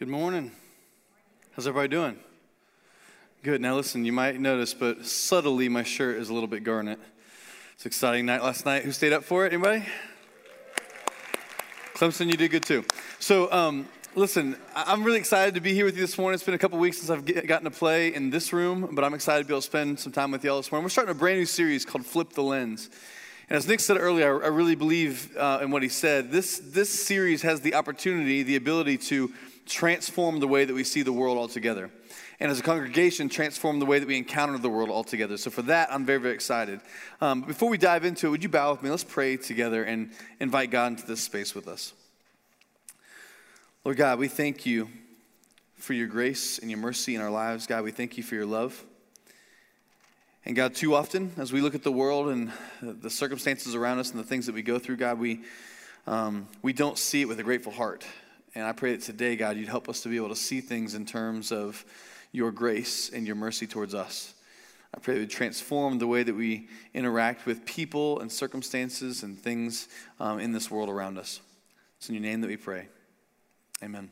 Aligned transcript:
Good 0.00 0.08
morning. 0.08 0.50
How's 1.52 1.66
everybody 1.66 1.88
doing? 1.88 2.18
Good. 3.42 3.60
Now, 3.60 3.76
listen, 3.76 4.06
you 4.06 4.14
might 4.14 4.40
notice, 4.40 4.72
but 4.72 5.04
subtly, 5.04 5.68
my 5.68 5.82
shirt 5.82 6.16
is 6.16 6.30
a 6.30 6.32
little 6.32 6.48
bit 6.48 6.64
garnet. 6.64 6.98
It's 7.74 7.84
an 7.84 7.90
exciting 7.90 8.24
night 8.24 8.42
last 8.42 8.64
night. 8.64 8.84
Who 8.84 8.92
stayed 8.92 9.12
up 9.12 9.24
for 9.24 9.44
it? 9.44 9.52
Anybody? 9.52 9.84
Clemson, 11.92 12.28
you 12.28 12.38
did 12.38 12.50
good 12.50 12.62
too. 12.62 12.82
So, 13.18 13.52
um, 13.52 13.86
listen, 14.14 14.56
I'm 14.74 15.04
really 15.04 15.18
excited 15.18 15.54
to 15.56 15.60
be 15.60 15.74
here 15.74 15.84
with 15.84 15.96
you 15.96 16.00
this 16.00 16.16
morning. 16.16 16.36
It's 16.36 16.44
been 16.44 16.54
a 16.54 16.58
couple 16.58 16.78
weeks 16.78 16.96
since 16.96 17.10
I've 17.10 17.26
gotten 17.46 17.70
to 17.70 17.70
play 17.70 18.14
in 18.14 18.30
this 18.30 18.54
room, 18.54 18.88
but 18.92 19.04
I'm 19.04 19.12
excited 19.12 19.42
to 19.42 19.48
be 19.48 19.52
able 19.52 19.60
to 19.60 19.66
spend 19.66 20.00
some 20.00 20.12
time 20.12 20.30
with 20.30 20.42
y'all 20.42 20.56
this 20.56 20.72
morning. 20.72 20.84
We're 20.84 20.88
starting 20.88 21.14
a 21.14 21.18
brand 21.18 21.40
new 21.40 21.44
series 21.44 21.84
called 21.84 22.06
Flip 22.06 22.32
the 22.32 22.42
Lens. 22.42 22.88
And 23.50 23.58
as 23.58 23.68
Nick 23.68 23.80
said 23.80 23.98
earlier, 23.98 24.42
I 24.42 24.46
really 24.46 24.76
believe 24.76 25.36
uh, 25.36 25.58
in 25.60 25.70
what 25.70 25.82
he 25.82 25.90
said. 25.90 26.32
This, 26.32 26.58
this 26.58 26.88
series 26.88 27.42
has 27.42 27.60
the 27.60 27.74
opportunity, 27.74 28.42
the 28.42 28.56
ability 28.56 28.96
to 28.96 29.30
transform 29.70 30.40
the 30.40 30.48
way 30.48 30.64
that 30.64 30.74
we 30.74 30.84
see 30.84 31.02
the 31.02 31.12
world 31.12 31.38
altogether. 31.38 31.90
And 32.40 32.50
as 32.50 32.58
a 32.58 32.62
congregation, 32.62 33.28
transform 33.28 33.78
the 33.78 33.86
way 33.86 33.98
that 33.98 34.08
we 34.08 34.16
encounter 34.16 34.58
the 34.58 34.68
world 34.68 34.90
altogether. 34.90 35.36
So, 35.36 35.50
for 35.50 35.62
that, 35.62 35.92
I'm 35.92 36.04
very, 36.04 36.18
very 36.18 36.34
excited. 36.34 36.80
Um, 37.20 37.42
before 37.42 37.68
we 37.68 37.78
dive 37.78 38.04
into 38.04 38.26
it, 38.26 38.30
would 38.30 38.42
you 38.42 38.48
bow 38.48 38.72
with 38.72 38.82
me? 38.82 38.90
Let's 38.90 39.04
pray 39.04 39.36
together 39.36 39.84
and 39.84 40.10
invite 40.40 40.70
God 40.70 40.92
into 40.92 41.06
this 41.06 41.20
space 41.20 41.54
with 41.54 41.68
us. 41.68 41.92
Lord 43.84 43.96
God, 43.96 44.18
we 44.18 44.28
thank 44.28 44.66
you 44.66 44.88
for 45.76 45.94
your 45.94 46.06
grace 46.06 46.58
and 46.58 46.70
your 46.70 46.80
mercy 46.80 47.14
in 47.14 47.20
our 47.20 47.30
lives. 47.30 47.66
God, 47.66 47.84
we 47.84 47.92
thank 47.92 48.16
you 48.16 48.22
for 48.22 48.34
your 48.34 48.46
love. 48.46 48.84
And 50.44 50.56
God, 50.56 50.74
too 50.74 50.94
often, 50.94 51.32
as 51.36 51.52
we 51.52 51.60
look 51.60 51.74
at 51.74 51.82
the 51.82 51.92
world 51.92 52.28
and 52.28 52.50
the 52.80 53.10
circumstances 53.10 53.74
around 53.74 53.98
us 53.98 54.10
and 54.10 54.18
the 54.18 54.24
things 54.24 54.46
that 54.46 54.54
we 54.54 54.62
go 54.62 54.78
through, 54.78 54.96
God, 54.96 55.18
we, 55.18 55.42
um, 56.06 56.48
we 56.62 56.72
don't 56.72 56.98
see 56.98 57.22
it 57.22 57.28
with 57.28 57.38
a 57.38 57.42
grateful 57.42 57.72
heart. 57.72 58.06
And 58.54 58.64
I 58.64 58.72
pray 58.72 58.92
that 58.92 59.02
today, 59.02 59.36
God, 59.36 59.56
you'd 59.56 59.68
help 59.68 59.88
us 59.88 60.00
to 60.02 60.08
be 60.08 60.16
able 60.16 60.30
to 60.30 60.36
see 60.36 60.60
things 60.60 60.94
in 60.94 61.06
terms 61.06 61.52
of 61.52 61.84
your 62.32 62.50
grace 62.50 63.10
and 63.10 63.26
your 63.26 63.36
mercy 63.36 63.66
towards 63.66 63.94
us. 63.94 64.34
I 64.94 64.98
pray 64.98 65.14
that 65.14 65.20
would 65.20 65.30
transform 65.30 65.98
the 65.98 66.06
way 66.06 66.22
that 66.24 66.34
we 66.34 66.68
interact 66.94 67.46
with 67.46 67.64
people 67.64 68.20
and 68.20 68.30
circumstances 68.30 69.22
and 69.22 69.38
things 69.38 69.88
um, 70.18 70.40
in 70.40 70.52
this 70.52 70.70
world 70.70 70.88
around 70.88 71.16
us. 71.16 71.40
It's 71.98 72.08
in 72.08 72.14
your 72.16 72.22
name 72.22 72.40
that 72.40 72.48
we 72.48 72.56
pray. 72.56 72.88
Amen. 73.82 74.10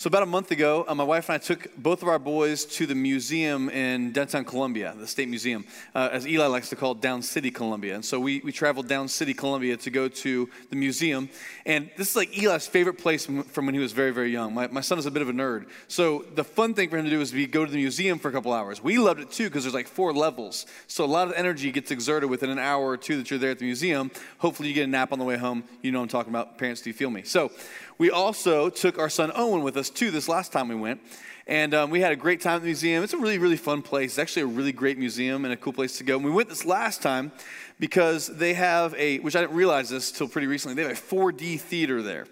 So, 0.00 0.06
about 0.06 0.22
a 0.22 0.26
month 0.26 0.52
ago, 0.52 0.84
uh, 0.86 0.94
my 0.94 1.02
wife 1.02 1.28
and 1.28 1.34
I 1.34 1.38
took 1.38 1.76
both 1.76 2.02
of 2.02 2.08
our 2.08 2.20
boys 2.20 2.64
to 2.66 2.86
the 2.86 2.94
museum 2.94 3.68
in 3.68 4.12
downtown 4.12 4.44
Columbia, 4.44 4.94
the 4.96 5.08
State 5.08 5.28
Museum, 5.28 5.64
uh, 5.92 6.08
as 6.12 6.24
Eli 6.24 6.46
likes 6.46 6.68
to 6.68 6.76
call 6.76 6.92
it, 6.92 7.00
Down 7.00 7.20
City, 7.20 7.50
Columbia. 7.50 7.96
And 7.96 8.04
so 8.04 8.20
we, 8.20 8.38
we 8.44 8.52
traveled 8.52 8.86
down 8.86 9.08
City, 9.08 9.34
Columbia 9.34 9.76
to 9.78 9.90
go 9.90 10.06
to 10.06 10.48
the 10.70 10.76
museum. 10.76 11.28
And 11.66 11.90
this 11.96 12.10
is 12.10 12.14
like 12.14 12.38
Eli's 12.38 12.68
favorite 12.68 12.98
place 12.98 13.26
from 13.26 13.66
when 13.66 13.74
he 13.74 13.80
was 13.80 13.90
very, 13.90 14.12
very 14.12 14.30
young. 14.30 14.54
My, 14.54 14.68
my 14.68 14.82
son 14.82 15.00
is 15.00 15.06
a 15.06 15.10
bit 15.10 15.20
of 15.20 15.30
a 15.30 15.32
nerd. 15.32 15.66
So, 15.88 16.24
the 16.32 16.44
fun 16.44 16.74
thing 16.74 16.90
for 16.90 16.96
him 16.96 17.04
to 17.04 17.10
do 17.10 17.20
is 17.20 17.32
we 17.32 17.48
go 17.48 17.64
to 17.64 17.70
the 17.72 17.78
museum 17.78 18.20
for 18.20 18.28
a 18.28 18.32
couple 18.32 18.52
hours. 18.52 18.80
We 18.80 18.98
loved 18.98 19.18
it 19.18 19.32
too 19.32 19.48
because 19.48 19.64
there's 19.64 19.74
like 19.74 19.88
four 19.88 20.12
levels. 20.12 20.66
So, 20.86 21.04
a 21.04 21.06
lot 21.06 21.26
of 21.26 21.34
energy 21.34 21.72
gets 21.72 21.90
exerted 21.90 22.30
within 22.30 22.50
an 22.50 22.60
hour 22.60 22.86
or 22.86 22.96
two 22.96 23.16
that 23.16 23.32
you're 23.32 23.40
there 23.40 23.50
at 23.50 23.58
the 23.58 23.64
museum. 23.64 24.12
Hopefully, 24.38 24.68
you 24.68 24.76
get 24.76 24.84
a 24.84 24.86
nap 24.86 25.10
on 25.10 25.18
the 25.18 25.24
way 25.24 25.38
home. 25.38 25.64
You 25.82 25.90
know 25.90 26.00
I'm 26.00 26.06
talking 26.06 26.30
about. 26.30 26.56
Parents, 26.56 26.82
do 26.82 26.88
you 26.88 26.94
feel 26.94 27.10
me? 27.10 27.24
So, 27.24 27.50
we 27.98 28.10
also 28.10 28.70
took 28.70 28.98
our 28.98 29.10
son 29.10 29.32
Owen 29.34 29.62
with 29.62 29.76
us 29.76 29.90
too 29.90 30.10
this 30.10 30.28
last 30.28 30.52
time 30.52 30.68
we 30.68 30.76
went. 30.76 31.00
And 31.48 31.72
um, 31.72 31.90
we 31.90 32.00
had 32.00 32.12
a 32.12 32.16
great 32.16 32.42
time 32.42 32.56
at 32.56 32.60
the 32.60 32.66
museum. 32.66 33.02
It's 33.02 33.14
a 33.14 33.18
really, 33.18 33.38
really 33.38 33.56
fun 33.56 33.80
place. 33.80 34.12
It's 34.12 34.18
actually 34.18 34.42
a 34.42 34.46
really 34.46 34.70
great 34.70 34.98
museum 34.98 35.46
and 35.46 35.54
a 35.54 35.56
cool 35.56 35.72
place 35.72 35.96
to 35.96 36.04
go. 36.04 36.16
And 36.16 36.24
we 36.24 36.30
went 36.30 36.50
this 36.50 36.66
last 36.66 37.00
time 37.00 37.32
because 37.80 38.26
they 38.26 38.52
have 38.52 38.94
a, 38.94 39.18
which 39.20 39.34
I 39.34 39.40
didn't 39.40 39.56
realize 39.56 39.88
this 39.88 40.12
till 40.12 40.28
pretty 40.28 40.46
recently, 40.46 40.74
they 40.74 40.86
have 40.86 40.98
a 40.98 41.00
4D 41.00 41.58
theater 41.58 42.02
there. 42.02 42.26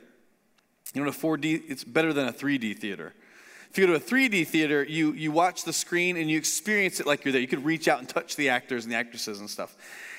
You 0.93 1.03
know, 1.03 1.09
a 1.09 1.13
4D, 1.13 1.63
it's 1.67 1.83
better 1.83 2.13
than 2.13 2.29
a 2.29 2.33
3D 2.33 2.79
theater. 2.79 3.15
If 3.71 3.79
you 3.79 3.87
go 3.87 3.99
to 3.99 3.99
a 3.99 4.01
3D 4.01 4.47
theater, 4.47 4.85
you, 4.85 5.13
you 5.13 5.33
watch 5.33 5.65
the 5.65 5.73
screen 5.73 6.19
and 6.19 6.31
you 6.31 6.37
experience 6.37 7.01
it 7.01 7.07
like 7.07 7.25
you're 7.25 7.33
there. 7.33 7.41
You 7.41 7.49
could 7.49 7.65
reach 7.65 7.89
out 7.89 7.99
and 8.01 8.09
touch 8.09 8.37
the 8.37 8.51
actors 8.51 8.85
and 8.85 8.93
the 8.93 8.97
actresses 8.97 9.41
and 9.41 9.49
stuff. 9.49 9.77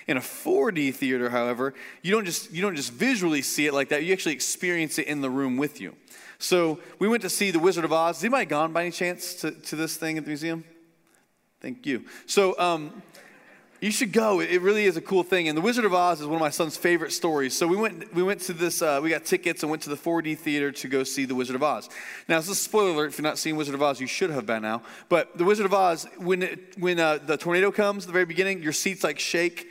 In 0.07 0.15
a 0.15 0.21
4D 0.21 0.93
theater, 0.93 1.29
however, 1.29 1.73
you 2.01 2.11
don't 2.11 2.23
just 2.23 2.51
you 2.51 2.61
don't 2.61 2.75
just 2.75 2.93
visually 2.93 3.41
see 3.41 3.67
it 3.67 3.73
like 3.73 3.89
that. 3.89 4.03
You 4.03 4.13
actually 4.13 4.35
experience 4.35 4.97
it 4.97 5.07
in 5.07 5.21
the 5.21 5.29
room 5.29 5.57
with 5.57 5.81
you. 5.81 5.95
So 6.39 6.79
we 6.99 7.07
went 7.07 7.23
to 7.23 7.29
see 7.29 7.51
The 7.51 7.59
Wizard 7.59 7.83
of 7.83 7.91
Oz. 7.91 8.17
Has 8.17 8.23
anybody 8.23 8.45
gone 8.45 8.71
by 8.71 8.83
any 8.83 8.91
chance 8.91 9.33
to, 9.41 9.51
to 9.51 9.75
this 9.75 9.97
thing 9.97 10.17
at 10.17 10.23
the 10.23 10.29
museum? 10.29 10.63
Thank 11.59 11.85
you. 11.85 12.05
So 12.27 12.57
um, 12.59 13.01
you 13.81 13.91
should 13.91 14.11
go. 14.11 14.39
It 14.39 14.61
really 14.61 14.85
is 14.85 14.97
a 14.97 15.01
cool 15.01 15.23
thing. 15.23 15.47
And 15.47 15.57
The 15.57 15.61
Wizard 15.61 15.85
of 15.85 15.93
Oz 15.93 16.21
is 16.21 16.27
one 16.27 16.35
of 16.35 16.41
my 16.41 16.51
son's 16.51 16.77
favorite 16.77 17.11
stories. 17.11 17.57
So 17.57 17.67
we 17.67 17.75
went, 17.75 18.13
we 18.13 18.21
went 18.21 18.41
to 18.41 18.53
this, 18.53 18.81
uh, 18.81 18.99
we 19.01 19.09
got 19.09 19.25
tickets 19.25 19.63
and 19.63 19.69
went 19.69 19.81
to 19.83 19.89
the 19.89 19.95
4D 19.95 20.37
theater 20.37 20.71
to 20.71 20.87
go 20.87 21.03
see 21.03 21.25
The 21.25 21.35
Wizard 21.35 21.55
of 21.55 21.63
Oz. 21.63 21.89
Now, 22.27 22.37
this 22.37 22.45
is 22.45 22.51
a 22.51 22.55
spoiler 22.55 22.91
alert. 22.91 23.09
If 23.09 23.17
you're 23.17 23.23
not 23.23 23.39
seeing 23.39 23.55
Wizard 23.55 23.75
of 23.75 23.81
Oz, 23.81 23.99
you 23.99 24.07
should 24.07 24.29
have 24.29 24.45
by 24.45 24.59
now. 24.59 24.83
But 25.09 25.37
The 25.37 25.43
Wizard 25.43 25.65
of 25.65 25.73
Oz, 25.73 26.07
when, 26.17 26.43
it, 26.43 26.79
when 26.79 26.99
uh, 26.99 27.17
the 27.17 27.37
tornado 27.37 27.71
comes 27.71 28.03
at 28.03 28.07
the 28.07 28.13
very 28.13 28.25
beginning, 28.25 28.61
your 28.61 28.73
seats 28.73 29.03
like 29.03 29.19
shake 29.19 29.67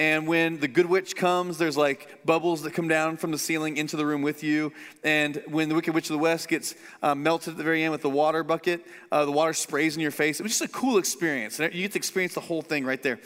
and 0.00 0.26
when 0.26 0.58
the 0.60 0.66
good 0.66 0.86
witch 0.86 1.14
comes, 1.14 1.58
there's 1.58 1.76
like 1.76 2.24
bubbles 2.24 2.62
that 2.62 2.72
come 2.72 2.88
down 2.88 3.18
from 3.18 3.32
the 3.32 3.38
ceiling 3.38 3.76
into 3.76 3.98
the 3.98 4.06
room 4.06 4.22
with 4.22 4.42
you. 4.42 4.72
And 5.04 5.42
when 5.46 5.68
the 5.68 5.74
wicked 5.74 5.92
witch 5.92 6.08
of 6.08 6.14
the 6.14 6.18
west 6.18 6.48
gets 6.48 6.74
uh, 7.02 7.14
melted 7.14 7.50
at 7.50 7.58
the 7.58 7.64
very 7.64 7.82
end 7.82 7.92
with 7.92 8.00
the 8.00 8.08
water 8.08 8.42
bucket, 8.42 8.86
uh, 9.12 9.26
the 9.26 9.30
water 9.30 9.52
sprays 9.52 9.96
in 9.96 10.00
your 10.00 10.10
face. 10.10 10.40
It 10.40 10.42
was 10.42 10.52
just 10.58 10.62
a 10.62 10.72
cool 10.72 10.96
experience. 10.96 11.58
You 11.58 11.68
get 11.68 11.92
to 11.92 11.98
experience 11.98 12.32
the 12.32 12.40
whole 12.40 12.62
thing 12.62 12.86
right 12.86 13.02
there. 13.02 13.20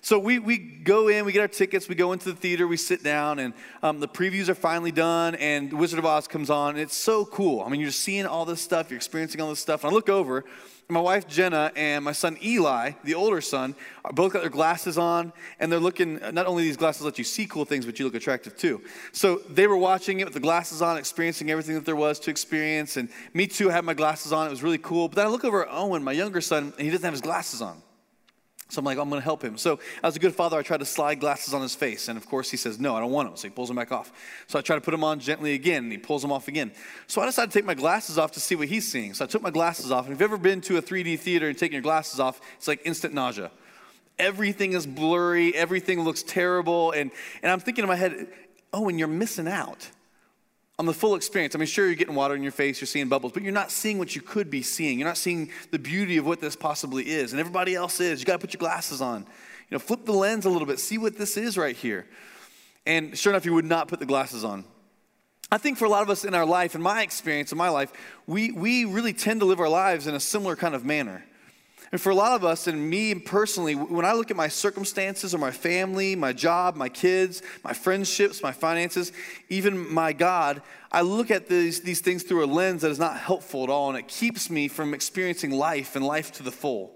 So 0.00 0.18
we, 0.18 0.38
we 0.38 0.56
go 0.56 1.08
in, 1.08 1.26
we 1.26 1.32
get 1.32 1.40
our 1.40 1.48
tickets, 1.48 1.90
we 1.90 1.94
go 1.94 2.12
into 2.12 2.30
the 2.32 2.36
theater, 2.36 2.66
we 2.66 2.78
sit 2.78 3.02
down, 3.02 3.38
and 3.38 3.52
um, 3.82 4.00
the 4.00 4.08
previews 4.08 4.48
are 4.48 4.54
finally 4.54 4.92
done, 4.92 5.34
and 5.34 5.74
Wizard 5.74 5.98
of 5.98 6.06
Oz 6.06 6.26
comes 6.26 6.48
on, 6.48 6.70
and 6.70 6.78
it's 6.78 6.96
so 6.96 7.26
cool. 7.26 7.62
I 7.62 7.68
mean, 7.68 7.82
you're 7.82 7.90
seeing 7.90 8.24
all 8.24 8.46
this 8.46 8.62
stuff, 8.62 8.90
you're 8.90 8.96
experiencing 8.96 9.42
all 9.42 9.50
this 9.50 9.60
stuff. 9.60 9.84
And 9.84 9.90
I 9.90 9.94
look 9.94 10.08
over, 10.08 10.46
my 10.88 11.00
wife 11.00 11.26
Jenna 11.26 11.72
and 11.76 12.04
my 12.04 12.12
son 12.12 12.36
Eli, 12.42 12.92
the 13.04 13.14
older 13.14 13.40
son, 13.40 13.74
both 14.12 14.32
got 14.32 14.42
their 14.42 14.50
glasses 14.50 14.98
on, 14.98 15.32
and 15.58 15.70
they're 15.70 15.80
looking. 15.80 16.20
Not 16.32 16.46
only 16.46 16.64
these 16.64 16.76
glasses 16.76 17.02
let 17.02 17.18
you 17.18 17.24
see 17.24 17.46
cool 17.46 17.64
things, 17.64 17.86
but 17.86 17.98
you 17.98 18.04
look 18.04 18.14
attractive 18.14 18.56
too. 18.56 18.82
So 19.12 19.36
they 19.48 19.66
were 19.66 19.76
watching 19.76 20.20
it 20.20 20.24
with 20.24 20.34
the 20.34 20.40
glasses 20.40 20.82
on, 20.82 20.96
experiencing 20.96 21.50
everything 21.50 21.74
that 21.74 21.84
there 21.84 21.96
was 21.96 22.18
to 22.20 22.30
experience. 22.30 22.96
And 22.96 23.08
me 23.32 23.46
too, 23.46 23.70
I 23.70 23.74
had 23.74 23.84
my 23.84 23.94
glasses 23.94 24.32
on. 24.32 24.46
It 24.46 24.50
was 24.50 24.62
really 24.62 24.78
cool. 24.78 25.08
But 25.08 25.16
then 25.16 25.26
I 25.26 25.28
look 25.30 25.44
over 25.44 25.66
at 25.66 25.72
Owen, 25.72 26.04
my 26.04 26.12
younger 26.12 26.40
son, 26.40 26.72
and 26.76 26.80
he 26.80 26.90
doesn't 26.90 27.04
have 27.04 27.14
his 27.14 27.22
glasses 27.22 27.62
on. 27.62 27.80
So 28.70 28.78
I'm 28.78 28.84
like, 28.84 28.98
I'm 28.98 29.08
going 29.08 29.20
to 29.20 29.24
help 29.24 29.42
him. 29.42 29.58
So 29.58 29.78
as 30.02 30.16
a 30.16 30.18
good 30.18 30.34
father, 30.34 30.58
I 30.58 30.62
try 30.62 30.76
to 30.76 30.84
slide 30.84 31.20
glasses 31.20 31.52
on 31.52 31.62
his 31.62 31.74
face. 31.74 32.08
And 32.08 32.16
of 32.16 32.26
course, 32.26 32.50
he 32.50 32.56
says, 32.56 32.80
No, 32.80 32.96
I 32.96 33.00
don't 33.00 33.10
want 33.10 33.28
them. 33.28 33.36
So 33.36 33.48
he 33.48 33.54
pulls 33.54 33.68
them 33.68 33.76
back 33.76 33.92
off. 33.92 34.10
So 34.46 34.58
I 34.58 34.62
try 34.62 34.76
to 34.76 34.80
put 34.80 34.92
them 34.92 35.04
on 35.04 35.20
gently 35.20 35.54
again, 35.54 35.84
and 35.84 35.92
he 35.92 35.98
pulls 35.98 36.22
them 36.22 36.32
off 36.32 36.48
again. 36.48 36.72
So 37.06 37.20
I 37.20 37.26
decided 37.26 37.52
to 37.52 37.58
take 37.58 37.66
my 37.66 37.74
glasses 37.74 38.18
off 38.18 38.32
to 38.32 38.40
see 38.40 38.54
what 38.54 38.68
he's 38.68 38.90
seeing. 38.90 39.14
So 39.14 39.24
I 39.24 39.28
took 39.28 39.42
my 39.42 39.50
glasses 39.50 39.90
off. 39.92 40.06
And 40.06 40.14
if 40.14 40.20
you've 40.20 40.30
ever 40.30 40.38
been 40.38 40.60
to 40.62 40.78
a 40.78 40.82
3D 40.82 41.18
theater 41.18 41.48
and 41.48 41.58
taken 41.58 41.74
your 41.74 41.82
glasses 41.82 42.20
off, 42.20 42.40
it's 42.56 42.66
like 42.66 42.80
instant 42.84 43.14
nausea. 43.14 43.50
Everything 44.18 44.72
is 44.72 44.86
blurry, 44.86 45.54
everything 45.54 46.00
looks 46.00 46.22
terrible. 46.22 46.92
And, 46.92 47.10
and 47.42 47.50
I'm 47.50 47.60
thinking 47.60 47.82
in 47.82 47.88
my 47.88 47.96
head, 47.96 48.28
Oh, 48.72 48.88
and 48.88 48.98
you're 48.98 49.06
missing 49.06 49.46
out 49.46 49.88
on 50.78 50.86
the 50.86 50.94
full 50.94 51.14
experience. 51.14 51.54
I 51.54 51.58
mean, 51.58 51.66
sure, 51.66 51.86
you're 51.86 51.94
getting 51.94 52.14
water 52.14 52.34
in 52.34 52.42
your 52.42 52.52
face, 52.52 52.80
you're 52.80 52.86
seeing 52.86 53.08
bubbles, 53.08 53.32
but 53.32 53.42
you're 53.42 53.52
not 53.52 53.70
seeing 53.70 53.98
what 53.98 54.16
you 54.16 54.22
could 54.22 54.50
be 54.50 54.62
seeing. 54.62 54.98
You're 54.98 55.08
not 55.08 55.16
seeing 55.16 55.50
the 55.70 55.78
beauty 55.78 56.16
of 56.16 56.26
what 56.26 56.40
this 56.40 56.56
possibly 56.56 57.08
is. 57.08 57.32
And 57.32 57.40
everybody 57.40 57.74
else 57.74 58.00
is. 58.00 58.20
You 58.20 58.26
got 58.26 58.34
to 58.34 58.38
put 58.40 58.52
your 58.52 58.58
glasses 58.58 59.00
on. 59.00 59.20
You 59.22 59.76
know, 59.76 59.78
flip 59.78 60.04
the 60.04 60.12
lens 60.12 60.44
a 60.44 60.50
little 60.50 60.66
bit, 60.66 60.78
see 60.78 60.98
what 60.98 61.16
this 61.16 61.36
is 61.36 61.56
right 61.56 61.76
here. 61.76 62.06
And 62.86 63.16
sure 63.16 63.32
enough, 63.32 63.44
you 63.44 63.54
would 63.54 63.64
not 63.64 63.88
put 63.88 63.98
the 63.98 64.06
glasses 64.06 64.44
on. 64.44 64.64
I 65.50 65.58
think 65.58 65.78
for 65.78 65.84
a 65.84 65.88
lot 65.88 66.02
of 66.02 66.10
us 66.10 66.24
in 66.24 66.34
our 66.34 66.44
life, 66.44 66.74
in 66.74 66.82
my 66.82 67.02
experience, 67.02 67.52
in 67.52 67.58
my 67.58 67.68
life, 67.68 67.92
we, 68.26 68.50
we 68.50 68.84
really 68.84 69.12
tend 69.12 69.40
to 69.40 69.46
live 69.46 69.60
our 69.60 69.68
lives 69.68 70.06
in 70.06 70.14
a 70.14 70.20
similar 70.20 70.56
kind 70.56 70.74
of 70.74 70.84
manner. 70.84 71.24
And 71.92 72.00
for 72.00 72.10
a 72.10 72.14
lot 72.14 72.32
of 72.32 72.44
us, 72.44 72.66
and 72.66 72.90
me 72.90 73.14
personally, 73.14 73.74
when 73.74 74.04
I 74.04 74.14
look 74.14 74.30
at 74.30 74.36
my 74.36 74.48
circumstances 74.48 75.34
or 75.34 75.38
my 75.38 75.50
family, 75.50 76.16
my 76.16 76.32
job, 76.32 76.76
my 76.76 76.88
kids, 76.88 77.42
my 77.62 77.72
friendships, 77.72 78.42
my 78.42 78.52
finances, 78.52 79.12
even 79.48 79.92
my 79.92 80.12
God, 80.12 80.62
I 80.90 81.02
look 81.02 81.30
at 81.30 81.48
these, 81.48 81.82
these 81.82 82.00
things 82.00 82.22
through 82.22 82.44
a 82.44 82.46
lens 82.46 82.82
that 82.82 82.90
is 82.90 82.98
not 82.98 83.18
helpful 83.18 83.62
at 83.64 83.70
all, 83.70 83.90
and 83.90 83.98
it 83.98 84.08
keeps 84.08 84.50
me 84.50 84.68
from 84.68 84.94
experiencing 84.94 85.50
life 85.50 85.94
and 85.94 86.04
life 86.04 86.32
to 86.32 86.42
the 86.42 86.50
full. 86.50 86.92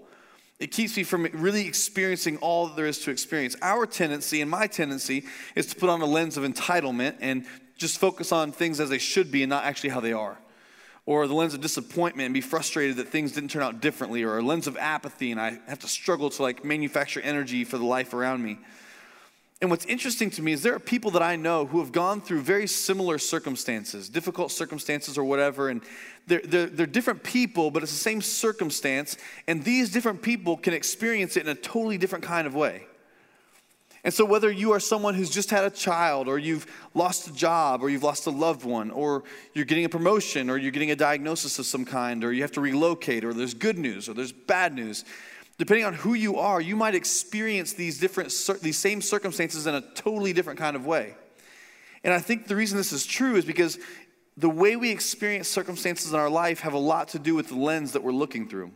It 0.59 0.71
keeps 0.71 0.97
me 0.97 1.03
from 1.03 1.23
really 1.33 1.65
experiencing 1.65 2.37
all 2.37 2.67
that 2.67 2.75
there 2.75 2.87
is 2.87 2.99
to 2.99 3.11
experience. 3.11 3.55
Our 3.61 3.85
tendency 3.85 4.41
and 4.41 4.51
my 4.51 4.67
tendency 4.67 5.23
is 5.55 5.67
to 5.67 5.75
put 5.75 5.89
on 5.89 6.01
a 6.01 6.05
lens 6.05 6.35
of 6.35 6.43
entitlement 6.43 7.15
and 7.21 7.45
just 7.77 7.97
focus 7.99 8.33
on 8.33 8.51
things 8.51 8.81
as 8.81 8.89
they 8.89 8.97
should 8.97 9.31
be 9.31 9.43
and 9.43 9.49
not 9.49 9.63
actually 9.63 9.91
how 9.91 10.01
they 10.01 10.11
are 10.11 10.37
or 11.09 11.25
the 11.25 11.33
lens 11.33 11.55
of 11.55 11.59
disappointment 11.59 12.27
and 12.27 12.35
be 12.35 12.39
frustrated 12.39 12.97
that 12.97 13.07
things 13.07 13.31
didn't 13.31 13.49
turn 13.49 13.63
out 13.63 13.81
differently, 13.81 14.21
or 14.21 14.37
a 14.37 14.43
lens 14.43 14.67
of 14.67 14.77
apathy 14.77 15.31
and 15.31 15.41
I 15.41 15.57
have 15.67 15.79
to 15.79 15.87
struggle 15.87 16.29
to 16.29 16.43
like 16.43 16.63
manufacture 16.63 17.19
energy 17.21 17.63
for 17.63 17.79
the 17.79 17.83
life 17.83 18.13
around 18.13 18.43
me. 18.43 18.59
And 19.59 19.71
what's 19.71 19.85
interesting 19.85 20.29
to 20.29 20.43
me 20.43 20.51
is 20.51 20.61
there 20.61 20.75
are 20.75 20.79
people 20.79 21.09
that 21.11 21.23
I 21.23 21.35
know 21.35 21.65
who 21.65 21.79
have 21.79 21.91
gone 21.91 22.21
through 22.21 22.41
very 22.41 22.67
similar 22.67 23.17
circumstances, 23.17 24.07
difficult 24.07 24.51
circumstances 24.51 25.17
or 25.17 25.23
whatever, 25.23 25.69
and 25.69 25.81
they're, 26.27 26.41
they're, 26.45 26.67
they're, 26.67 26.85
different 26.85 27.23
people, 27.23 27.71
but 27.71 27.81
it's 27.81 27.91
the 27.91 27.97
same 27.97 28.21
circumstance, 28.21 29.17
and 29.47 29.63
these 29.63 29.91
different 29.91 30.21
people 30.21 30.57
can 30.57 30.75
experience 30.75 31.37
it 31.37 31.41
in 31.41 31.49
a 31.49 31.55
totally 31.55 31.97
different 31.97 32.23
kind 32.23 32.45
of 32.45 32.53
way. 32.53 32.85
And 34.03 34.13
so, 34.13 34.23
whether 34.23 34.49
you 34.49 34.71
are 34.71 34.79
someone 34.79 35.13
who's 35.13 35.29
just 35.29 35.49
had 35.49 35.65
a 35.65 35.69
child, 35.69 36.27
or 36.27 36.39
you've 36.39 36.65
lost 36.93 37.27
a 37.27 37.33
job, 37.33 37.83
or 37.83 37.89
you've 37.89 38.03
lost 38.03 38.27
a 38.27 38.29
loved 38.29 38.63
one, 38.63 38.91
or 38.91 39.23
you're 39.53 39.65
getting 39.65 39.85
a 39.85 39.89
promotion, 39.89 40.49
or 40.49 40.57
you're 40.57 40.71
getting 40.71 40.91
a 40.91 40.95
diagnosis 40.95 41.59
of 41.59 41.65
some 41.65 41.83
kind, 41.83 42.23
or 42.23 42.31
you 42.31 42.41
have 42.41 42.51
to 42.53 42.61
relocate, 42.61 43.25
or 43.25 43.33
there's 43.33 43.53
good 43.53 43.77
news, 43.77 44.07
or 44.07 44.13
there's 44.13 44.31
bad 44.31 44.73
news, 44.73 45.03
depending 45.57 45.85
on 45.85 45.93
who 45.93 46.13
you 46.13 46.37
are, 46.37 46.61
you 46.61 46.77
might 46.77 46.95
experience 46.95 47.73
these 47.73 47.99
different, 47.99 48.33
these 48.61 48.77
same 48.77 49.01
circumstances 49.01 49.67
in 49.67 49.75
a 49.75 49.81
totally 49.93 50.31
different 50.31 50.57
kind 50.57 50.77
of 50.77 50.85
way. 50.85 51.13
And 52.03 52.13
I 52.13 52.19
think 52.19 52.47
the 52.47 52.55
reason 52.55 52.77
this 52.77 52.93
is 52.93 53.05
true 53.05 53.35
is 53.35 53.43
because 53.43 53.77
the 54.37 54.49
way 54.49 54.77
we 54.77 54.89
experience 54.89 55.49
circumstances 55.49 56.13
in 56.13 56.19
our 56.19 56.29
life 56.29 56.61
have 56.61 56.71
a 56.71 56.79
lot 56.79 57.09
to 57.09 57.19
do 57.19 57.35
with 57.35 57.49
the 57.49 57.57
lens 57.57 57.91
that 57.91 58.03
we're 58.03 58.13
looking 58.13 58.47
through. 58.47 58.71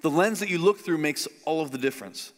The 0.00 0.10
lens 0.10 0.40
that 0.40 0.48
you 0.48 0.58
look 0.58 0.80
through 0.80 0.98
makes 0.98 1.28
all 1.44 1.62
of 1.62 1.70
the 1.70 1.78
difference. 1.78 2.32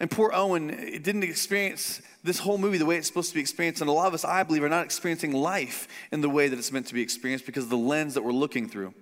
And 0.00 0.10
poor 0.10 0.30
Owen 0.32 0.68
didn't 0.68 1.22
experience 1.22 2.00
this 2.24 2.38
whole 2.38 2.56
movie 2.56 2.78
the 2.78 2.86
way 2.86 2.96
it's 2.96 3.06
supposed 3.06 3.28
to 3.28 3.34
be 3.34 3.40
experienced. 3.40 3.82
And 3.82 3.90
a 3.90 3.92
lot 3.92 4.06
of 4.08 4.14
us, 4.14 4.24
I 4.24 4.42
believe, 4.42 4.64
are 4.64 4.68
not 4.68 4.84
experiencing 4.86 5.32
life 5.32 5.86
in 6.10 6.22
the 6.22 6.28
way 6.30 6.48
that 6.48 6.58
it's 6.58 6.72
meant 6.72 6.86
to 6.86 6.94
be 6.94 7.02
experienced 7.02 7.44
because 7.44 7.64
of 7.64 7.70
the 7.70 7.76
lens 7.76 8.14
that 8.14 8.22
we're 8.22 8.32
looking 8.32 8.66
through. 8.66 8.94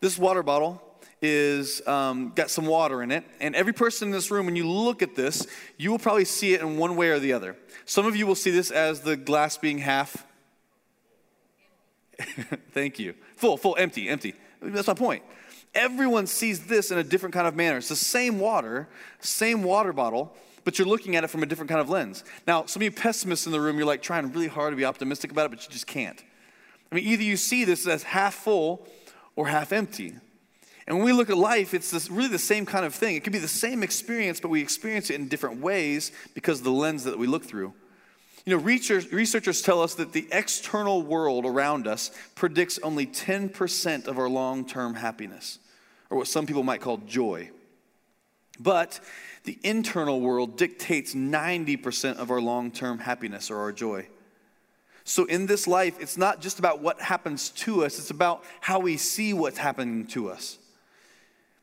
This 0.00 0.18
water 0.18 0.42
bottle 0.42 0.82
is 1.20 1.86
um, 1.86 2.32
got 2.34 2.50
some 2.50 2.66
water 2.66 3.02
in 3.02 3.10
it. 3.12 3.24
And 3.38 3.54
every 3.54 3.74
person 3.74 4.08
in 4.08 4.12
this 4.12 4.30
room, 4.30 4.46
when 4.46 4.56
you 4.56 4.68
look 4.68 5.02
at 5.02 5.14
this, 5.14 5.46
you 5.76 5.90
will 5.90 5.98
probably 5.98 6.24
see 6.24 6.54
it 6.54 6.62
in 6.62 6.78
one 6.78 6.96
way 6.96 7.10
or 7.10 7.18
the 7.18 7.34
other. 7.34 7.56
Some 7.84 8.06
of 8.06 8.16
you 8.16 8.26
will 8.26 8.34
see 8.34 8.50
this 8.50 8.70
as 8.70 9.02
the 9.02 9.16
glass 9.16 9.58
being 9.58 9.78
half. 9.78 10.26
Thank 12.72 12.98
you. 12.98 13.14
Full, 13.36 13.58
full, 13.58 13.76
empty, 13.78 14.08
empty. 14.08 14.34
That's 14.60 14.86
my 14.86 14.94
point. 14.94 15.22
Everyone 15.74 16.26
sees 16.26 16.66
this 16.66 16.90
in 16.90 16.98
a 16.98 17.04
different 17.04 17.34
kind 17.34 17.46
of 17.46 17.56
manner. 17.56 17.78
It's 17.78 17.88
the 17.88 17.96
same 17.96 18.38
water, 18.38 18.88
same 19.20 19.62
water 19.62 19.92
bottle, 19.92 20.34
but 20.64 20.78
you're 20.78 20.88
looking 20.88 21.16
at 21.16 21.24
it 21.24 21.28
from 21.28 21.42
a 21.42 21.46
different 21.46 21.68
kind 21.68 21.80
of 21.80 21.88
lens. 21.88 22.24
Now, 22.46 22.66
some 22.66 22.80
of 22.80 22.84
you 22.84 22.90
pessimists 22.92 23.46
in 23.46 23.52
the 23.52 23.60
room, 23.60 23.76
you're 23.78 23.86
like 23.86 24.02
trying 24.02 24.30
really 24.32 24.48
hard 24.48 24.72
to 24.72 24.76
be 24.76 24.84
optimistic 24.84 25.30
about 25.30 25.46
it, 25.46 25.50
but 25.50 25.64
you 25.64 25.70
just 25.70 25.86
can't. 25.86 26.22
I 26.90 26.94
mean, 26.94 27.04
either 27.06 27.22
you 27.22 27.36
see 27.36 27.64
this 27.64 27.86
as 27.86 28.02
half 28.02 28.34
full 28.34 28.86
or 29.34 29.48
half 29.48 29.72
empty. 29.72 30.14
And 30.86 30.96
when 30.96 31.06
we 31.06 31.12
look 31.12 31.30
at 31.30 31.38
life, 31.38 31.74
it's 31.74 31.90
this, 31.90 32.10
really 32.10 32.28
the 32.28 32.38
same 32.38 32.66
kind 32.66 32.84
of 32.84 32.94
thing. 32.94 33.16
It 33.16 33.24
could 33.24 33.32
be 33.32 33.38
the 33.38 33.48
same 33.48 33.82
experience, 33.82 34.40
but 34.40 34.48
we 34.48 34.60
experience 34.60 35.10
it 35.10 35.14
in 35.14 35.28
different 35.28 35.60
ways 35.60 36.12
because 36.34 36.58
of 36.58 36.64
the 36.64 36.72
lens 36.72 37.04
that 37.04 37.18
we 37.18 37.26
look 37.26 37.44
through. 37.44 37.72
You 38.44 38.56
know, 38.56 38.62
research, 38.62 39.10
researchers 39.12 39.62
tell 39.62 39.80
us 39.80 39.94
that 39.94 40.12
the 40.12 40.28
external 40.32 41.02
world 41.02 41.46
around 41.46 41.86
us 41.86 42.10
predicts 42.34 42.78
only 42.82 43.06
10% 43.06 44.08
of 44.08 44.18
our 44.18 44.28
long 44.28 44.66
term 44.66 44.94
happiness, 44.94 45.60
or 46.12 46.18
what 46.18 46.28
some 46.28 46.46
people 46.46 46.62
might 46.62 46.82
call 46.82 46.98
joy. 46.98 47.48
But 48.60 49.00
the 49.44 49.58
internal 49.64 50.20
world 50.20 50.58
dictates 50.58 51.14
90% 51.14 52.16
of 52.16 52.30
our 52.30 52.40
long 52.40 52.70
term 52.70 52.98
happiness 52.98 53.50
or 53.50 53.56
our 53.56 53.72
joy. 53.72 54.06
So, 55.04 55.24
in 55.24 55.46
this 55.46 55.66
life, 55.66 55.96
it's 55.98 56.18
not 56.18 56.42
just 56.42 56.58
about 56.58 56.82
what 56.82 57.00
happens 57.00 57.48
to 57.50 57.86
us, 57.86 57.98
it's 57.98 58.10
about 58.10 58.44
how 58.60 58.78
we 58.78 58.98
see 58.98 59.32
what's 59.32 59.56
happening 59.56 60.06
to 60.08 60.30
us. 60.30 60.58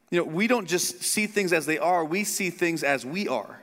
You 0.09 0.17
know, 0.17 0.25
we 0.25 0.47
don't 0.47 0.67
just 0.67 1.03
see 1.03 1.27
things 1.27 1.53
as 1.53 1.67
they 1.67 1.77
are, 1.77 2.03
we 2.03 2.23
see 2.23 2.49
things 2.49 2.81
as 2.81 3.05
we 3.05 3.27
are. 3.27 3.61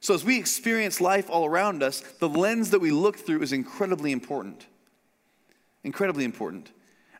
So, 0.00 0.12
as 0.12 0.26
we 0.26 0.38
experience 0.38 1.00
life 1.00 1.30
all 1.30 1.46
around 1.46 1.82
us, 1.82 2.00
the 2.00 2.28
lens 2.28 2.68
that 2.70 2.80
we 2.80 2.90
look 2.90 3.16
through 3.16 3.40
is 3.40 3.54
incredibly 3.54 4.12
important. 4.12 4.66
Incredibly 5.84 6.26
important. 6.26 6.70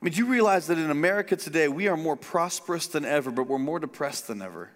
I 0.01 0.05
mean, 0.05 0.13
do 0.13 0.19
you 0.19 0.27
realize 0.27 0.67
that 0.67 0.79
in 0.79 0.91
America 0.91 1.37
today, 1.37 1.69
we 1.69 1.89
are 1.89 1.97
more 1.97 2.17
prosperous 2.17 2.87
than 2.87 3.05
ever, 3.05 3.31
but 3.31 3.45
we're 3.45 3.59
more 3.59 3.79
depressed 3.79 4.27
than 4.27 4.43
ever? 4.43 4.71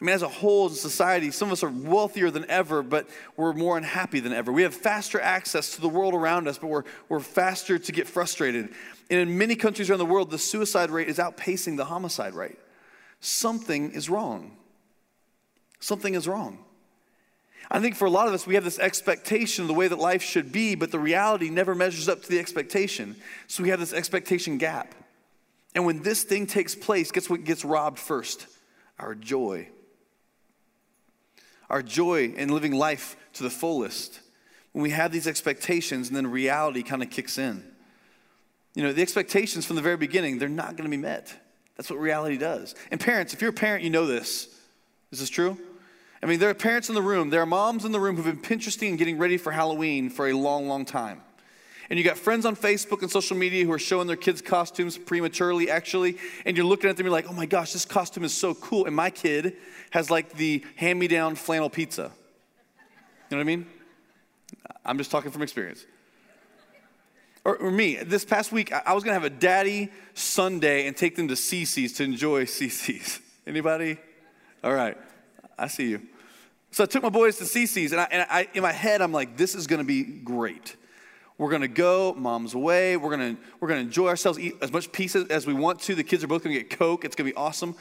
I 0.00 0.04
mean, 0.04 0.14
as 0.14 0.22
a 0.22 0.28
whole, 0.28 0.68
a 0.68 0.70
society, 0.70 1.32
some 1.32 1.48
of 1.48 1.54
us 1.54 1.64
are 1.64 1.70
wealthier 1.70 2.30
than 2.30 2.48
ever, 2.48 2.84
but 2.84 3.08
we're 3.36 3.52
more 3.52 3.76
unhappy 3.76 4.20
than 4.20 4.32
ever. 4.32 4.52
We 4.52 4.62
have 4.62 4.74
faster 4.74 5.20
access 5.20 5.74
to 5.74 5.80
the 5.80 5.88
world 5.88 6.14
around 6.14 6.46
us, 6.46 6.56
but 6.56 6.68
we're, 6.68 6.84
we're 7.08 7.18
faster 7.18 7.80
to 7.80 7.92
get 7.92 8.06
frustrated. 8.06 8.68
And 9.10 9.20
in 9.20 9.36
many 9.36 9.56
countries 9.56 9.90
around 9.90 9.98
the 9.98 10.06
world, 10.06 10.30
the 10.30 10.38
suicide 10.38 10.90
rate 10.90 11.08
is 11.08 11.18
outpacing 11.18 11.76
the 11.76 11.86
homicide 11.86 12.34
rate. 12.34 12.58
Something 13.18 13.90
is 13.90 14.08
wrong. 14.08 14.56
Something 15.80 16.14
is 16.14 16.28
wrong. 16.28 16.64
I 17.70 17.80
think 17.80 17.96
for 17.96 18.06
a 18.06 18.10
lot 18.10 18.28
of 18.28 18.34
us, 18.34 18.46
we 18.46 18.54
have 18.54 18.64
this 18.64 18.78
expectation 18.78 19.62
of 19.62 19.68
the 19.68 19.74
way 19.74 19.88
that 19.88 19.98
life 19.98 20.22
should 20.22 20.52
be, 20.52 20.74
but 20.74 20.90
the 20.90 20.98
reality 20.98 21.50
never 21.50 21.74
measures 21.74 22.08
up 22.08 22.22
to 22.22 22.28
the 22.28 22.38
expectation. 22.38 23.16
So 23.46 23.62
we 23.62 23.68
have 23.68 23.80
this 23.80 23.92
expectation 23.92 24.56
gap. 24.56 24.94
And 25.74 25.84
when 25.84 26.02
this 26.02 26.22
thing 26.22 26.46
takes 26.46 26.74
place, 26.74 27.10
guess 27.10 27.28
what 27.28 27.44
gets 27.44 27.64
robbed 27.64 27.98
first? 27.98 28.46
Our 28.98 29.14
joy. 29.14 29.68
Our 31.68 31.82
joy 31.82 32.32
in 32.36 32.48
living 32.48 32.72
life 32.72 33.16
to 33.34 33.42
the 33.42 33.50
fullest. 33.50 34.20
When 34.72 34.82
we 34.82 34.90
have 34.90 35.12
these 35.12 35.26
expectations 35.26 36.08
and 36.08 36.16
then 36.16 36.26
reality 36.26 36.82
kind 36.82 37.02
of 37.02 37.10
kicks 37.10 37.36
in. 37.36 37.62
You 38.74 38.82
know, 38.82 38.92
the 38.92 39.02
expectations 39.02 39.66
from 39.66 39.76
the 39.76 39.82
very 39.82 39.96
beginning, 39.96 40.38
they're 40.38 40.48
not 40.48 40.76
going 40.76 40.84
to 40.84 40.90
be 40.90 40.96
met. 40.96 41.34
That's 41.76 41.90
what 41.90 42.00
reality 42.00 42.38
does. 42.38 42.74
And 42.90 42.98
parents, 42.98 43.34
if 43.34 43.40
you're 43.40 43.50
a 43.50 43.54
parent, 43.54 43.84
you 43.84 43.90
know 43.90 44.06
this. 44.06 44.48
Is 45.10 45.20
this 45.20 45.30
true? 45.30 45.58
I 46.22 46.26
mean, 46.26 46.40
there 46.40 46.50
are 46.50 46.54
parents 46.54 46.88
in 46.88 46.94
the 46.94 47.02
room, 47.02 47.30
there 47.30 47.42
are 47.42 47.46
moms 47.46 47.84
in 47.84 47.92
the 47.92 48.00
room 48.00 48.16
who've 48.16 48.24
been 48.24 48.38
Pinteresting 48.38 48.90
and 48.90 48.98
getting 48.98 49.18
ready 49.18 49.36
for 49.36 49.52
Halloween 49.52 50.10
for 50.10 50.28
a 50.28 50.32
long, 50.32 50.66
long 50.66 50.84
time. 50.84 51.20
And 51.90 51.98
you 51.98 52.04
got 52.04 52.18
friends 52.18 52.44
on 52.44 52.54
Facebook 52.54 53.00
and 53.00 53.10
social 53.10 53.36
media 53.36 53.64
who 53.64 53.72
are 53.72 53.78
showing 53.78 54.06
their 54.06 54.16
kids' 54.16 54.42
costumes 54.42 54.98
prematurely, 54.98 55.70
actually, 55.70 56.18
and 56.44 56.56
you're 56.56 56.66
looking 56.66 56.90
at 56.90 56.96
them, 56.96 57.06
you're 57.06 57.12
like, 57.12 57.30
oh 57.30 57.32
my 57.32 57.46
gosh, 57.46 57.72
this 57.72 57.84
costume 57.84 58.24
is 58.24 58.34
so 58.34 58.54
cool. 58.54 58.84
And 58.84 58.94
my 58.94 59.10
kid 59.10 59.56
has 59.90 60.10
like 60.10 60.34
the 60.34 60.64
hand 60.76 60.98
me 60.98 61.08
down 61.08 61.34
flannel 61.34 61.70
pizza. 61.70 62.10
You 63.30 63.36
know 63.36 63.38
what 63.38 63.40
I 63.40 63.44
mean? 63.44 63.66
I'm 64.84 64.98
just 64.98 65.10
talking 65.10 65.30
from 65.30 65.42
experience. 65.42 65.84
Or, 67.44 67.56
or 67.56 67.70
me, 67.70 67.96
this 67.96 68.24
past 68.24 68.52
week, 68.52 68.72
I 68.72 68.92
was 68.92 69.04
gonna 69.04 69.14
have 69.14 69.24
a 69.24 69.30
daddy 69.30 69.90
Sunday 70.12 70.86
and 70.86 70.94
take 70.94 71.16
them 71.16 71.28
to 71.28 71.34
CC's 71.34 71.94
to 71.94 72.04
enjoy 72.04 72.44
CC's. 72.44 73.20
Anybody? 73.46 73.96
All 74.62 74.74
right, 74.74 74.98
I 75.58 75.66
see 75.66 75.88
you. 75.88 76.02
So 76.70 76.84
I 76.84 76.86
took 76.86 77.02
my 77.02 77.08
boys 77.08 77.38
to 77.38 77.44
CC's, 77.44 77.92
and, 77.92 78.00
I, 78.00 78.08
and 78.10 78.26
I, 78.30 78.48
in 78.52 78.62
my 78.62 78.72
head, 78.72 79.00
I'm 79.00 79.12
like, 79.12 79.36
this 79.36 79.54
is 79.54 79.66
gonna 79.66 79.84
be 79.84 80.02
great. 80.02 80.76
We're 81.38 81.50
gonna 81.50 81.68
go, 81.68 82.14
mom's 82.14 82.54
away, 82.54 82.96
we're 82.96 83.10
gonna, 83.10 83.36
we're 83.60 83.68
gonna 83.68 83.80
enjoy 83.80 84.08
ourselves, 84.08 84.38
eat 84.38 84.56
as 84.60 84.72
much 84.72 84.92
pizza 84.92 85.26
as 85.30 85.46
we 85.46 85.54
want 85.54 85.80
to. 85.82 85.94
The 85.94 86.04
kids 86.04 86.22
are 86.22 86.26
both 86.26 86.42
gonna 86.42 86.56
get 86.56 86.70
Coke, 86.70 87.04
it's 87.04 87.16
gonna 87.16 87.30
be 87.30 87.36
awesome. 87.36 87.74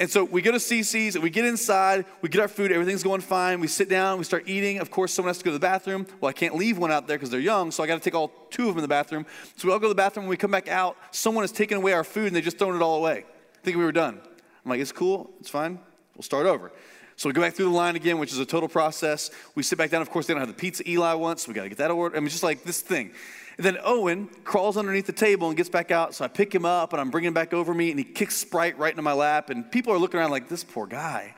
And 0.00 0.10
so 0.10 0.24
we 0.24 0.40
go 0.40 0.50
to 0.50 0.56
CC's 0.56 1.14
and 1.14 1.22
we 1.22 1.28
get 1.28 1.44
inside, 1.44 2.06
we 2.22 2.30
get 2.30 2.40
our 2.40 2.48
food, 2.48 2.72
everything's 2.72 3.02
going 3.02 3.20
fine. 3.20 3.60
We 3.60 3.66
sit 3.66 3.90
down, 3.90 4.16
we 4.16 4.24
start 4.24 4.44
eating. 4.46 4.78
Of 4.78 4.90
course, 4.90 5.12
someone 5.12 5.28
has 5.28 5.36
to 5.38 5.44
go 5.44 5.50
to 5.50 5.58
the 5.58 5.60
bathroom. 5.60 6.06
Well, 6.22 6.30
I 6.30 6.32
can't 6.32 6.56
leave 6.56 6.78
one 6.78 6.90
out 6.90 7.06
there 7.06 7.18
because 7.18 7.28
they're 7.28 7.38
young, 7.38 7.70
so 7.70 7.82
I 7.82 7.86
got 7.86 7.96
to 7.96 8.00
take 8.00 8.14
all 8.14 8.32
two 8.48 8.62
of 8.62 8.68
them 8.68 8.78
in 8.78 8.82
the 8.82 8.88
bathroom. 8.88 9.26
So 9.56 9.68
we 9.68 9.74
all 9.74 9.78
go 9.78 9.88
to 9.88 9.90
the 9.90 9.94
bathroom. 9.94 10.24
When 10.24 10.30
we 10.30 10.38
come 10.38 10.50
back 10.50 10.68
out, 10.68 10.96
someone 11.10 11.42
has 11.42 11.52
taken 11.52 11.76
away 11.76 11.92
our 11.92 12.02
food 12.02 12.28
and 12.28 12.34
they 12.34 12.40
just 12.40 12.58
thrown 12.58 12.74
it 12.74 12.80
all 12.80 12.96
away, 12.96 13.26
thinking 13.62 13.78
we 13.78 13.84
were 13.84 13.92
done. 13.92 14.18
I'm 14.64 14.70
like, 14.70 14.80
it's 14.80 14.90
cool, 14.90 15.30
it's 15.38 15.50
fine, 15.50 15.78
we'll 16.16 16.22
start 16.22 16.46
over. 16.46 16.72
So 17.20 17.28
we 17.28 17.34
go 17.34 17.42
back 17.42 17.52
through 17.52 17.66
the 17.66 17.72
line 17.72 17.96
again, 17.96 18.18
which 18.18 18.32
is 18.32 18.38
a 18.38 18.46
total 18.46 18.66
process. 18.66 19.30
We 19.54 19.62
sit 19.62 19.76
back 19.76 19.90
down. 19.90 20.00
Of 20.00 20.08
course, 20.08 20.26
they 20.26 20.32
don't 20.32 20.40
have 20.40 20.48
the 20.48 20.54
pizza 20.54 20.88
Eli 20.88 21.12
wants, 21.12 21.42
so 21.42 21.50
we 21.50 21.54
got 21.54 21.64
to 21.64 21.68
get 21.68 21.76
that 21.76 21.90
order. 21.90 22.16
I 22.16 22.20
mean, 22.20 22.30
just 22.30 22.42
like 22.42 22.64
this 22.64 22.80
thing. 22.80 23.10
And 23.58 23.66
then 23.66 23.76
Owen 23.84 24.30
crawls 24.42 24.78
underneath 24.78 25.04
the 25.04 25.12
table 25.12 25.48
and 25.48 25.54
gets 25.54 25.68
back 25.68 25.90
out. 25.90 26.14
So 26.14 26.24
I 26.24 26.28
pick 26.28 26.54
him 26.54 26.64
up 26.64 26.94
and 26.94 27.00
I'm 27.00 27.10
bringing 27.10 27.28
him 27.28 27.34
back 27.34 27.52
over 27.52 27.74
me, 27.74 27.90
and 27.90 28.00
he 28.00 28.04
kicks 28.04 28.36
Sprite 28.36 28.78
right 28.78 28.90
into 28.90 29.02
my 29.02 29.12
lap. 29.12 29.50
And 29.50 29.70
people 29.70 29.92
are 29.92 29.98
looking 29.98 30.18
around 30.18 30.30
like, 30.30 30.48
this 30.48 30.64
poor 30.64 30.86
guy. 30.86 31.34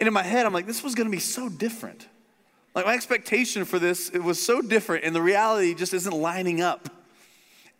And 0.00 0.08
in 0.08 0.12
my 0.12 0.24
head, 0.24 0.46
I'm 0.46 0.52
like, 0.52 0.66
this 0.66 0.82
was 0.82 0.96
going 0.96 1.06
to 1.06 1.12
be 1.12 1.20
so 1.20 1.48
different. 1.48 2.08
Like 2.74 2.86
my 2.86 2.94
expectation 2.94 3.64
for 3.64 3.78
this, 3.78 4.08
it 4.08 4.24
was 4.24 4.42
so 4.42 4.60
different, 4.60 5.04
and 5.04 5.14
the 5.14 5.22
reality 5.22 5.74
just 5.74 5.94
isn't 5.94 6.12
lining 6.12 6.60
up. 6.60 6.88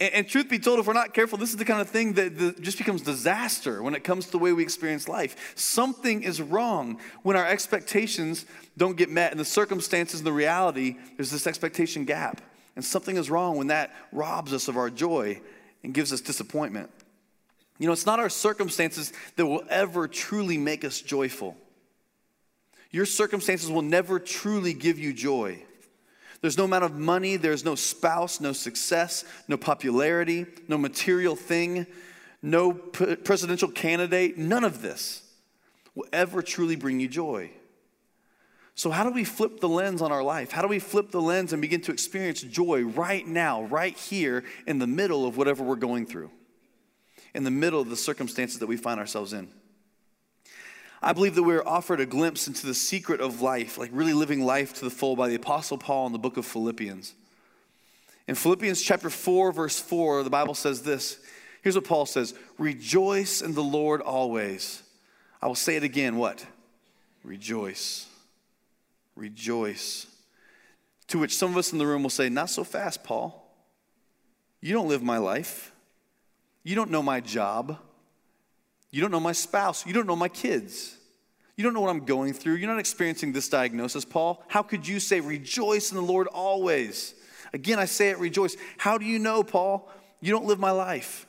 And, 0.00 0.14
and 0.14 0.28
truth 0.28 0.48
be 0.48 0.58
told, 0.58 0.80
if 0.80 0.86
we're 0.86 0.92
not 0.92 1.14
careful, 1.14 1.38
this 1.38 1.50
is 1.50 1.56
the 1.56 1.64
kind 1.64 1.80
of 1.80 1.88
thing 1.88 2.14
that 2.14 2.38
the, 2.38 2.52
just 2.60 2.78
becomes 2.78 3.02
disaster 3.02 3.82
when 3.82 3.94
it 3.94 4.04
comes 4.04 4.26
to 4.26 4.32
the 4.32 4.38
way 4.38 4.52
we 4.52 4.62
experience 4.62 5.08
life. 5.08 5.52
Something 5.56 6.22
is 6.22 6.40
wrong 6.40 7.00
when 7.22 7.36
our 7.36 7.46
expectations 7.46 8.46
don't 8.76 8.96
get 8.96 9.10
met, 9.10 9.30
and 9.30 9.38
the 9.38 9.44
circumstances 9.44 10.20
and 10.20 10.26
the 10.26 10.32
reality, 10.32 10.96
there's 11.16 11.30
this 11.30 11.46
expectation 11.46 12.04
gap. 12.04 12.40
And 12.76 12.84
something 12.84 13.16
is 13.16 13.30
wrong 13.30 13.56
when 13.56 13.68
that 13.68 13.94
robs 14.10 14.52
us 14.52 14.66
of 14.68 14.76
our 14.76 14.90
joy 14.90 15.40
and 15.84 15.94
gives 15.94 16.12
us 16.12 16.20
disappointment. 16.20 16.90
You 17.78 17.86
know, 17.86 17.92
it's 17.92 18.06
not 18.06 18.18
our 18.18 18.30
circumstances 18.30 19.12
that 19.36 19.46
will 19.46 19.64
ever 19.68 20.08
truly 20.08 20.58
make 20.58 20.84
us 20.84 21.00
joyful. 21.00 21.56
Your 22.90 23.06
circumstances 23.06 23.70
will 23.70 23.82
never 23.82 24.18
truly 24.20 24.74
give 24.74 24.98
you 24.98 25.12
joy. 25.12 25.62
There's 26.44 26.58
no 26.58 26.64
amount 26.64 26.84
of 26.84 26.98
money, 26.98 27.38
there's 27.38 27.64
no 27.64 27.74
spouse, 27.74 28.38
no 28.38 28.52
success, 28.52 29.24
no 29.48 29.56
popularity, 29.56 30.44
no 30.68 30.76
material 30.76 31.36
thing, 31.36 31.86
no 32.42 32.74
presidential 32.74 33.70
candidate, 33.70 34.36
none 34.36 34.62
of 34.62 34.82
this 34.82 35.22
will 35.94 36.04
ever 36.12 36.42
truly 36.42 36.76
bring 36.76 37.00
you 37.00 37.08
joy. 37.08 37.50
So, 38.74 38.90
how 38.90 39.04
do 39.04 39.10
we 39.10 39.24
flip 39.24 39.60
the 39.60 39.70
lens 39.70 40.02
on 40.02 40.12
our 40.12 40.22
life? 40.22 40.50
How 40.52 40.60
do 40.60 40.68
we 40.68 40.80
flip 40.80 41.10
the 41.10 41.22
lens 41.22 41.54
and 41.54 41.62
begin 41.62 41.80
to 41.80 41.92
experience 41.92 42.42
joy 42.42 42.82
right 42.82 43.26
now, 43.26 43.62
right 43.62 43.96
here, 43.96 44.44
in 44.66 44.78
the 44.78 44.86
middle 44.86 45.26
of 45.26 45.38
whatever 45.38 45.64
we're 45.64 45.76
going 45.76 46.04
through, 46.04 46.30
in 47.34 47.44
the 47.44 47.50
middle 47.50 47.80
of 47.80 47.88
the 47.88 47.96
circumstances 47.96 48.58
that 48.58 48.66
we 48.66 48.76
find 48.76 49.00
ourselves 49.00 49.32
in? 49.32 49.48
I 51.04 51.12
believe 51.12 51.34
that 51.34 51.42
we're 51.42 51.62
offered 51.66 52.00
a 52.00 52.06
glimpse 52.06 52.48
into 52.48 52.66
the 52.66 52.72
secret 52.72 53.20
of 53.20 53.42
life, 53.42 53.76
like 53.76 53.90
really 53.92 54.14
living 54.14 54.42
life 54.42 54.72
to 54.74 54.84
the 54.84 54.90
full 54.90 55.16
by 55.16 55.28
the 55.28 55.34
Apostle 55.34 55.76
Paul 55.76 56.06
in 56.06 56.12
the 56.12 56.18
book 56.18 56.38
of 56.38 56.46
Philippians. 56.46 57.12
In 58.26 58.34
Philippians 58.34 58.80
chapter 58.80 59.10
4, 59.10 59.52
verse 59.52 59.78
4, 59.78 60.22
the 60.22 60.30
Bible 60.30 60.54
says 60.54 60.82
this. 60.82 61.18
Here's 61.60 61.74
what 61.74 61.84
Paul 61.84 62.06
says 62.06 62.32
Rejoice 62.56 63.42
in 63.42 63.52
the 63.52 63.62
Lord 63.62 64.00
always. 64.00 64.82
I 65.42 65.46
will 65.46 65.54
say 65.54 65.76
it 65.76 65.82
again 65.82 66.16
what? 66.16 66.46
Rejoice. 67.22 68.06
Rejoice. 69.14 70.06
To 71.08 71.18
which 71.18 71.36
some 71.36 71.50
of 71.50 71.58
us 71.58 71.70
in 71.70 71.78
the 71.78 71.86
room 71.86 72.02
will 72.02 72.08
say, 72.08 72.30
Not 72.30 72.48
so 72.48 72.64
fast, 72.64 73.04
Paul. 73.04 73.54
You 74.62 74.72
don't 74.72 74.88
live 74.88 75.02
my 75.02 75.18
life. 75.18 75.70
You 76.62 76.74
don't 76.74 76.90
know 76.90 77.02
my 77.02 77.20
job. 77.20 77.78
You 78.94 79.00
don't 79.00 79.10
know 79.10 79.18
my 79.18 79.32
spouse. 79.32 79.84
You 79.84 79.92
don't 79.92 80.06
know 80.06 80.14
my 80.14 80.28
kids. 80.28 80.96
You 81.56 81.64
don't 81.64 81.74
know 81.74 81.80
what 81.80 81.90
I'm 81.90 82.04
going 82.04 82.32
through. 82.32 82.54
You're 82.54 82.70
not 82.70 82.78
experiencing 82.78 83.32
this 83.32 83.48
diagnosis, 83.48 84.04
Paul. 84.04 84.40
How 84.46 84.62
could 84.62 84.86
you 84.86 85.00
say, 85.00 85.18
Rejoice 85.18 85.90
in 85.90 85.96
the 85.96 86.02
Lord 86.02 86.28
always? 86.28 87.12
Again, 87.52 87.80
I 87.80 87.86
say 87.86 88.10
it, 88.10 88.20
rejoice. 88.20 88.56
How 88.78 88.96
do 88.96 89.04
you 89.04 89.18
know, 89.18 89.42
Paul? 89.42 89.90
You 90.20 90.30
don't 90.30 90.44
live 90.44 90.60
my 90.60 90.70
life. 90.70 91.26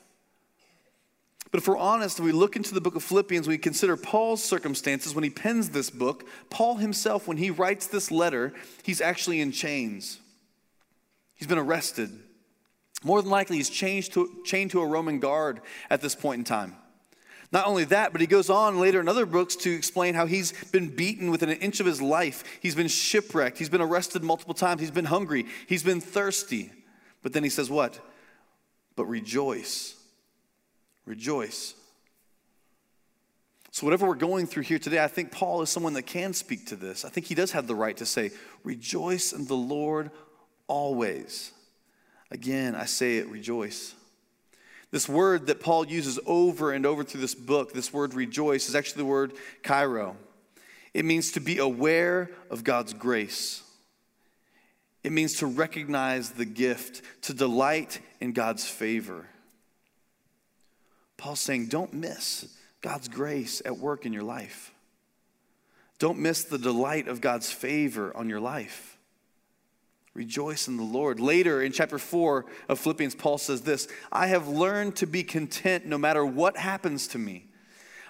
But 1.50 1.58
if 1.60 1.68
we're 1.68 1.78
honest, 1.78 2.20
we 2.20 2.32
look 2.32 2.56
into 2.56 2.76
the 2.76 2.82
book 2.82 2.96
of 2.96 3.02
Philippians, 3.02 3.48
we 3.48 3.58
consider 3.58 3.98
Paul's 3.98 4.44
circumstances 4.44 5.16
when 5.16 5.24
he 5.24 5.32
pens 5.32 5.70
this 5.70 5.90
book. 5.90 6.28
Paul 6.52 6.76
himself, 6.76 7.28
when 7.28 7.38
he 7.38 7.50
writes 7.50 7.88
this 7.88 8.12
letter, 8.12 8.54
he's 8.84 9.02
actually 9.02 9.42
in 9.42 9.52
chains. 9.52 10.20
He's 11.34 11.48
been 11.48 11.58
arrested. 11.58 12.12
More 13.04 13.24
than 13.24 13.32
likely, 13.32 13.58
he's 13.58 13.72
chained 13.72 14.12
to, 14.12 14.30
chained 14.46 14.70
to 14.72 14.82
a 14.82 14.86
Roman 14.86 15.20
guard 15.20 15.62
at 15.90 16.02
this 16.02 16.14
point 16.14 16.38
in 16.38 16.44
time. 16.44 16.76
Not 17.56 17.68
only 17.68 17.86
that, 17.86 18.12
but 18.12 18.20
he 18.20 18.28
goes 18.28 18.50
on 18.50 18.82
later 18.82 19.00
in 19.00 19.08
other 19.08 19.26
books 19.26 19.56
to 19.56 19.74
explain 19.74 20.14
how 20.14 20.26
he's 20.26 20.52
been 20.74 20.90
beaten 20.90 21.32
within 21.32 21.48
an 21.48 21.58
inch 21.60 21.80
of 21.80 21.86
his 21.86 22.02
life. 22.02 22.44
He's 22.62 22.76
been 22.76 22.90
shipwrecked. 22.90 23.58
He's 23.58 23.70
been 23.70 23.80
arrested 23.80 24.26
multiple 24.26 24.54
times. 24.54 24.82
He's 24.82 24.92
been 24.92 25.06
hungry. 25.06 25.46
He's 25.66 25.82
been 25.82 26.02
thirsty. 26.02 26.70
But 27.24 27.32
then 27.32 27.44
he 27.44 27.50
says, 27.50 27.70
What? 27.70 27.98
But 28.98 29.06
rejoice. 29.06 29.96
Rejoice. 31.06 31.76
So, 33.72 33.88
whatever 33.88 34.06
we're 34.06 34.16
going 34.16 34.48
through 34.48 34.64
here 34.64 34.78
today, 34.78 35.02
I 35.02 35.08
think 35.08 35.32
Paul 35.32 35.62
is 35.62 35.70
someone 35.70 35.94
that 35.94 36.04
can 36.04 36.34
speak 36.34 36.66
to 36.68 36.76
this. 36.76 37.06
I 37.06 37.10
think 37.10 37.26
he 37.26 37.36
does 37.36 37.54
have 37.54 37.68
the 37.68 37.76
right 37.76 37.96
to 37.96 38.06
say, 38.06 38.32
Rejoice 38.66 39.32
in 39.32 39.46
the 39.46 39.56
Lord 39.56 40.12
always. 40.68 41.54
Again, 42.30 42.76
I 42.76 42.84
say 42.84 43.20
it, 43.20 43.30
rejoice. 43.30 43.96
This 44.92 45.10
word 45.10 45.48
that 45.48 45.60
Paul 45.60 45.88
uses 45.88 46.20
over 46.26 46.72
and 46.72 46.86
over 46.86 47.04
through 47.04 47.22
this 47.22 47.36
book, 47.36 47.74
this 47.74 47.92
word 47.92 48.14
rejoice, 48.14 48.70
is 48.70 48.76
actually 48.76 49.00
the 49.00 49.10
word 49.10 49.34
chairo. 49.64 50.16
It 50.94 51.04
means 51.04 51.32
to 51.34 51.42
be 51.42 51.58
aware 51.58 52.30
of 52.50 52.64
God's 52.64 52.94
grace. 52.94 53.64
It 55.04 55.12
means 55.12 55.36
to 55.40 55.46
recognize 55.46 56.32
the 56.32 56.46
gift, 56.46 57.02
to 57.24 57.34
delight 57.34 58.00
in 58.20 58.32
God's 58.32 58.66
favor. 58.66 59.28
Paul's 61.18 61.40
saying, 61.40 61.68
don't 61.68 61.94
miss 61.94 62.58
God's 62.82 63.08
grace 63.08 63.62
at 63.66 63.78
work 63.78 64.06
in 64.06 64.14
your 64.14 64.24
life. 64.24 64.72
Don't 66.00 66.20
miss 66.20 66.44
the 66.44 66.58
delight 66.58 67.08
of 67.08 67.22
God's 67.22 67.52
favor 67.52 68.16
on 68.16 68.30
your 68.30 68.40
life. 68.40 68.95
Rejoice 70.16 70.70
in 70.70 70.78
the 70.78 70.84
Lord. 70.84 71.20
Later 71.20 71.62
in 71.62 71.74
chapter 71.74 72.00
4 72.00 72.46
of 72.70 72.80
Philippians, 72.80 73.16
Paul 73.16 73.38
says 73.38 73.62
this 73.62 73.88
I 74.12 74.28
have 74.28 74.48
learned 74.48 74.96
to 74.98 75.06
be 75.06 75.24
content 75.24 75.86
no 75.86 75.98
matter 75.98 76.26
what 76.26 76.58
happens 76.58 77.08
to 77.10 77.20
me. 77.20 77.46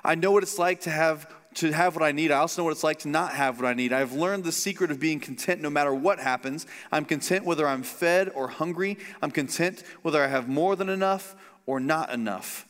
I 0.04 0.14
know 0.14 0.32
what 0.32 0.44
it's 0.44 0.60
like 0.60 0.82
to 0.82 0.92
have 0.92 1.28
to 1.56 1.72
have 1.72 1.96
what 1.96 2.04
I 2.04 2.12
need. 2.12 2.32
I 2.32 2.38
also 2.38 2.62
know 2.62 2.66
what 2.66 2.72
it's 2.72 2.84
like 2.84 3.00
to 3.00 3.08
not 3.08 3.34
have 3.34 3.60
what 3.60 3.68
I 3.68 3.74
need. 3.74 3.92
I've 3.92 4.14
learned 4.14 4.44
the 4.44 4.52
secret 4.52 4.92
of 4.92 5.00
being 5.00 5.20
content 5.20 5.62
no 5.62 5.70
matter 5.70 5.96
what 5.96 6.20
happens. 6.20 6.68
I'm 6.92 7.06
content 7.06 7.44
whether 7.46 7.68
I'm 7.68 7.82
fed 7.82 8.30
or 8.36 8.50
hungry. 8.50 9.00
I'm 9.22 9.32
content 9.32 9.84
whether 10.02 10.22
I 10.22 10.28
have 10.28 10.48
more 10.48 10.76
than 10.76 10.90
enough 10.90 11.36
or 11.66 11.80
not 11.80 12.14
enough. 12.14 12.68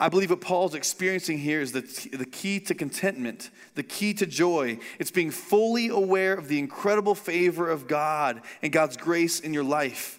I 0.00 0.08
believe 0.08 0.30
what 0.30 0.40
Paul's 0.40 0.74
experiencing 0.74 1.36
here 1.36 1.60
is 1.60 1.72
the, 1.72 1.82
the 2.16 2.24
key 2.24 2.58
to 2.60 2.74
contentment, 2.74 3.50
the 3.74 3.82
key 3.82 4.14
to 4.14 4.24
joy. 4.24 4.78
It's 4.98 5.10
being 5.10 5.30
fully 5.30 5.88
aware 5.88 6.32
of 6.32 6.48
the 6.48 6.58
incredible 6.58 7.14
favor 7.14 7.68
of 7.68 7.86
God 7.86 8.40
and 8.62 8.72
God's 8.72 8.96
grace 8.96 9.40
in 9.40 9.52
your 9.52 9.62
life. 9.62 10.18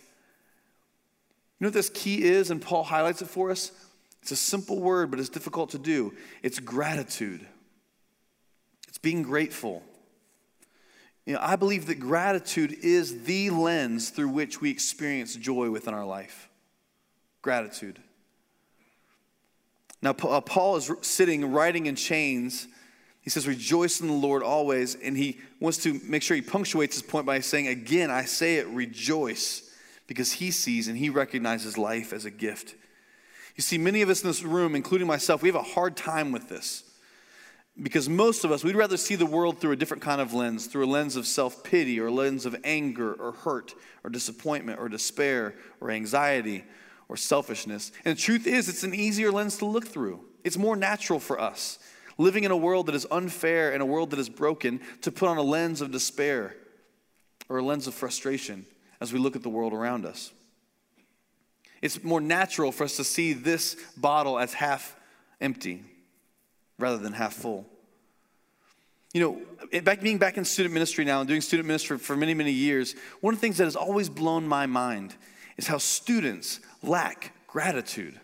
You 1.60 1.66
know 1.66 1.70
what 1.70 1.74
this 1.74 1.90
key 1.90 2.24
is, 2.24 2.52
and 2.52 2.62
Paul 2.62 2.84
highlights 2.84 3.24
it 3.24 3.28
for 3.28 3.50
us? 3.50 3.72
It's 4.22 4.32
a 4.32 4.36
simple 4.36 4.80
word, 4.80 5.10
but 5.10 5.20
it's 5.20 5.30
difficult 5.30 5.72
to 5.72 5.80
do. 5.80 6.14
It's 6.44 6.60
gratitude, 6.60 7.46
it's 8.88 9.00
being 9.00 9.24
grateful. 9.24 9.82
You 11.26 11.34
know, 11.34 11.40
I 11.42 11.56
believe 11.56 11.88
that 11.88 12.00
gratitude 12.00 12.78
is 12.82 13.24
the 13.24 13.52
lens 13.52 14.10
through 14.10 14.30
which 14.30 14.60
we 14.60 14.72
experience 14.72 15.36
joy 15.36 15.70
within 15.70 15.94
our 15.94 16.06
life. 16.06 16.50
Gratitude. 17.44 18.00
Now, 20.02 20.12
uh, 20.12 20.42
Paul 20.42 20.78
is 20.78 20.92
sitting, 21.02 21.52
writing 21.52 21.86
in 21.86 21.96
chains. 21.96 22.68
He 23.22 23.30
says, 23.30 23.48
Rejoice 23.48 24.02
in 24.02 24.08
the 24.08 24.14
Lord 24.14 24.42
always. 24.42 24.96
And 24.96 25.16
he 25.16 25.40
wants 25.60 25.78
to 25.84 26.00
make 26.04 26.24
sure 26.24 26.36
he 26.36 26.42
punctuates 26.42 26.96
his 26.96 27.04
point 27.04 27.26
by 27.26 27.40
saying, 27.40 27.68
Again, 27.68 28.10
I 28.10 28.26
say 28.26 28.56
it, 28.56 28.68
rejoice, 28.68 29.70
because 30.08 30.34
he 30.34 30.52
sees 30.52 30.88
and 30.88 30.98
he 30.98 31.10
recognizes 31.10 31.78
life 31.78 32.14
as 32.14 32.26
a 32.26 32.32
gift. 32.32 32.76
You 33.56 33.62
see, 33.62 33.78
many 33.78 34.02
of 34.02 34.10
us 34.10 34.24
in 34.24 34.28
this 34.28 34.44
room, 34.44 34.76
including 34.76 35.08
myself, 35.08 35.44
we 35.44 35.50
have 35.50 35.56
a 35.56 35.62
hard 35.62 35.96
time 35.96 36.32
with 36.32 36.50
this. 36.50 36.84
Because 37.82 38.10
most 38.10 38.44
of 38.44 38.52
us, 38.52 38.64
we'd 38.64 38.76
rather 38.76 38.98
see 38.98 39.16
the 39.16 39.26
world 39.26 39.60
through 39.60 39.72
a 39.72 39.76
different 39.76 40.04
kind 40.04 40.20
of 40.20 40.34
lens, 40.34 40.68
through 40.68 40.86
a 40.86 40.88
lens 40.88 41.16
of 41.16 41.26
self 41.26 41.64
pity 41.64 42.00
or 42.00 42.08
a 42.08 42.12
lens 42.12 42.46
of 42.46 42.56
anger 42.64 43.14
or 43.14 43.32
hurt 43.32 43.74
or 44.04 44.10
disappointment 44.10 44.80
or 44.80 44.90
despair 44.90 45.56
or 45.80 45.92
anxiety 45.92 46.64
or 47.12 47.18
selfishness. 47.18 47.92
And 48.06 48.16
the 48.16 48.22
truth 48.22 48.48
is, 48.48 48.70
it's 48.70 48.84
an 48.84 48.96
easier 48.96 49.34
lens 49.34 49.58
to 49.58 49.66
look 49.66 49.86
through. 49.86 50.22
It's 50.46 50.58
more 50.58 50.78
natural 50.78 51.20
for 51.20 51.42
us, 51.42 51.78
living 52.18 52.46
in 52.46 52.52
a 52.52 52.58
world 52.58 52.86
that 52.86 52.96
is 52.96 53.06
unfair 53.12 53.74
and 53.74 53.82
a 53.82 53.86
world 53.86 54.12
that 54.12 54.20
is 54.20 54.30
broken, 54.30 54.80
to 55.02 55.12
put 55.12 55.28
on 55.28 55.36
a 55.36 55.42
lens 55.42 55.82
of 55.82 55.92
despair 55.92 56.56
or 57.50 57.58
a 57.58 57.62
lens 57.62 57.86
of 57.86 57.94
frustration 57.94 58.66
as 59.02 59.12
we 59.12 59.20
look 59.20 59.36
at 59.36 59.44
the 59.44 59.50
world 59.50 59.74
around 59.74 60.06
us. 60.06 60.32
It's 61.82 62.02
more 62.02 62.22
natural 62.22 62.72
for 62.72 62.86
us 62.86 62.96
to 62.96 63.04
see 63.04 63.34
this 63.34 63.76
bottle 63.98 64.40
as 64.40 64.54
half 64.54 64.96
empty 65.42 65.84
rather 66.80 66.98
than 66.98 67.12
half 67.12 67.34
full. 67.34 67.66
You 69.14 69.22
know, 69.72 69.82
back, 69.82 70.00
being 70.00 70.18
back 70.18 70.38
in 70.38 70.46
student 70.46 70.74
ministry 70.74 71.04
now 71.04 71.20
and 71.20 71.28
doing 71.28 71.42
student 71.42 71.68
ministry 71.68 71.98
for 71.98 72.16
many, 72.16 72.34
many 72.34 72.54
years, 72.54 72.96
one 73.20 73.34
of 73.34 73.42
the 73.42 73.46
things 73.46 73.58
that 73.58 73.66
has 73.66 73.76
always 73.76 74.08
blown 74.08 74.48
my 74.48 74.66
mind 74.66 75.14
is 75.58 75.68
how 75.68 75.78
students 75.78 76.60
lack 76.82 77.34
gratitude. 77.48 78.20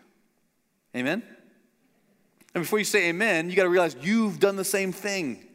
Amen? 0.96 1.24
And 2.54 2.64
before 2.64 2.80
you 2.80 2.86
say 2.86 3.10
amen, 3.10 3.50
you 3.50 3.56
got 3.56 3.64
to 3.64 3.70
realize 3.70 3.96
you've 4.02 4.40
done 4.40 4.56
the 4.56 4.64
same 4.64 4.92
thing. 4.92 5.46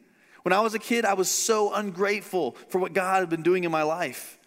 When 0.43 0.53
I 0.53 0.61
was 0.61 0.75
a 0.75 0.79
kid, 0.79 1.05
I 1.05 1.15
was 1.15 1.31
so 1.31 1.73
ungrateful 1.75 2.57
for 2.69 2.79
what 2.79 2.93
God 2.93 3.21
had 3.21 3.31
been 3.31 3.43
doing 3.43 3.65
in 3.65 3.71
my 3.71 3.83
life. 3.83 4.39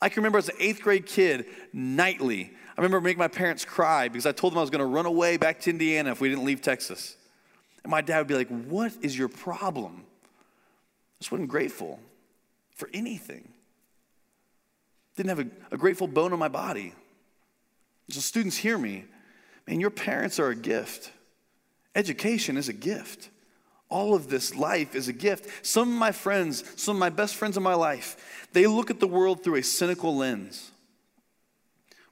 I 0.00 0.08
can 0.08 0.16
remember 0.16 0.38
as 0.38 0.48
an 0.48 0.56
eighth 0.58 0.82
grade 0.82 1.06
kid, 1.06 1.46
nightly, 1.72 2.52
I 2.76 2.80
remember 2.80 3.00
making 3.00 3.18
my 3.18 3.28
parents 3.28 3.64
cry 3.64 4.08
because 4.08 4.26
I 4.26 4.32
told 4.32 4.52
them 4.52 4.58
I 4.58 4.60
was 4.60 4.70
going 4.70 4.80
to 4.80 4.86
run 4.86 5.06
away 5.06 5.38
back 5.38 5.60
to 5.60 5.70
Indiana 5.70 6.10
if 6.10 6.20
we 6.20 6.28
didn't 6.28 6.44
leave 6.44 6.60
Texas. 6.60 7.16
And 7.82 7.90
my 7.90 8.02
dad 8.02 8.18
would 8.18 8.26
be 8.26 8.34
like, 8.34 8.48
What 8.48 8.92
is 9.00 9.16
your 9.16 9.28
problem? 9.28 10.02
I 10.04 11.20
just 11.20 11.32
wasn't 11.32 11.48
grateful 11.48 11.98
for 12.74 12.90
anything. 12.92 13.48
Didn't 15.16 15.30
have 15.30 15.40
a, 15.40 15.74
a 15.74 15.78
grateful 15.78 16.06
bone 16.06 16.32
in 16.32 16.38
my 16.38 16.48
body. 16.48 16.94
So, 18.10 18.20
students, 18.20 18.56
hear 18.56 18.78
me. 18.78 19.04
Man, 19.66 19.80
your 19.80 19.90
parents 19.90 20.38
are 20.38 20.48
a 20.48 20.54
gift. 20.54 21.10
Education 21.94 22.56
is 22.56 22.68
a 22.68 22.72
gift. 22.72 23.30
All 23.88 24.14
of 24.14 24.28
this 24.28 24.54
life 24.54 24.94
is 24.94 25.08
a 25.08 25.12
gift. 25.12 25.66
Some 25.66 25.92
of 25.92 25.98
my 25.98 26.12
friends, 26.12 26.64
some 26.80 26.96
of 26.96 27.00
my 27.00 27.08
best 27.08 27.36
friends 27.36 27.56
in 27.56 27.62
my 27.62 27.74
life, 27.74 28.48
they 28.52 28.66
look 28.66 28.90
at 28.90 29.00
the 29.00 29.06
world 29.06 29.42
through 29.42 29.56
a 29.56 29.62
cynical 29.62 30.16
lens 30.16 30.70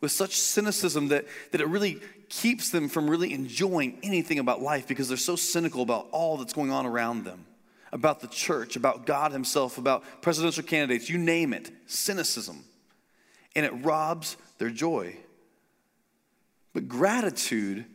with 0.00 0.12
such 0.12 0.38
cynicism 0.38 1.08
that, 1.08 1.26
that 1.52 1.60
it 1.60 1.68
really 1.68 2.00
keeps 2.28 2.70
them 2.70 2.88
from 2.88 3.08
really 3.08 3.32
enjoying 3.32 3.98
anything 4.02 4.38
about 4.38 4.60
life 4.60 4.88
because 4.88 5.08
they're 5.08 5.16
so 5.16 5.36
cynical 5.36 5.82
about 5.82 6.08
all 6.10 6.36
that's 6.36 6.52
going 6.52 6.70
on 6.70 6.86
around 6.86 7.24
them 7.24 7.44
about 7.92 8.20
the 8.20 8.26
church, 8.26 8.74
about 8.74 9.06
God 9.06 9.30
Himself, 9.30 9.78
about 9.78 10.02
presidential 10.20 10.64
candidates, 10.64 11.08
you 11.08 11.16
name 11.16 11.52
it, 11.52 11.70
cynicism 11.86 12.64
and 13.54 13.64
it 13.64 13.72
robs 13.84 14.36
their 14.58 14.70
joy. 14.70 15.16
But 16.72 16.88
gratitude 16.88 17.86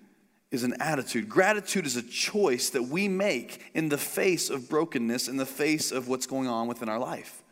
is 0.52 0.64
an 0.64 0.76
attitude. 0.80 1.30
Gratitude 1.30 1.86
is 1.86 1.96
a 1.96 2.02
choice 2.02 2.70
that 2.72 2.84
we 2.84 3.08
make 3.08 3.62
in 3.74 3.90
the 3.90 3.98
face 3.98 4.50
of 4.50 4.70
brokenness, 4.70 5.28
in 5.28 5.38
the 5.38 5.46
face 5.46 5.92
of 5.92 6.08
what's 6.08 6.26
going 6.26 6.48
on 6.48 6.68
within 6.68 6.90
our 6.90 7.00
life. 7.00 7.44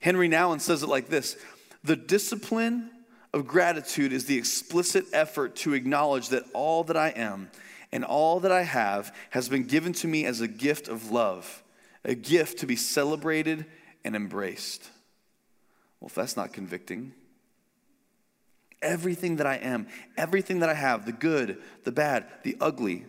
Henry 0.00 0.28
Nouwen 0.28 0.60
says 0.60 0.82
it 0.82 0.88
like 0.88 1.08
this 1.08 1.36
The 1.82 1.96
discipline 1.96 2.90
of 3.32 3.46
gratitude 3.46 4.12
is 4.12 4.26
the 4.26 4.38
explicit 4.38 5.06
effort 5.12 5.56
to 5.56 5.74
acknowledge 5.74 6.28
that 6.28 6.44
all 6.52 6.84
that 6.84 6.96
I 6.96 7.08
am 7.08 7.50
and 7.90 8.04
all 8.04 8.40
that 8.40 8.52
I 8.52 8.62
have 8.62 9.14
has 9.30 9.48
been 9.48 9.64
given 9.64 9.92
to 9.94 10.08
me 10.08 10.24
as 10.24 10.40
a 10.40 10.48
gift 10.48 10.88
of 10.88 11.10
love, 11.10 11.62
a 12.04 12.14
gift 12.14 12.58
to 12.58 12.66
be 12.66 12.76
celebrated 12.76 13.66
and 14.04 14.14
embraced. 14.14 14.88
Well, 16.04 16.10
if 16.10 16.16
that's 16.16 16.36
not 16.36 16.52
convicting, 16.52 17.14
everything 18.82 19.36
that 19.36 19.46
I 19.46 19.54
am, 19.54 19.86
everything 20.18 20.58
that 20.58 20.68
I 20.68 20.74
have, 20.74 21.06
the 21.06 21.12
good, 21.12 21.62
the 21.84 21.92
bad, 21.92 22.26
the 22.42 22.58
ugly, 22.60 23.06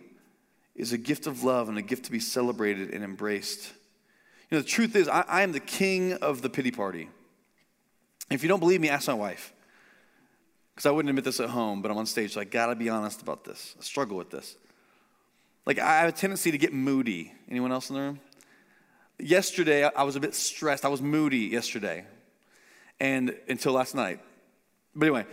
is 0.74 0.94
a 0.94 0.96
gift 0.96 1.26
of 1.26 1.44
love 1.44 1.68
and 1.68 1.76
a 1.76 1.82
gift 1.82 2.06
to 2.06 2.10
be 2.10 2.20
celebrated 2.20 2.94
and 2.94 3.04
embraced. 3.04 3.70
You 4.50 4.56
know, 4.56 4.62
the 4.62 4.68
truth 4.68 4.96
is, 4.96 5.08
I, 5.08 5.26
I 5.28 5.42
am 5.42 5.52
the 5.52 5.60
king 5.60 6.14
of 6.14 6.40
the 6.40 6.48
pity 6.48 6.70
party. 6.70 7.10
If 8.30 8.42
you 8.42 8.48
don't 8.48 8.60
believe 8.60 8.80
me, 8.80 8.88
ask 8.88 9.08
my 9.08 9.12
wife. 9.12 9.52
Because 10.74 10.86
I 10.86 10.90
wouldn't 10.90 11.10
admit 11.10 11.26
this 11.26 11.38
at 11.38 11.50
home, 11.50 11.82
but 11.82 11.90
I'm 11.90 11.98
on 11.98 12.06
stage, 12.06 12.32
so 12.32 12.40
I 12.40 12.44
gotta 12.44 12.76
be 12.76 12.88
honest 12.88 13.20
about 13.20 13.44
this. 13.44 13.74
I 13.78 13.82
struggle 13.82 14.16
with 14.16 14.30
this. 14.30 14.56
Like, 15.66 15.78
I 15.78 16.00
have 16.00 16.08
a 16.08 16.12
tendency 16.12 16.50
to 16.50 16.56
get 16.56 16.72
moody. 16.72 17.34
Anyone 17.50 17.72
else 17.72 17.90
in 17.90 17.96
the 17.96 18.00
room? 18.00 18.20
Yesterday, 19.18 19.84
I 19.84 20.02
was 20.04 20.16
a 20.16 20.20
bit 20.20 20.34
stressed. 20.34 20.86
I 20.86 20.88
was 20.88 21.02
moody 21.02 21.40
yesterday, 21.40 22.06
and 23.00 23.36
until 23.48 23.72
last 23.72 23.94
night. 23.94 24.20
But 24.94 25.06
anyway, 25.06 25.26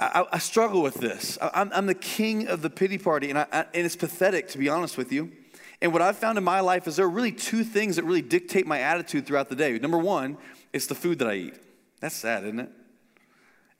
I, 0.00 0.24
I 0.32 0.38
struggle 0.38 0.82
with 0.82 0.94
this. 0.94 1.38
I, 1.40 1.62
am 1.62 1.70
I'm 1.74 1.86
the 1.86 1.94
king 1.94 2.48
of 2.48 2.62
the 2.62 2.70
pity 2.70 2.98
party, 2.98 3.30
and, 3.30 3.38
I, 3.38 3.46
and 3.52 3.86
it's 3.86 3.96
pathetic, 3.96 4.48
to 4.48 4.58
be 4.58 4.68
honest 4.68 4.96
with 4.96 5.12
you. 5.12 5.32
And 5.80 5.92
what 5.92 6.00
I've 6.00 6.16
found 6.16 6.38
in 6.38 6.44
my 6.44 6.60
life 6.60 6.86
is 6.86 6.96
there 6.96 7.06
are 7.06 7.10
really 7.10 7.32
two 7.32 7.64
things 7.64 7.96
that 7.96 8.04
really 8.04 8.22
dictate 8.22 8.66
my 8.66 8.80
attitude 8.80 9.26
throughout 9.26 9.48
the 9.48 9.56
day. 9.56 9.76
Number 9.78 9.98
one, 9.98 10.38
it's 10.72 10.86
the 10.86 10.94
food 10.94 11.18
that 11.18 11.28
I 11.28 11.34
eat. 11.34 11.54
That's 12.00 12.14
sad, 12.14 12.44
isn't 12.44 12.60
it? 12.60 12.70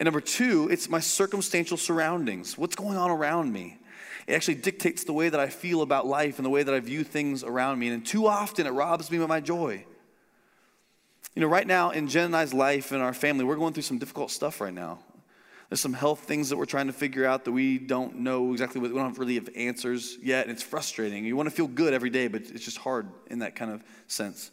And 0.01 0.07
number 0.07 0.21
two, 0.21 0.69
it's 0.69 0.89
my 0.89 0.99
circumstantial 0.99 1.77
surroundings. 1.77 2.59
What's 2.59 2.75
going 2.75 2.97
on 2.97 3.11
around 3.11 3.53
me? 3.53 3.79
It 4.27 4.35
actually 4.35 4.57
dictates 4.57 5.05
the 5.05 5.13
way 5.13 5.29
that 5.29 5.39
I 5.39 5.49
feel 5.49 5.83
about 5.83 6.07
life 6.07 6.39
and 6.39 6.47
the 6.47 6.51
way 6.51 6.65
that 6.65 6.75
I 6.75 6.81
view 6.81 7.05
things 7.05 7.45
around 7.45 7.79
me. 7.79 7.89
And 7.89 8.05
too 8.05 8.27
often 8.27 8.67
it 8.67 8.71
robs 8.71 9.11
me 9.11 9.19
of 9.19 9.29
my 9.29 9.41
joy. 9.41 9.85
You 11.35 11.41
know, 11.41 11.49
right 11.49 11.67
now 11.67 11.91
in 11.91 12.09
Jen 12.09 12.27
and 12.27 12.37
I's 12.37 12.53
life 12.53 12.93
and 12.93 13.01
our 13.03 13.15
family, 13.15 13.45
we're 13.45 13.57
going 13.57 13.73
through 13.73 13.85
some 13.85 13.99
difficult 13.99 14.31
stuff 14.31 14.61
right 14.61 14.75
now. 14.75 14.99
There's 15.71 15.81
some 15.81 15.95
health 15.95 16.21
things 16.21 16.51
that 16.51 16.59
we're 16.59 16.67
trying 16.67 16.89
to 16.89 16.93
figure 16.93 17.25
out 17.25 17.47
that 17.47 17.53
we 17.53 17.79
don't 17.79 18.19
know 18.19 18.53
exactly 18.53 18.79
what, 18.79 18.93
we 18.93 18.99
don't 18.99 19.17
really 19.17 19.37
have 19.37 19.49
answers 19.57 20.19
yet, 20.21 20.47
and 20.47 20.53
it's 20.53 20.63
frustrating. 20.63 21.25
You 21.25 21.35
want 21.35 21.49
to 21.49 21.55
feel 21.55 21.67
good 21.67 21.95
every 21.95 22.11
day, 22.11 22.29
but 22.29 22.43
it's 22.43 22.63
just 22.63 22.77
hard 22.77 23.09
in 23.31 23.39
that 23.39 23.55
kind 23.55 23.71
of 23.71 23.83
sense. 24.07 24.51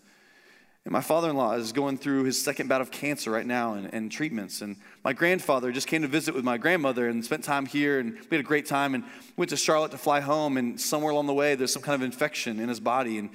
And 0.86 0.94
my 0.94 1.02
father 1.02 1.30
in 1.30 1.36
law 1.36 1.52
is 1.56 1.74
going 1.74 1.98
through 1.98 2.24
his 2.24 2.42
second 2.42 2.70
bout 2.70 2.80
of 2.80 2.90
cancer 2.90 3.30
right 3.30 3.46
now 3.46 3.74
and, 3.74 3.94
and, 3.94 4.10
treatments. 4.10 4.62
And 4.62 4.78
my 5.04 5.12
grandfather 5.12 5.74
just 5.74 5.88
came 5.88 6.04
to 6.04 6.08
visit 6.08 6.34
with 6.34 6.46
my 6.46 6.58
grandmother 6.58 7.10
and 7.10 7.24
spent 7.24 7.44
time 7.44 7.66
here. 7.66 8.00
And 8.00 8.14
we 8.14 8.38
had 8.38 8.40
a 8.40 8.48
great 8.48 8.66
time 8.66 8.96
and 8.96 9.04
went 9.36 9.50
to 9.50 9.58
Charlotte 9.58 9.92
to 9.92 9.98
fly 9.98 10.22
home. 10.22 10.56
And 10.56 10.80
somewhere 10.80 11.12
along 11.12 11.28
the 11.28 11.34
way, 11.34 11.56
there's 11.56 11.74
some 11.74 11.82
kind 11.82 11.96
of 11.96 12.02
infection 12.02 12.62
in 12.62 12.70
his 12.70 12.80
body. 12.80 13.18
And 13.18 13.30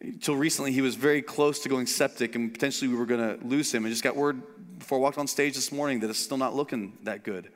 until 0.00 0.36
recently, 0.36 0.72
he 0.72 0.80
was 0.80 0.94
very 0.94 1.22
close 1.22 1.60
to 1.60 1.68
going 1.68 1.86
septic 1.86 2.34
and 2.34 2.52
potentially 2.52 2.88
we 2.88 2.96
were 2.96 3.06
going 3.06 3.38
to 3.38 3.46
lose 3.46 3.72
him. 3.72 3.84
And 3.84 3.92
just 3.92 4.04
got 4.04 4.16
word 4.16 4.42
before 4.78 4.98
I 4.98 5.00
walked 5.00 5.18
on 5.18 5.26
stage 5.26 5.54
this 5.54 5.72
morning 5.72 6.00
that 6.00 6.10
it's 6.10 6.18
still 6.18 6.36
not 6.36 6.54
looking 6.54 6.98
that 7.04 7.22
good. 7.22 7.48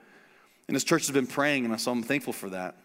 And 0.69 0.75
his 0.75 0.85
church 0.85 1.07
has 1.07 1.15
been 1.15 1.27
praying, 1.27 1.65
and 1.65 1.81
so 1.81 1.91
I'm 1.91 2.03
thankful 2.03 2.33
for 2.33 2.51
that. 2.51 2.77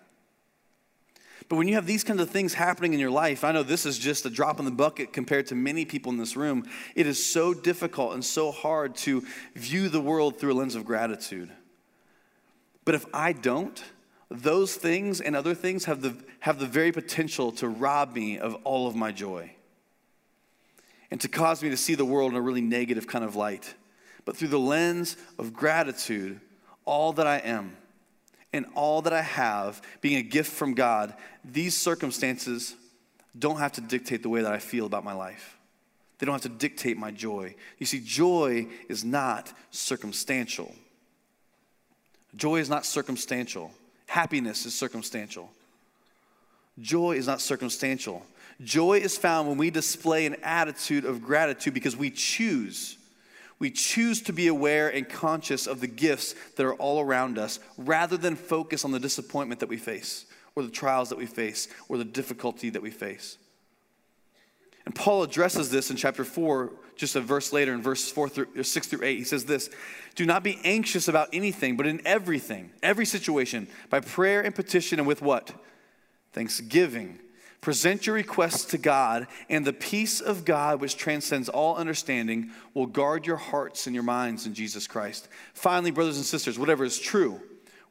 But 1.50 1.58
when 1.58 1.68
you 1.68 1.76
have 1.76 1.86
these 1.86 2.04
kinds 2.04 2.22
of 2.22 2.30
things 2.30 2.54
happening 2.54 2.94
in 2.94 3.00
your 3.00 3.12
life, 3.12 3.44
I 3.44 3.52
know 3.52 3.64
this 3.64 3.86
is 3.86 4.00
just 4.00 4.26
a 4.26 4.30
drop 4.30 4.60
in 4.60 4.66
the 4.66 4.72
bucket 4.72 5.12
compared 5.12 5.48
to 5.48 5.56
many 5.56 5.84
people 5.84 6.12
in 6.12 6.18
this 6.18 6.38
room. 6.38 6.66
It 6.96 7.06
is 7.06 7.24
so 7.24 7.54
difficult 7.54 8.14
and 8.14 8.24
so 8.24 8.52
hard 8.52 8.96
to 8.98 9.24
view 9.54 9.90
the 9.90 10.00
world 10.00 10.40
through 10.40 10.54
a 10.54 10.56
lens 10.56 10.76
of 10.76 10.86
gratitude. 10.86 11.52
But 12.86 12.96
if 12.96 13.06
I 13.14 13.34
don't, 13.34 13.84
those 14.34 14.75
things 14.75 15.22
and 15.22 15.36
other 15.36 15.54
things 15.54 15.86
have 15.86 16.02
the, 16.02 16.16
have 16.40 16.60
the 16.60 16.66
very 16.66 16.92
potential 16.92 17.52
to 17.54 17.68
rob 17.68 18.13
me 18.13 18.40
of 18.40 18.56
all 18.63 18.88
of 18.88 18.96
my 18.96 19.12
joy 19.12 19.52
and 21.12 21.22
to 21.22 21.28
cause 21.28 21.62
me 21.62 21.70
to 21.70 21.78
see 21.78 21.94
the 21.94 22.04
world 22.04 22.32
in 22.32 22.38
a 22.38 22.42
really 22.42 22.62
negative 22.62 23.06
kind 23.06 23.24
of 23.24 23.36
light. 23.36 23.75
But 24.25 24.36
through 24.36 24.48
the 24.48 24.60
lens 24.60 25.16
of 25.38 25.54
gratitude, 25.54 26.42
all 26.86 27.13
that 27.13 27.28
I 27.28 27.38
am 27.38 27.78
and 28.52 28.66
all 28.74 29.04
that 29.04 29.13
I 29.13 29.22
have 29.22 29.82
being 30.02 30.17
a 30.17 30.24
gift 30.24 30.52
from 30.52 30.74
God, 30.74 31.13
these 31.46 31.78
circumstances 31.78 32.76
don't 33.38 33.58
have 33.58 33.74
to 33.74 33.82
dictate 33.82 34.24
the 34.24 34.30
way 34.30 34.41
that 34.41 34.52
I 34.52 34.58
feel 34.60 34.88
about 34.88 35.04
my 35.04 35.13
life. 35.13 35.58
They 36.17 36.26
don't 36.26 36.34
have 36.34 36.41
to 36.41 36.50
dictate 36.50 36.98
my 36.98 37.12
joy. 37.12 37.56
You 37.78 37.86
see, 37.86 38.00
joy 38.00 38.67
is 38.89 39.04
not 39.04 39.54
circumstantial. 39.69 40.74
Joy 42.36 42.58
is 42.58 42.69
not 42.69 42.86
circumstantial. 42.86 43.72
Happiness 44.13 44.67
is 44.67 44.76
circumstantial. 44.76 45.49
Joy 46.80 47.13
is 47.13 47.26
not 47.26 47.41
circumstantial. 47.41 48.23
Joy 48.63 48.99
is 48.99 49.17
found 49.17 49.49
when 49.49 49.58
we 49.58 49.71
display 49.71 50.28
an 50.28 50.36
attitude 50.43 51.04
of 51.04 51.23
gratitude 51.23 51.73
because 51.73 51.97
we 51.97 52.12
choose 52.12 52.99
we 53.58 53.71
choose 53.71 54.21
to 54.23 54.34
be 54.34 54.47
aware 54.47 54.93
and 54.93 55.10
conscious 55.10 55.65
of 55.65 55.80
the 55.80 55.88
gifts 55.88 56.36
that 56.58 56.65
are 56.65 56.76
all 56.76 56.99
around 56.99 57.39
us 57.39 57.60
rather 57.76 58.15
than 58.15 58.36
focus 58.36 58.86
on 58.86 58.91
the 58.91 58.99
disappointment 58.99 59.62
that 59.62 59.69
we 59.69 59.78
face 59.78 60.26
or 60.56 60.62
the 60.62 60.69
trials 60.69 61.10
that 61.10 61.17
we 61.17 61.26
face 61.26 61.67
or 61.89 61.97
the 61.97 62.06
difficulty 62.06 62.69
that 62.69 62.84
we 62.84 62.91
face. 62.91 63.39
And 64.86 64.93
Paul 64.93 65.23
addresses 65.23 65.71
this 65.71 65.89
in 65.89 65.97
chapter 65.97 66.23
4, 66.23 66.71
just 66.95 67.15
a 67.15 67.21
verse 67.21 67.51
later, 67.53 67.73
in 67.73 67.82
verses 67.82 68.12
4 68.12 68.29
through 68.29 68.47
uh, 68.60 68.63
6 68.63 68.88
through 68.88 69.03
8. 69.03 69.17
He 69.17 69.23
says 69.23 69.45
this 69.45 69.69
Do 70.15 70.25
not 70.25 70.43
be 70.43 70.60
anxious 70.63 71.08
about 71.08 71.29
anything, 71.34 71.77
but 71.77 71.88
in 71.88 72.01
everything, 72.06 72.71
every 72.82 73.06
situation, 73.06 73.67
by 73.89 73.99
prayer 73.99 74.41
and 74.41 74.53
petition, 74.53 74.99
and 74.99 75.08
with 75.08 75.21
what? 75.21 75.53
Thanksgiving 76.32 77.19
Present 77.63 78.06
your 78.06 78.15
requests 78.15 78.65
to 78.65 78.77
God, 78.77 79.25
and 79.49 79.63
the 79.63 79.71
peace 79.71 80.19
of 80.19 80.43
God, 80.43 80.82
which 80.82 80.97
transcends 80.97 81.47
all 81.47 81.77
understanding, 81.77 82.51
will 82.73 82.88
guard 82.88 83.25
your 83.25 83.38
hearts 83.38 83.88
and 83.88 83.95
your 83.95 84.03
minds 84.03 84.45
in 84.45 84.53
Jesus 84.53 84.86
Christ. 84.86 85.29
Finally, 85.53 85.91
brothers 85.91 86.17
and 86.17 86.25
sisters, 86.25 86.60
whatever 86.60 86.84
is 86.84 86.99
true, 86.99 87.39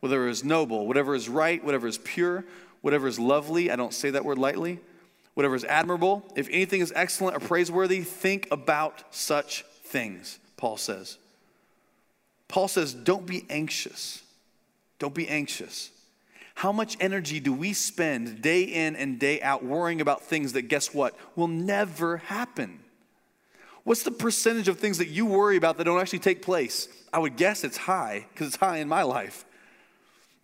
whatever 0.00 0.28
is 0.28 0.44
noble, 0.44 0.86
whatever 0.86 1.14
is 1.14 1.26
right, 1.26 1.64
whatever 1.64 1.86
is 1.86 1.96
pure, 1.96 2.44
whatever 2.82 3.06
is 3.06 3.18
lovely, 3.18 3.70
I 3.70 3.76
don't 3.76 3.94
say 3.94 4.10
that 4.10 4.26
word 4.26 4.36
lightly, 4.36 4.78
whatever 5.34 5.54
is 5.54 5.64
admirable, 5.64 6.24
if 6.36 6.48
anything 6.50 6.80
is 6.80 6.92
excellent 6.94 7.36
or 7.36 7.40
praiseworthy, 7.40 8.02
think 8.02 8.48
about 8.50 9.02
such 9.14 9.64
things, 9.84 10.38
Paul 10.56 10.76
says. 10.76 11.18
Paul 12.48 12.68
says, 12.68 12.92
don't 12.92 13.26
be 13.26 13.46
anxious. 13.48 14.22
Don't 14.98 15.14
be 15.14 15.28
anxious. 15.28 15.90
How 16.54 16.70
much 16.70 16.96
energy 17.00 17.40
do 17.40 17.52
we 17.52 17.72
spend 17.72 18.42
day 18.42 18.62
in 18.62 18.94
and 18.94 19.18
day 19.18 19.40
out 19.40 19.64
worrying 19.64 20.00
about 20.00 20.22
things 20.22 20.52
that, 20.52 20.62
guess 20.62 20.92
what, 20.92 21.16
will 21.34 21.48
never 21.48 22.18
happen? 22.18 22.80
What's 23.84 24.02
the 24.02 24.10
percentage 24.10 24.68
of 24.68 24.78
things 24.78 24.98
that 24.98 25.08
you 25.08 25.26
worry 25.26 25.56
about 25.56 25.78
that 25.78 25.84
don't 25.84 25.98
actually 25.98 26.20
take 26.20 26.42
place? 26.42 26.88
I 27.12 27.18
would 27.18 27.36
guess 27.36 27.64
it's 27.64 27.78
high 27.78 28.26
because 28.32 28.48
it's 28.48 28.56
high 28.56 28.78
in 28.78 28.88
my 28.88 29.02
life. 29.02 29.44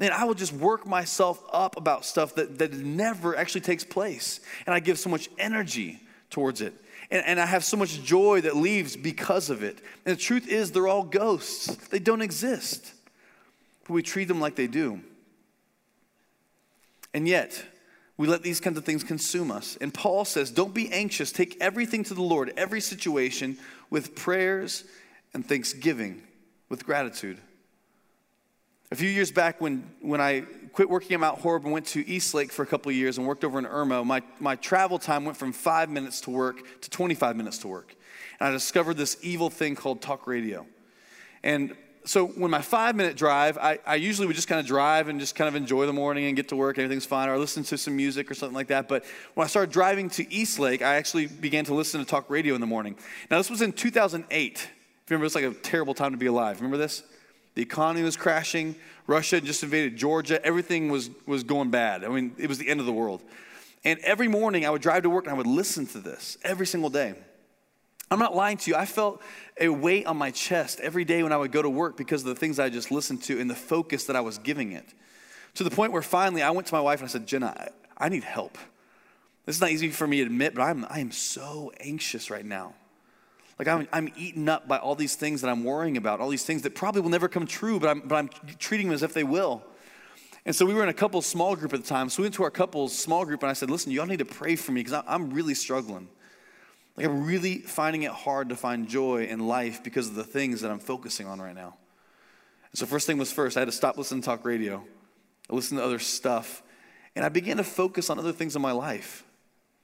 And 0.01 0.13
I 0.13 0.25
will 0.25 0.35
just 0.35 0.53
work 0.53 0.87
myself 0.87 1.43
up 1.53 1.77
about 1.77 2.05
stuff 2.05 2.37
that, 2.37 2.59
that 2.59 2.73
never 2.73 3.37
actually 3.37 3.63
takes 3.63 3.85
place. 3.85 4.41
And 4.67 4.75
I 4.75 4.81
give 4.81 4.99
so 4.99 5.11
much 5.11 5.29
energy 5.39 6.01
towards 6.31 6.61
it. 6.61 6.73
And, 7.11 7.25
and 7.25 7.41
I 7.41 7.47
have 7.47 7.65
so 7.65 7.77
much 7.77 8.03
joy 8.03 8.43
that 8.43 8.57
leaves 8.57 8.97
because 8.97 9.51
of 9.51 9.63
it. 9.63 9.79
And 10.07 10.17
the 10.17 10.21
truth 10.21 10.47
is, 10.47 10.71
they're 10.71 10.89
all 10.89 11.03
ghosts, 11.03 11.67
they 11.89 11.99
don't 11.99 12.23
exist. 12.23 12.93
But 13.85 13.95
we 13.95 14.03
treat 14.03 14.29
them 14.29 14.41
like 14.41 14.55
they 14.55 14.67
do. 14.67 15.01
And 17.15 17.27
yet, 17.27 17.65
we 18.19 18.27
let 18.27 18.43
these 18.43 18.61
kinds 18.61 18.77
of 18.77 18.85
things 18.85 19.03
consume 19.03 19.51
us. 19.51 19.79
And 19.81 19.95
Paul 19.95 20.25
says, 20.25 20.51
Don't 20.51 20.75
be 20.75 20.93
anxious. 20.93 21.33
Take 21.33 21.57
everything 21.61 22.05
to 22.05 22.15
the 22.15 22.23
Lord, 22.23 22.53
every 22.57 22.81
situation, 22.81 23.57
with 23.91 24.15
prayers 24.15 24.85
and 25.33 25.47
thanksgiving, 25.47 26.23
with 26.69 26.85
gratitude. 26.85 27.39
A 28.91 28.97
few 28.97 29.11
years 29.11 29.31
back, 29.31 29.61
when, 29.61 29.89
when 30.01 30.21
I 30.21 30.45
quit 30.73 30.89
working 30.89 31.13
at 31.13 31.21
Mount 31.21 31.39
Horeb 31.41 31.65
and 31.65 31.73
went 31.73 31.87
to 31.89 32.09
Eastlake 32.09 32.51
for 32.51 32.63
a 32.63 32.67
couple 32.67 32.89
of 32.89 32.97
years 32.97 33.19
and 33.19 33.27
worked 33.27 33.45
over 33.45 33.59
in 33.59 33.67
Irmo, 33.67 34.05
my, 34.05 34.23
my 34.41 34.57
travel 34.57 34.99
time 34.99 35.27
went 35.27 35.37
from 35.37 35.53
five 35.53 35.91
minutes 35.91 36.23
to 36.23 36.31
work 36.31 36.81
to 36.81 36.89
25 36.89 37.37
minutes 37.37 37.59
to 37.59 37.69
work. 37.69 37.95
And 38.41 38.49
I 38.49 38.51
discovered 38.53 38.95
this 38.95 39.19
evil 39.21 39.51
thing 39.51 39.75
called 39.75 40.01
talk 40.01 40.27
radio. 40.27 40.65
And 41.43 41.77
so 42.07 42.29
when 42.29 42.51
my 42.51 42.63
five 42.63 42.97
minute 42.97 43.15
drive, 43.15 43.59
I, 43.59 43.79
I 43.87 43.97
usually 43.97 44.27
would 44.27 44.37
just 44.37 44.49
kind 44.49 44.59
of 44.59 44.67
drive 44.67 45.09
and 45.09 45.21
just 45.21 45.35
kind 45.35 45.49
of 45.49 45.55
enjoy 45.55 45.85
the 45.85 45.93
morning 45.93 46.25
and 46.25 46.35
get 46.35 46.49
to 46.49 46.57
work, 46.57 46.79
everything's 46.79 47.05
fine, 47.05 47.29
or 47.29 47.37
listen 47.37 47.65
to 47.65 47.77
some 47.77 47.95
music 47.95 48.31
or 48.31 48.35
something 48.35 48.57
like 48.57 48.69
that. 48.69 48.89
But 48.89 49.05
when 49.35 49.45
I 49.45 49.49
started 49.49 49.71
driving 49.71 50.09
to 50.11 50.33
Eastlake, 50.33 50.81
I 50.81 50.95
actually 50.95 51.27
began 51.27 51.67
to 51.67 51.75
listen 51.75 52.01
to 52.01 52.07
talk 52.07 52.31
radio 52.31 52.55
in 52.55 52.63
the 52.63 52.67
morning. 52.67 52.97
Now, 53.31 53.37
this 53.37 53.51
was 53.51 53.61
in 53.61 53.73
2008. 53.73 54.71
Remember, 55.11 55.27
it's 55.27 55.35
like 55.35 55.45
a 55.45 55.53
terrible 55.53 55.93
time 55.93 56.13
to 56.13 56.19
be 56.19 56.27
alive. 56.27 56.57
Remember 56.57 56.79
this? 56.79 57.03
The 57.55 57.63
economy 57.63 58.03
was 58.05 58.17
crashing. 58.17 58.77
Russia 59.07 59.41
just 59.41 59.63
invaded 59.63 59.97
Georgia. 59.97 60.45
Everything 60.45 60.91
was, 60.91 61.11
was 61.27 61.43
going 61.43 61.71
bad. 61.71 62.05
I 62.05 62.09
mean, 62.09 62.35
it 62.39 62.49
was 62.49 62.59
the 62.59 62.69
end 62.69 62.81
of 62.81 62.87
the 62.87 62.93
world. 62.93 63.23
And 63.85 63.99
every 64.01 64.29
morning 64.29 64.67
I 64.67 64.71
would 64.71 64.83
drive 64.83 65.05
to 65.05 65.11
work 65.11 65.25
and 65.25 65.33
I 65.33 65.37
would 65.37 65.47
listen 65.47 65.87
to 65.89 65.99
this 65.99 66.37
every 66.43 66.67
single 66.67 66.91
day. 66.91 67.15
I'm 68.11 68.19
not 68.19 68.35
lying 68.35 68.57
to 68.59 68.71
you. 68.71 68.77
I 68.77 68.87
felt 68.87 69.21
a 69.61 69.69
weight 69.69 70.07
on 70.07 70.17
my 70.17 70.31
chest 70.31 70.81
every 70.81 71.05
day 71.05 71.23
when 71.23 71.33
I 71.33 71.37
would 71.37 71.53
go 71.53 71.61
to 71.61 71.69
work 71.69 71.97
because 71.97 72.23
of 72.23 72.29
the 72.29 72.35
things 72.35 72.59
I 72.59 72.71
just 72.71 72.91
listened 72.91 73.23
to 73.25 73.39
and 73.39 73.51
the 73.51 73.55
focus 73.55 74.05
that 74.05 74.17
I 74.17 74.21
was 74.21 74.39
giving 74.39 74.73
it. 74.73 74.87
To 75.55 75.65
the 75.65 75.71
point 75.71 75.93
where 75.93 76.03
finally 76.03 76.43
I 76.43 76.51
went 76.51 76.67
to 76.69 76.75
my 76.75 76.81
wife 76.81 77.01
and 77.01 77.09
I 77.09 77.13
said, 77.13 77.27
Jenna, 77.27 77.55
I, 77.99 78.07
I 78.07 78.09
need 78.09 78.25
help. 78.25 78.57
This 79.45 79.57
is 79.57 79.61
not 79.61 79.71
easy 79.71 79.91
for 79.91 80.07
me 80.07 80.19
to 80.19 80.25
admit, 80.25 80.55
but 80.55 80.63
I'm, 80.63 80.87
I 80.89 81.01
am 81.01 81.11
so 81.11 81.73
anxious 81.81 82.31
right 82.31 82.45
now. 82.45 82.75
Like 83.59 83.69
I'm, 83.69 83.89
I'm 83.93 84.13
eaten 84.17 84.49
up 84.49 84.69
by 84.69 84.79
all 84.79 84.95
these 84.95 85.17
things 85.17 85.41
that 85.41 85.51
I'm 85.51 85.65
worrying 85.65 85.97
about, 85.97 86.21
all 86.21 86.29
these 86.29 86.45
things 86.45 86.63
that 86.63 86.75
probably 86.75 87.01
will 87.01 87.11
never 87.11 87.29
come 87.29 87.47
true, 87.47 87.81
but 87.81 87.89
I'm, 87.89 88.01
but 88.01 88.15
I'm 88.15 88.31
treating 88.59 88.87
them 88.87 88.95
as 88.95 89.03
if 89.03 89.13
they 89.13 89.25
will. 89.25 89.63
And 90.47 90.55
so 90.55 90.65
we 90.65 90.73
were 90.75 90.83
in 90.83 90.89
a 90.89 90.95
couple 90.95 91.21
small 91.23 91.57
group 91.57 91.75
at 91.75 91.83
the 91.83 91.89
time. 91.89 92.09
So 92.09 92.23
we 92.23 92.27
went 92.27 92.35
to 92.37 92.45
our 92.45 92.51
couples 92.51 92.97
small 92.97 93.25
group 93.25 93.43
and 93.43 93.51
I 93.51 93.53
said, 93.53 93.69
listen, 93.71 93.93
y'all 93.93 94.07
need 94.07 94.21
to 94.21 94.25
pray 94.25 94.57
for 94.57 94.73
me 94.73 94.83
because 94.83 95.03
I'm 95.07 95.31
really 95.31 95.55
struggling. 95.55 96.09
Like 96.97 97.07
I'm 97.07 97.27
really 97.27 97.59
finding 97.59 98.03
it 98.03 98.13
hard 98.13 98.49
to 98.49 98.57
find 98.57 98.89
joy 98.89 99.25
in 99.25 99.47
life 99.47 99.83
because 99.83 100.09
of 100.09 100.15
the 100.15 100.25
things 100.25 100.61
that 100.61 100.71
I'm 100.71 100.79
focusing 100.79 101.27
on 101.27 101.41
right 101.41 101.55
now. 101.55 101.77
And 102.71 102.79
so 102.79 102.87
first 102.87 103.07
thing 103.07 103.19
was 103.19 103.33
first, 103.33 103.57
I 103.57 103.61
had 103.61 103.67
to 103.67 103.73
stop 103.73 103.99
listening 103.99 104.21
to 104.23 104.27
talk 104.27 104.45
radio. 104.45 104.85
I 105.51 105.55
listened 105.55 105.81
to 105.81 105.85
other 105.85 105.99
stuff. 105.99 106.63
And 107.17 107.25
I 107.25 107.29
began 107.29 107.57
to 107.57 107.65
focus 107.65 108.11
on 108.11 108.19
other 108.19 108.33
things 108.33 108.55
in 108.55 108.63
my 108.63 108.73
life 108.73 109.25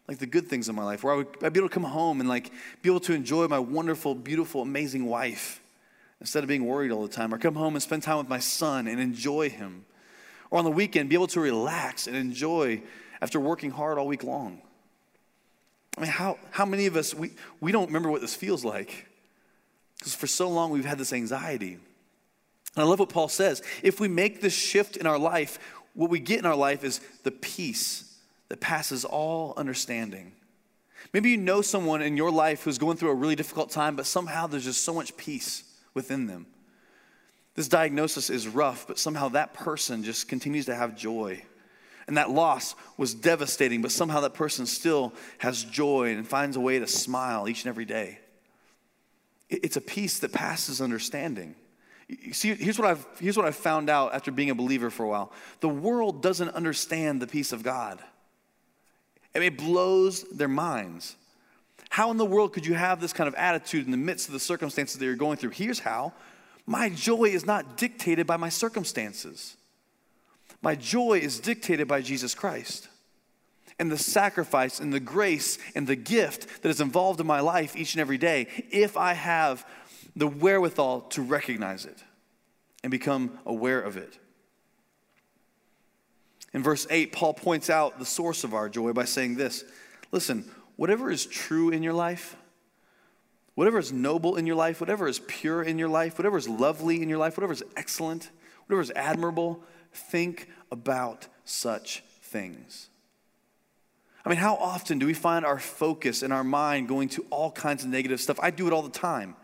like 0.09 0.19
the 0.19 0.27
good 0.27 0.49
things 0.49 0.69
in 0.69 0.75
my 0.75 0.85
life, 0.85 1.03
where 1.03 1.15
I 1.15 1.17
would 1.17 1.29
I'd 1.43 1.53
be 1.53 1.61
able 1.61 1.69
to 1.69 1.75
come 1.75 1.85
home 1.85 2.21
and 2.21 2.29
like 2.29 2.53
be 2.83 2.91
able 2.91 3.01
to 3.01 3.15
enjoy 3.15 3.49
my 3.49 3.59
wonderful, 3.59 4.15
beautiful, 4.15 4.63
amazing 4.63 5.07
wife 5.07 5.63
instead 6.21 6.43
of 6.43 6.49
being 6.49 6.67
worried 6.67 6.91
all 6.91 7.03
the 7.03 7.09
time, 7.13 7.35
or 7.35 7.39
come 7.39 7.55
home 7.55 7.75
and 7.75 7.83
spend 7.83 8.03
time 8.03 8.19
with 8.19 8.29
my 8.29 8.39
son 8.39 8.87
and 8.87 9.01
enjoy 9.01 9.49
him, 9.51 9.85
or 10.51 10.59
on 10.59 10.65
the 10.65 10.71
weekend 10.71 11.09
be 11.09 11.15
able 11.15 11.27
to 11.27 11.41
relax 11.41 12.07
and 12.07 12.17
enjoy 12.17 12.83
after 13.21 13.41
working 13.41 13.71
hard 13.71 13.99
all 13.99 14.07
week 14.07 14.25
long. 14.25 14.61
I 15.97 16.01
mean, 16.01 16.11
how, 16.11 16.39
how 16.51 16.67
many 16.67 16.87
of 16.87 16.97
us, 16.97 17.15
we, 17.15 17.33
we 17.61 17.73
don't 17.73 17.87
remember 17.87 18.11
what 18.11 18.21
this 18.21 18.35
feels 18.35 18.65
like? 18.65 19.07
Because 19.99 20.15
for 20.15 20.27
so 20.27 20.49
long 20.49 20.71
we've 20.71 20.85
had 20.85 20.99
this 20.99 21.13
anxiety. 21.13 21.75
And 21.75 21.83
I 22.77 22.83
love 22.83 22.99
what 22.99 23.11
Paul 23.11 23.29
says. 23.29 23.63
If 23.83 24.01
we 24.01 24.09
make 24.09 24.41
this 24.41 24.53
shift 24.53 24.97
in 24.97 25.07
our 25.07 25.19
life, 25.19 25.59
what 25.95 26.11
we 26.11 26.19
get 26.19 26.41
in 26.41 26.47
our 26.47 26.57
life 26.57 26.83
is 26.83 26.99
the 27.23 27.31
peace 27.31 28.14
that 28.49 28.61
passes 28.61 29.05
all 29.05 29.55
understanding. 29.57 30.33
Maybe 31.13 31.31
you 31.31 31.37
know 31.37 31.63
someone 31.63 32.03
in 32.03 32.17
your 32.17 32.31
life 32.31 32.63
who's 32.63 32.79
going 32.79 32.97
through 32.97 33.11
a 33.11 33.15
really 33.15 33.37
difficult 33.37 33.71
time, 33.71 33.97
but 33.97 34.07
somehow 34.07 34.47
there's 34.47 34.65
just 34.65 34.83
so 34.83 34.95
much 34.95 35.17
peace 35.17 35.65
within 35.93 36.27
them. 36.27 36.47
This 37.55 37.69
diagnosis 37.69 38.31
is 38.31 38.49
rough, 38.49 38.87
but 38.87 38.99
somehow 38.99 39.29
that 39.31 39.55
person 39.55 40.03
just 40.03 40.29
continues 40.29 40.67
to 40.67 40.75
have 40.75 40.97
joy. 40.97 41.43
And 42.07 42.17
that 42.17 42.31
loss 42.31 42.75
was 42.97 43.15
devastating, 43.15 43.81
but 43.81 43.93
somehow 43.93 44.21
that 44.21 44.35
person 44.35 44.67
still 44.67 45.15
has 45.39 45.65
joy 45.65 46.15
and 46.15 46.27
finds 46.27 46.57
a 46.57 46.61
way 46.61 46.79
to 46.79 46.87
smile 46.87 47.49
each 47.49 47.65
and 47.65 47.69
every 47.69 47.85
day. 47.85 48.19
It's 49.49 49.77
a 49.77 49.81
peace 49.81 50.19
that 50.19 50.33
passes 50.33 50.81
understanding. 50.81 51.55
See, 52.33 52.55
here's 52.55 52.79
what, 52.79 52.89
I've, 52.89 53.07
here's 53.19 53.37
what 53.37 53.47
I've 53.47 53.57
found 53.57 53.89
out 53.89 54.15
after 54.15 54.31
being 54.31 54.51
a 54.51 54.55
believer 54.55 54.91
for 54.91 55.05
a 55.05 55.09
while 55.09 55.33
the 55.61 55.69
world 55.69 56.23
doesn't 56.23 56.51
understand 56.51 57.23
the 57.23 57.27
peace 57.27 57.53
of 57.53 57.63
God. 57.63 58.03
It 59.43 59.59
blows 59.59 60.23
their 60.25 60.49
minds. 60.49 61.17
How 61.91 62.11
in 62.11 62.17
the 62.17 62.25
world 62.25 62.53
could 62.53 62.67
you 62.67 62.75
have 62.75 63.01
this 63.01 63.13
kind 63.13 63.29
of 63.29 63.35
attitude 63.35 63.85
in 63.85 63.91
the 63.91 63.97
midst 63.97 64.29
of 64.29 64.33
the 64.33 64.41
circumstances 64.41 64.99
that 64.99 65.05
you're 65.05 65.17
going 65.17 65.37
through? 65.37 65.51
Here's 65.51 65.81
how 65.81 66.13
my 66.67 66.89
joy 66.89 67.25
is 67.25 67.45
not 67.45 67.77
dictated 67.77 68.27
by 68.27 68.37
my 68.37 68.49
circumstances, 68.49 69.57
my 70.63 70.75
joy 70.75 71.19
is 71.19 71.41
dictated 71.41 71.87
by 71.87 72.01
Jesus 72.01 72.35
Christ 72.35 72.89
and 73.79 73.91
the 73.91 73.99
sacrifice 73.99 74.81
and 74.81 74.93
the 74.93 75.01
grace 75.01 75.59
and 75.75 75.87
the 75.87 75.97
gift 75.97 76.63
that 76.63 76.69
is 76.69 76.81
involved 76.81 77.21
in 77.21 77.27
my 77.27 77.41
life 77.41 77.77
each 77.77 77.95
and 77.95 78.01
every 78.01 78.19
day 78.19 78.47
if 78.71 78.97
I 78.97 79.15
have 79.15 79.67
the 80.17 80.29
wherewithal 80.29 81.03
to 81.03 81.23
recognize 81.23 81.85
it 81.85 82.03
and 82.83 82.91
become 82.91 83.39
aware 83.45 83.81
of 83.81 83.97
it. 83.97 84.19
In 86.55 86.63
verse 86.63 86.87
8, 86.89 87.13
Paul 87.13 87.35
points 87.35 87.69
out 87.69 87.99
the 87.99 88.05
source 88.07 88.45
of 88.45 88.55
our 88.55 88.69
joy 88.69 88.93
by 88.93 89.05
saying 89.05 89.35
this 89.35 89.65
Listen, 90.13 90.49
whatever 90.77 91.11
is 91.11 91.27
true 91.27 91.71
in 91.71 91.83
your 91.83 91.93
life, 91.93 92.37
whatever 93.57 93.79
is 93.79 93.93
noble 93.93 94.37
in 94.37 94.47
your 94.47 94.57
life, 94.57 94.81
whatever 94.81 95.09
is 95.09 95.19
pure 95.19 95.63
in 95.63 95.79
your 95.79 95.89
life, 95.89 96.17
whatever 96.17 96.39
is 96.39 96.49
lovely 96.49 97.03
in 97.03 97.09
your 97.09 97.19
life, 97.19 97.37
whatever 97.37 97.53
is 97.53 97.65
excellent, 97.77 98.31
whatever 98.67 98.81
is 98.81 98.93
admirable, 98.95 99.63
think 99.93 100.49
about 100.71 101.27
such 101.45 102.05
things. 102.23 102.89
I 104.25 104.31
mean, 104.31 104.39
how 104.39 104.55
often 104.55 104.99
do 104.99 105.07
we 105.07 105.13
find 105.13 105.45
our 105.45 105.59
focus 105.59 106.23
and 106.23 106.33
our 106.33 106.45
mind 106.45 106.89
going 106.89 107.11
to 107.11 107.27
all 107.29 107.51
kinds 107.51 107.85
of 107.85 107.91
negative 107.91 108.21
stuff? 108.21 108.39
I 108.41 108.51
do 108.51 108.67
it 108.69 108.73
all 108.73 108.81
the 108.81 108.89
time. 108.89 109.37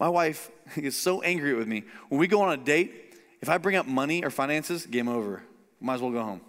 My 0.00 0.08
wife 0.08 0.50
is 0.76 0.96
so 0.96 1.20
angry 1.20 1.52
with 1.54 1.68
me. 1.68 1.84
When 2.08 2.18
we 2.18 2.26
go 2.26 2.40
on 2.40 2.52
a 2.52 2.56
date, 2.56 3.14
if 3.42 3.50
I 3.50 3.58
bring 3.58 3.76
up 3.76 3.86
money 3.86 4.24
or 4.24 4.30
finances, 4.30 4.86
game 4.86 5.08
over 5.08 5.42
might 5.82 5.94
as 5.94 6.02
well 6.02 6.12
go 6.12 6.22
home. 6.22 6.40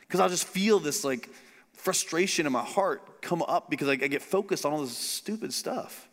Because 0.00 0.20
I'll 0.20 0.28
just 0.28 0.46
feel 0.46 0.78
this 0.78 1.04
like 1.04 1.28
frustration 1.72 2.46
in 2.46 2.52
my 2.52 2.64
heart 2.64 3.20
come 3.20 3.42
up 3.42 3.68
because 3.68 3.88
I, 3.88 3.92
I 3.92 4.08
get 4.08 4.22
focused 4.22 4.64
on 4.64 4.72
all 4.72 4.80
this 4.80 4.96
stupid 4.96 5.52
stuff. 5.52 6.08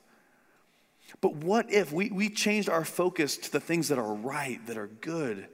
But 1.19 1.35
what 1.35 1.71
if 1.71 1.91
we, 1.91 2.09
we 2.09 2.29
changed 2.29 2.69
our 2.69 2.85
focus 2.85 3.37
to 3.37 3.51
the 3.51 3.59
things 3.59 3.89
that 3.89 3.99
are 3.99 4.13
right, 4.13 4.65
that 4.67 4.77
are 4.77 4.87
good, 4.87 5.45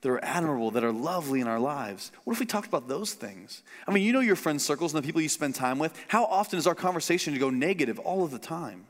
that 0.00 0.10
are 0.10 0.24
admirable, 0.24 0.72
that 0.72 0.82
are 0.82 0.92
lovely 0.92 1.40
in 1.40 1.46
our 1.46 1.60
lives? 1.60 2.10
What 2.24 2.32
if 2.32 2.40
we 2.40 2.46
talked 2.46 2.66
about 2.66 2.88
those 2.88 3.12
things? 3.12 3.62
I 3.86 3.92
mean, 3.92 4.02
you 4.02 4.12
know 4.12 4.20
your 4.20 4.36
friend 4.36 4.60
circles 4.60 4.94
and 4.94 5.02
the 5.02 5.06
people 5.06 5.20
you 5.20 5.28
spend 5.28 5.54
time 5.54 5.78
with. 5.78 5.96
How 6.08 6.24
often 6.24 6.58
is 6.58 6.66
our 6.66 6.74
conversation 6.74 7.34
to 7.34 7.38
go 7.38 7.50
negative 7.50 7.98
all 8.00 8.24
of 8.24 8.30
the 8.30 8.38
time? 8.38 8.86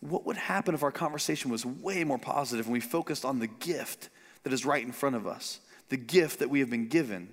What 0.00 0.24
would 0.24 0.36
happen 0.36 0.74
if 0.74 0.82
our 0.82 0.92
conversation 0.92 1.50
was 1.50 1.66
way 1.66 2.04
more 2.04 2.18
positive 2.18 2.66
and 2.66 2.72
we 2.72 2.80
focused 2.80 3.24
on 3.24 3.38
the 3.38 3.48
gift 3.48 4.08
that 4.46 4.52
is 4.52 4.64
right 4.64 4.86
in 4.86 4.92
front 4.92 5.16
of 5.16 5.26
us, 5.26 5.58
the 5.88 5.96
gift 5.96 6.38
that 6.38 6.48
we 6.48 6.60
have 6.60 6.70
been 6.70 6.86
given, 6.86 7.30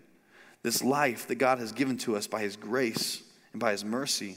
this 0.63 0.83
life 0.83 1.27
that 1.27 1.35
God 1.35 1.59
has 1.59 1.71
given 1.71 1.95
to 1.99 2.15
us 2.15 2.25
by 2.25 2.41
His 2.41 2.55
grace 2.55 3.21
and 3.51 3.59
by 3.59 3.71
His 3.71 3.85
mercy. 3.85 4.35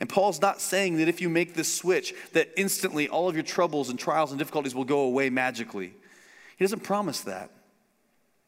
And 0.00 0.06
Paul's 0.06 0.38
not 0.38 0.60
saying 0.60 0.98
that 0.98 1.08
if 1.08 1.22
you 1.22 1.30
make 1.30 1.54
this 1.54 1.74
switch, 1.74 2.12
that 2.34 2.50
instantly 2.58 3.08
all 3.08 3.26
of 3.26 3.36
your 3.36 3.42
troubles 3.42 3.88
and 3.88 3.98
trials 3.98 4.32
and 4.32 4.38
difficulties 4.38 4.74
will 4.74 4.84
go 4.84 5.00
away 5.00 5.30
magically. 5.30 5.94
He 6.58 6.62
doesn't 6.62 6.80
promise 6.82 7.22
that. 7.22 7.50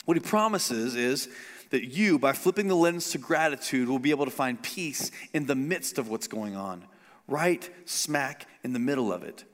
What 0.05 0.19
he 0.19 0.23
promises 0.23 0.95
is 0.95 1.31
that 1.71 1.85
you, 1.85 2.19
by 2.19 2.35
flipping 2.35 2.69
the 2.69 2.77
lens 2.77 3.09
to 3.13 3.19
gratitude, 3.19 3.89
will 3.89 3.99
be 3.99 4.11
able 4.11 4.27
to 4.27 4.31
find 4.31 4.63
peace 4.63 5.11
in 5.33 5.47
the 5.47 5.55
midst 5.55 5.97
of 5.97 6.11
what's 6.11 6.29
going 6.29 6.57
on, 6.57 6.85
right 7.27 7.71
smack 7.87 8.47
in 8.63 8.75
the 8.75 8.79
middle 8.79 9.11
of 9.11 9.23
it. 9.23 9.45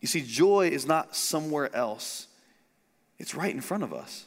You 0.00 0.08
see, 0.08 0.22
joy 0.22 0.70
is 0.70 0.86
not 0.86 1.14
somewhere 1.14 1.72
else, 1.72 2.26
it's 3.20 3.34
right 3.34 3.54
in 3.54 3.60
front 3.60 3.84
of 3.84 3.92
us. 3.92 4.24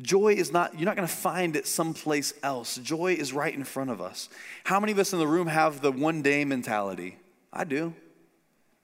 Joy 0.00 0.28
is 0.32 0.52
not, 0.52 0.78
you're 0.78 0.86
not 0.86 0.96
going 0.96 1.06
to 1.06 1.14
find 1.14 1.54
it 1.54 1.66
someplace 1.66 2.32
else. 2.42 2.78
Joy 2.78 3.12
is 3.12 3.34
right 3.34 3.54
in 3.54 3.62
front 3.62 3.90
of 3.90 4.00
us. 4.00 4.30
How 4.64 4.80
many 4.80 4.90
of 4.90 4.98
us 4.98 5.12
in 5.12 5.18
the 5.18 5.26
room 5.26 5.46
have 5.48 5.82
the 5.82 5.92
one 5.92 6.22
day 6.22 6.46
mentality? 6.46 7.18
I 7.52 7.64
do. 7.64 7.94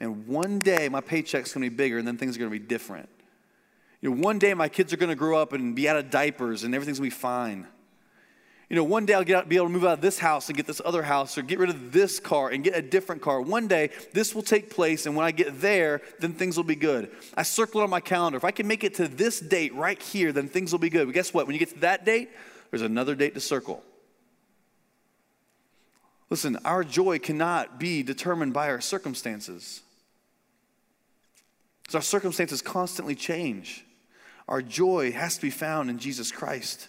And 0.01 0.29
one 0.29 0.61
day 0.61 0.91
my 0.91 1.01
paycheck's 1.01 1.55
going 1.55 1.65
to 1.65 1.71
be 1.71 1.77
bigger 1.77 1.97
and 1.97 2.07
then 2.07 2.19
things 2.19 2.37
are 2.37 2.41
going 2.41 2.53
to 2.53 2.59
be 2.59 2.65
different. 2.65 3.09
You 4.03 4.11
know, 4.11 4.23
one 4.23 4.39
day 4.39 4.53
my 4.53 4.69
kids 4.69 4.93
are 4.93 4.99
going 4.99 5.09
to 5.09 5.17
grow 5.17 5.41
up 5.41 5.55
and 5.55 5.75
be 5.75 5.89
out 5.89 5.97
of 5.97 6.11
diapers 6.11 6.63
and 6.63 6.75
everything's 6.75 6.99
going 7.01 7.11
to 7.11 7.17
be 7.17 7.21
fine 7.21 7.67
you 8.69 8.77
know, 8.77 8.85
one 8.85 9.07
day 9.07 9.15
I'll 9.15 9.25
get 9.25 9.37
out, 9.37 9.49
be 9.49 9.57
able 9.57 9.67
to 9.67 9.73
move 9.73 9.85
out 9.85 9.95
of 9.95 10.01
this 10.03 10.19
house 10.19 10.49
and 10.49 10.57
get 10.57 10.67
this 10.67 10.83
other 10.85 11.03
house 11.03 11.39
or 11.39 11.43
get 11.43 11.59
rid 11.59 11.71
of 11.71 11.91
this 11.91 12.21
car 12.21 12.51
and 12.51 12.63
get 12.63 12.77
a 12.77 12.83
different 12.83 13.23
car. 13.23 13.41
One 13.41 13.67
day 13.67 13.91
this 14.13 14.35
will 14.35 14.43
take 14.43 14.69
place, 14.69 15.07
and 15.07 15.17
when 15.17 15.25
I 15.25 15.31
get 15.31 15.61
there, 15.63 16.03
then 16.21 16.35
things 16.35 16.57
will 16.57 16.65
be 16.65 16.77
good. 16.77 17.11
I 17.35 17.45
circle 17.45 17.81
it 17.81 17.85
on 17.85 17.91
my 17.91 18.01
calendar. 18.01 18.37
If 18.37 18.45
I 18.45 18.51
can 18.51 18.67
make 18.67 18.85
it 18.85 18.95
to 18.97 19.09
this 19.09 19.41
date 19.41 19.75
right 19.75 20.01
here, 20.03 20.33
then 20.33 20.49
things 20.49 20.71
will 20.71 20.79
be 20.79 20.91
good. 20.91 21.07
But 21.07 21.15
guess 21.15 21.33
what? 21.33 21.47
When 21.47 21.55
you 21.55 21.59
get 21.59 21.71
to 21.71 21.81
that 21.81 22.05
date, 22.05 22.29
there's 22.71 22.83
another 22.83 23.15
date 23.15 23.33
to 23.35 23.41
circle. 23.41 23.83
Listen, 26.29 26.59
our 26.67 26.85
joy 26.85 27.19
cannot 27.19 27.81
be 27.81 28.03
determined 28.03 28.53
by 28.53 28.69
our 28.69 28.83
circumstances. 28.83 29.81
Because 31.83 31.95
our 31.95 32.03
circumstances 32.03 32.61
constantly 32.61 33.15
change. 33.15 33.87
Our 34.47 34.61
joy 34.61 35.13
has 35.13 35.37
to 35.37 35.41
be 35.41 35.51
found 35.51 35.89
in 35.89 35.99
Jesus 35.99 36.31
Christ. 36.31 36.89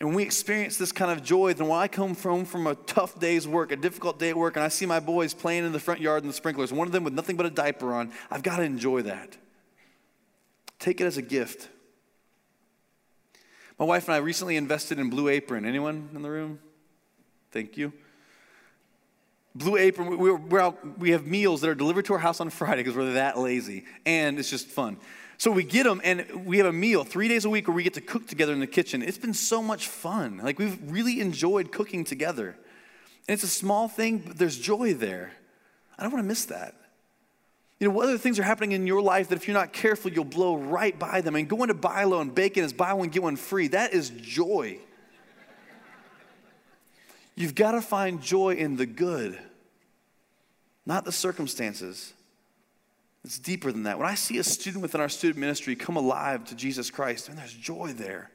And 0.00 0.08
when 0.08 0.16
we 0.16 0.22
experience 0.22 0.76
this 0.76 0.92
kind 0.92 1.10
of 1.10 1.24
joy, 1.24 1.54
then 1.54 1.66
when 1.66 1.80
I 1.80 1.88
come 1.88 2.14
home 2.14 2.44
from 2.44 2.68
a 2.68 2.76
tough 2.76 3.18
day's 3.18 3.48
work, 3.48 3.72
a 3.72 3.76
difficult 3.76 4.18
day 4.20 4.30
at 4.30 4.36
work, 4.36 4.54
and 4.54 4.64
I 4.64 4.68
see 4.68 4.86
my 4.86 5.00
boys 5.00 5.34
playing 5.34 5.64
in 5.64 5.72
the 5.72 5.80
front 5.80 6.00
yard 6.00 6.22
in 6.22 6.28
the 6.28 6.34
sprinklers, 6.34 6.72
one 6.72 6.86
of 6.86 6.92
them 6.92 7.02
with 7.02 7.14
nothing 7.14 7.36
but 7.36 7.46
a 7.46 7.50
diaper 7.50 7.92
on, 7.92 8.12
I've 8.30 8.44
got 8.44 8.58
to 8.58 8.62
enjoy 8.62 9.02
that. 9.02 9.36
Take 10.78 11.00
it 11.00 11.04
as 11.04 11.16
a 11.16 11.22
gift. 11.22 11.68
My 13.76 13.84
wife 13.84 14.06
and 14.06 14.14
I 14.14 14.18
recently 14.18 14.56
invested 14.56 15.00
in 15.00 15.10
Blue 15.10 15.28
Apron. 15.28 15.64
Anyone 15.64 16.10
in 16.14 16.22
the 16.22 16.30
room? 16.30 16.60
Thank 17.50 17.76
you. 17.76 17.92
Blue 19.54 19.76
Apron, 19.76 20.16
we're 20.18 20.60
out, 20.60 20.98
we 21.00 21.10
have 21.10 21.26
meals 21.26 21.62
that 21.62 21.70
are 21.70 21.74
delivered 21.74 22.04
to 22.04 22.12
our 22.12 22.18
house 22.20 22.40
on 22.40 22.50
Friday 22.50 22.82
because 22.82 22.96
we're 22.96 23.14
that 23.14 23.36
lazy, 23.36 23.84
and 24.06 24.38
it's 24.38 24.50
just 24.50 24.68
fun. 24.68 24.98
So 25.38 25.52
we 25.52 25.62
get 25.62 25.84
them 25.84 26.00
and 26.02 26.44
we 26.44 26.58
have 26.58 26.66
a 26.66 26.72
meal 26.72 27.04
three 27.04 27.28
days 27.28 27.44
a 27.44 27.50
week 27.50 27.68
where 27.68 27.74
we 27.74 27.84
get 27.84 27.94
to 27.94 28.00
cook 28.00 28.26
together 28.26 28.52
in 28.52 28.58
the 28.58 28.66
kitchen. 28.66 29.02
It's 29.02 29.18
been 29.18 29.34
so 29.34 29.62
much 29.62 29.86
fun. 29.86 30.38
Like 30.38 30.58
we've 30.58 30.78
really 30.90 31.20
enjoyed 31.20 31.70
cooking 31.70 32.04
together. 32.04 32.56
And 33.28 33.34
it's 33.34 33.44
a 33.44 33.48
small 33.48 33.88
thing, 33.88 34.18
but 34.18 34.36
there's 34.36 34.58
joy 34.58 34.94
there. 34.94 35.32
I 35.96 36.02
don't 36.02 36.12
want 36.12 36.24
to 36.24 36.28
miss 36.28 36.46
that. 36.46 36.74
You 37.78 37.86
know, 37.86 37.94
what 37.94 38.08
other 38.08 38.18
things 38.18 38.40
are 38.40 38.42
happening 38.42 38.72
in 38.72 38.88
your 38.88 39.00
life 39.00 39.28
that 39.28 39.36
if 39.36 39.46
you're 39.46 39.56
not 39.56 39.72
careful, 39.72 40.10
you'll 40.10 40.24
blow 40.24 40.56
right 40.56 40.98
by 40.98 41.20
them? 41.20 41.36
And 41.36 41.48
going 41.48 41.68
to 41.68 41.74
Bi-Lo 41.74 42.20
and 42.20 42.34
bacon 42.34 42.64
is 42.64 42.72
buy 42.72 42.92
one, 42.94 43.08
get 43.08 43.22
one 43.22 43.36
free. 43.36 43.68
That 43.68 43.92
is 43.92 44.10
joy. 44.10 44.78
You've 47.36 47.54
got 47.54 47.72
to 47.72 47.80
find 47.80 48.20
joy 48.20 48.54
in 48.54 48.76
the 48.76 48.86
good, 48.86 49.38
not 50.84 51.04
the 51.04 51.12
circumstances. 51.12 52.12
It's 53.28 53.38
deeper 53.38 53.70
than 53.70 53.82
that. 53.82 53.98
When 53.98 54.08
I 54.08 54.14
see 54.14 54.38
a 54.38 54.42
student 54.42 54.80
within 54.80 55.02
our 55.02 55.08
student 55.10 55.38
ministry 55.38 55.76
come 55.76 55.98
alive 55.98 56.46
to 56.46 56.54
Jesus 56.54 56.90
Christ, 56.90 57.28
and 57.28 57.36
there's 57.36 57.52
joy 57.52 57.92
there. 57.94 58.30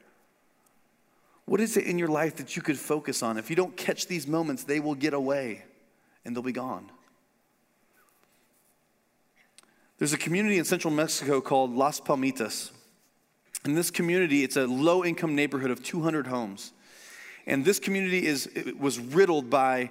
What 1.46 1.60
is 1.60 1.78
it 1.78 1.86
in 1.86 1.98
your 1.98 2.10
life 2.10 2.36
that 2.36 2.56
you 2.56 2.62
could 2.62 2.78
focus 2.78 3.24
on? 3.24 3.40
If 3.40 3.50
you 3.50 3.56
don't 3.56 3.76
catch 3.76 4.06
these 4.06 4.28
moments, 4.28 4.66
they 4.66 4.80
will 4.80 4.94
get 4.94 5.16
away 5.16 5.66
and 6.24 6.36
they'll 6.36 6.44
be 6.44 6.52
gone. 6.52 6.92
There's 9.98 10.14
a 10.14 10.18
community 10.18 10.60
in 10.60 10.64
central 10.64 10.94
Mexico 10.94 11.42
called 11.42 11.74
Las 11.74 12.00
Palmitas. 12.00 12.70
In 13.66 13.74
this 13.74 13.90
community, 13.90 14.44
it's 14.44 14.58
a 14.58 14.68
low 14.68 15.04
income 15.04 15.34
neighborhood 15.34 15.72
of 15.72 15.82
200 15.82 16.28
homes. 16.28 16.72
And 17.48 17.66
this 17.66 17.80
community 17.80 18.28
is, 18.28 18.48
was 18.78 19.00
riddled 19.00 19.50
by 19.50 19.90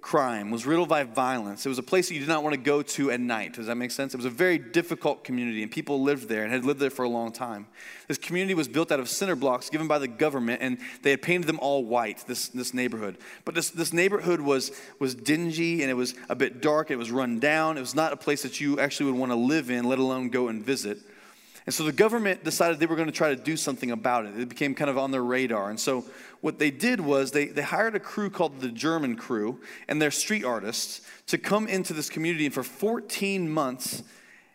crime, 0.00 0.50
was 0.50 0.66
riddled 0.66 0.88
by 0.88 1.04
violence. 1.04 1.66
It 1.66 1.68
was 1.68 1.78
a 1.78 1.82
place 1.82 2.08
that 2.08 2.14
you 2.14 2.20
did 2.20 2.28
not 2.28 2.42
want 2.42 2.54
to 2.54 2.60
go 2.60 2.82
to 2.82 3.10
at 3.10 3.20
night. 3.20 3.54
Does 3.54 3.66
that 3.66 3.76
make 3.76 3.90
sense? 3.90 4.14
It 4.14 4.16
was 4.16 4.26
a 4.26 4.30
very 4.30 4.58
difficult 4.58 5.24
community, 5.24 5.62
and 5.62 5.70
people 5.70 6.02
lived 6.02 6.28
there 6.28 6.42
and 6.42 6.52
had 6.52 6.64
lived 6.64 6.80
there 6.80 6.90
for 6.90 7.04
a 7.04 7.08
long 7.08 7.32
time. 7.32 7.66
This 8.08 8.18
community 8.18 8.54
was 8.54 8.68
built 8.68 8.90
out 8.90 9.00
of 9.00 9.08
cinder 9.08 9.36
blocks 9.36 9.70
given 9.70 9.88
by 9.88 9.98
the 9.98 10.08
government, 10.08 10.62
and 10.62 10.78
they 11.02 11.10
had 11.10 11.22
painted 11.22 11.46
them 11.46 11.58
all 11.60 11.84
white, 11.84 12.24
this, 12.26 12.48
this 12.48 12.72
neighborhood. 12.72 13.18
But 13.44 13.54
this, 13.54 13.70
this 13.70 13.92
neighborhood 13.92 14.40
was, 14.40 14.72
was 14.98 15.14
dingy, 15.14 15.82
and 15.82 15.90
it 15.90 15.94
was 15.94 16.14
a 16.28 16.34
bit 16.34 16.60
dark, 16.60 16.90
it 16.90 16.96
was 16.96 17.10
run 17.10 17.38
down. 17.38 17.76
It 17.76 17.80
was 17.80 17.94
not 17.94 18.12
a 18.12 18.16
place 18.16 18.42
that 18.42 18.60
you 18.60 18.78
actually 18.78 19.10
would 19.12 19.18
want 19.18 19.32
to 19.32 19.36
live 19.36 19.70
in, 19.70 19.84
let 19.84 19.98
alone 19.98 20.30
go 20.30 20.48
and 20.48 20.64
visit. 20.64 20.98
And 21.66 21.74
so 21.74 21.84
the 21.84 21.92
government 21.92 22.42
decided 22.42 22.80
they 22.80 22.86
were 22.86 22.96
going 22.96 23.06
to 23.06 23.12
try 23.12 23.34
to 23.34 23.40
do 23.40 23.56
something 23.56 23.90
about 23.90 24.24
it. 24.26 24.38
It 24.38 24.48
became 24.48 24.74
kind 24.74 24.90
of 24.90 24.98
on 24.98 25.10
their 25.10 25.22
radar. 25.22 25.70
And 25.70 25.78
so 25.78 26.04
what 26.40 26.58
they 26.58 26.70
did 26.70 27.00
was 27.00 27.32
they, 27.32 27.46
they 27.46 27.62
hired 27.62 27.94
a 27.94 28.00
crew 28.00 28.30
called 28.30 28.60
the 28.60 28.68
Germen 28.68 29.16
crew 29.16 29.60
and 29.88 30.00
their 30.00 30.10
street 30.10 30.44
artists 30.44 31.02
to 31.26 31.38
come 31.38 31.68
into 31.68 31.92
this 31.92 32.08
community. 32.08 32.46
And 32.46 32.54
for 32.54 32.62
14 32.62 33.48
months 33.48 34.02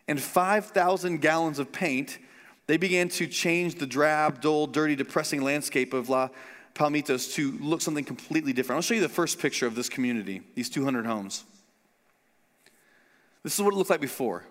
and 0.08 0.20
5,000 0.20 1.20
gallons 1.20 1.58
of 1.58 1.72
paint, 1.72 2.18
they 2.66 2.76
began 2.76 3.08
to 3.10 3.26
change 3.26 3.76
the 3.76 3.86
drab, 3.86 4.40
dull, 4.40 4.66
dirty, 4.66 4.96
depressing 4.96 5.42
landscape 5.42 5.92
of 5.92 6.08
La 6.08 6.28
Palmitas 6.74 7.32
to 7.34 7.52
look 7.60 7.80
something 7.80 8.04
completely 8.04 8.52
different. 8.52 8.76
I'll 8.76 8.82
show 8.82 8.94
you 8.94 9.00
the 9.00 9.08
first 9.08 9.38
picture 9.38 9.66
of 9.66 9.74
this 9.74 9.88
community, 9.88 10.42
these 10.54 10.68
200 10.68 11.06
homes. 11.06 11.44
This 13.42 13.54
is 13.54 13.62
what 13.62 13.72
it 13.72 13.76
looked 13.76 13.90
like 13.90 14.00
before. 14.00 14.44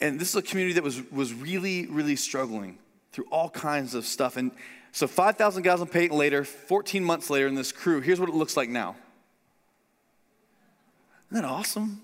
And 0.00 0.20
this 0.20 0.28
is 0.28 0.36
a 0.36 0.42
community 0.42 0.74
that 0.74 0.84
was, 0.84 1.00
was 1.10 1.32
really, 1.32 1.86
really 1.86 2.16
struggling 2.16 2.78
through 3.12 3.24
all 3.30 3.48
kinds 3.48 3.94
of 3.94 4.04
stuff. 4.04 4.36
And 4.36 4.52
so 4.94 5.06
5,000 5.08 5.64
gallons 5.64 5.82
of 5.82 5.90
paint 5.90 6.12
later, 6.12 6.44
14 6.44 7.04
months 7.04 7.28
later 7.28 7.48
in 7.48 7.56
this 7.56 7.72
crew, 7.72 8.00
here's 8.00 8.20
what 8.20 8.28
it 8.28 8.34
looks 8.34 8.56
like 8.56 8.68
now. 8.68 8.94
Isn't 11.30 11.42
that 11.42 11.44
awesome? 11.44 12.00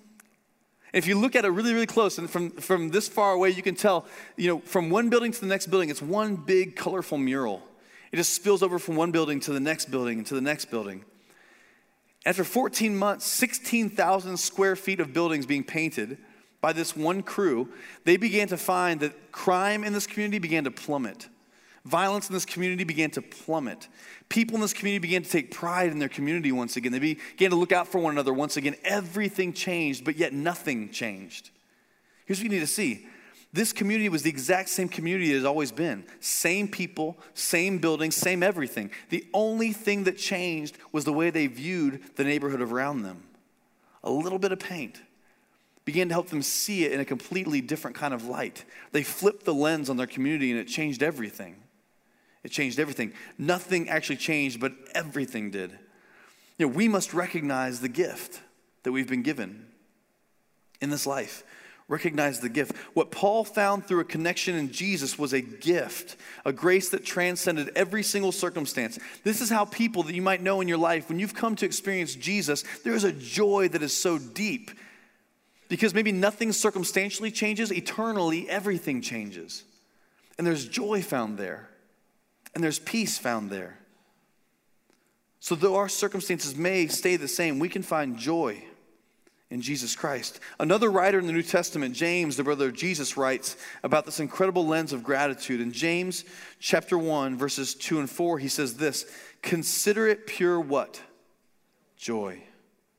if 0.92 1.06
you 1.06 1.16
look 1.16 1.36
at 1.36 1.44
it 1.44 1.50
really, 1.50 1.72
really 1.72 1.86
close, 1.86 2.18
and 2.18 2.28
from, 2.28 2.50
from 2.50 2.88
this 2.90 3.06
far 3.06 3.32
away, 3.32 3.50
you 3.50 3.62
can 3.62 3.76
tell, 3.76 4.06
you 4.36 4.48
know, 4.48 4.58
from 4.58 4.90
one 4.90 5.08
building 5.08 5.30
to 5.30 5.40
the 5.40 5.46
next 5.46 5.68
building, 5.68 5.88
it's 5.88 6.02
one 6.02 6.34
big 6.34 6.74
colorful 6.74 7.16
mural. 7.16 7.62
It 8.10 8.16
just 8.16 8.32
spills 8.32 8.60
over 8.60 8.80
from 8.80 8.96
one 8.96 9.12
building 9.12 9.38
to 9.40 9.52
the 9.52 9.60
next 9.60 9.92
building 9.92 10.18
and 10.18 10.26
to 10.26 10.34
the 10.34 10.40
next 10.40 10.64
building. 10.64 11.04
After 12.26 12.42
14 12.42 12.96
months, 12.96 13.24
16,000 13.24 14.36
square 14.36 14.74
feet 14.74 14.98
of 14.98 15.12
buildings 15.12 15.46
being 15.46 15.62
painted, 15.62 16.18
by 16.60 16.72
this 16.72 16.96
one 16.96 17.22
crew, 17.22 17.68
they 18.04 18.16
began 18.16 18.48
to 18.48 18.56
find 18.56 18.98
that 19.00 19.30
crime 19.30 19.84
in 19.84 19.92
this 19.92 20.08
community 20.08 20.40
began 20.40 20.64
to 20.64 20.72
plummet. 20.72 21.28
Violence 21.84 22.28
in 22.28 22.34
this 22.34 22.44
community 22.44 22.84
began 22.84 23.10
to 23.10 23.22
plummet. 23.22 23.88
People 24.28 24.56
in 24.56 24.60
this 24.60 24.74
community 24.74 25.00
began 25.00 25.22
to 25.22 25.30
take 25.30 25.50
pride 25.50 25.90
in 25.90 25.98
their 25.98 26.10
community 26.10 26.52
once 26.52 26.76
again. 26.76 26.92
They 26.92 26.98
began 26.98 27.50
to 27.50 27.56
look 27.56 27.72
out 27.72 27.88
for 27.88 27.98
one 27.98 28.12
another 28.12 28.34
once 28.34 28.56
again. 28.56 28.76
Everything 28.84 29.52
changed, 29.52 30.04
but 30.04 30.16
yet 30.16 30.32
nothing 30.32 30.90
changed. 30.90 31.50
Here's 32.26 32.38
what 32.38 32.44
you 32.44 32.50
need 32.50 32.60
to 32.60 32.66
see 32.66 33.06
this 33.52 33.72
community 33.72 34.08
was 34.08 34.22
the 34.22 34.30
exact 34.30 34.68
same 34.68 34.88
community 34.88 35.32
it 35.32 35.34
has 35.34 35.44
always 35.44 35.72
been 35.72 36.04
same 36.20 36.68
people, 36.68 37.18
same 37.34 37.78
buildings, 37.78 38.14
same 38.14 38.42
everything. 38.42 38.90
The 39.08 39.26
only 39.34 39.72
thing 39.72 40.04
that 40.04 40.18
changed 40.18 40.78
was 40.92 41.04
the 41.04 41.12
way 41.12 41.30
they 41.30 41.46
viewed 41.46 42.02
the 42.16 42.24
neighborhood 42.24 42.60
around 42.60 43.02
them. 43.02 43.24
A 44.04 44.10
little 44.10 44.38
bit 44.38 44.52
of 44.52 44.60
paint 44.60 45.00
began 45.84 46.08
to 46.08 46.14
help 46.14 46.28
them 46.28 46.42
see 46.42 46.84
it 46.84 46.92
in 46.92 47.00
a 47.00 47.04
completely 47.04 47.60
different 47.60 47.96
kind 47.96 48.14
of 48.14 48.26
light. 48.26 48.64
They 48.92 49.02
flipped 49.02 49.44
the 49.44 49.54
lens 49.54 49.90
on 49.90 49.96
their 49.96 50.06
community 50.06 50.50
and 50.50 50.60
it 50.60 50.68
changed 50.68 51.02
everything. 51.02 51.56
It 52.42 52.50
changed 52.50 52.78
everything. 52.78 53.12
Nothing 53.38 53.88
actually 53.88 54.16
changed, 54.16 54.60
but 54.60 54.72
everything 54.94 55.50
did. 55.50 55.72
You 56.58 56.66
know, 56.66 56.72
we 56.72 56.88
must 56.88 57.14
recognize 57.14 57.80
the 57.80 57.88
gift 57.88 58.40
that 58.82 58.92
we've 58.92 59.08
been 59.08 59.22
given 59.22 59.66
in 60.80 60.90
this 60.90 61.06
life. 61.06 61.44
Recognize 61.88 62.38
the 62.38 62.48
gift. 62.48 62.76
What 62.94 63.10
Paul 63.10 63.44
found 63.44 63.84
through 63.84 64.00
a 64.00 64.04
connection 64.04 64.54
in 64.54 64.70
Jesus 64.70 65.18
was 65.18 65.32
a 65.32 65.40
gift, 65.40 66.16
a 66.44 66.52
grace 66.52 66.90
that 66.90 67.04
transcended 67.04 67.72
every 67.74 68.04
single 68.04 68.30
circumstance. 68.30 68.96
This 69.24 69.40
is 69.40 69.50
how 69.50 69.64
people 69.64 70.04
that 70.04 70.14
you 70.14 70.22
might 70.22 70.40
know 70.40 70.60
in 70.60 70.68
your 70.68 70.78
life, 70.78 71.08
when 71.08 71.18
you've 71.18 71.34
come 71.34 71.56
to 71.56 71.66
experience 71.66 72.14
Jesus, 72.14 72.62
there 72.84 72.94
is 72.94 73.02
a 73.02 73.10
joy 73.10 73.68
that 73.68 73.82
is 73.82 73.96
so 73.96 74.18
deep 74.18 74.70
because 75.68 75.94
maybe 75.94 76.12
nothing 76.12 76.52
circumstantially 76.52 77.30
changes, 77.30 77.72
eternally 77.72 78.48
everything 78.48 79.00
changes. 79.00 79.64
And 80.38 80.46
there's 80.46 80.68
joy 80.68 81.02
found 81.02 81.38
there, 81.38 81.69
and 82.54 82.62
there's 82.62 82.78
peace 82.78 83.18
found 83.18 83.50
there. 83.50 83.78
So, 85.38 85.54
though 85.54 85.76
our 85.76 85.88
circumstances 85.88 86.56
may 86.56 86.86
stay 86.86 87.16
the 87.16 87.28
same, 87.28 87.58
we 87.58 87.68
can 87.68 87.82
find 87.82 88.18
joy 88.18 88.62
in 89.48 89.62
Jesus 89.62 89.96
Christ. 89.96 90.38
Another 90.58 90.90
writer 90.90 91.18
in 91.18 91.26
the 91.26 91.32
New 91.32 91.42
Testament, 91.42 91.94
James, 91.94 92.36
the 92.36 92.44
brother 92.44 92.66
of 92.66 92.74
Jesus, 92.74 93.16
writes 93.16 93.56
about 93.82 94.04
this 94.04 94.20
incredible 94.20 94.66
lens 94.66 94.92
of 94.92 95.02
gratitude. 95.02 95.60
In 95.60 95.72
James 95.72 96.24
chapter 96.58 96.98
1, 96.98 97.36
verses 97.36 97.74
2 97.74 98.00
and 98.00 98.10
4, 98.10 98.38
he 98.38 98.48
says 98.48 98.74
this 98.74 99.06
Consider 99.42 100.06
it 100.06 100.26
pure 100.26 100.60
what? 100.60 101.00
Joy 101.96 102.42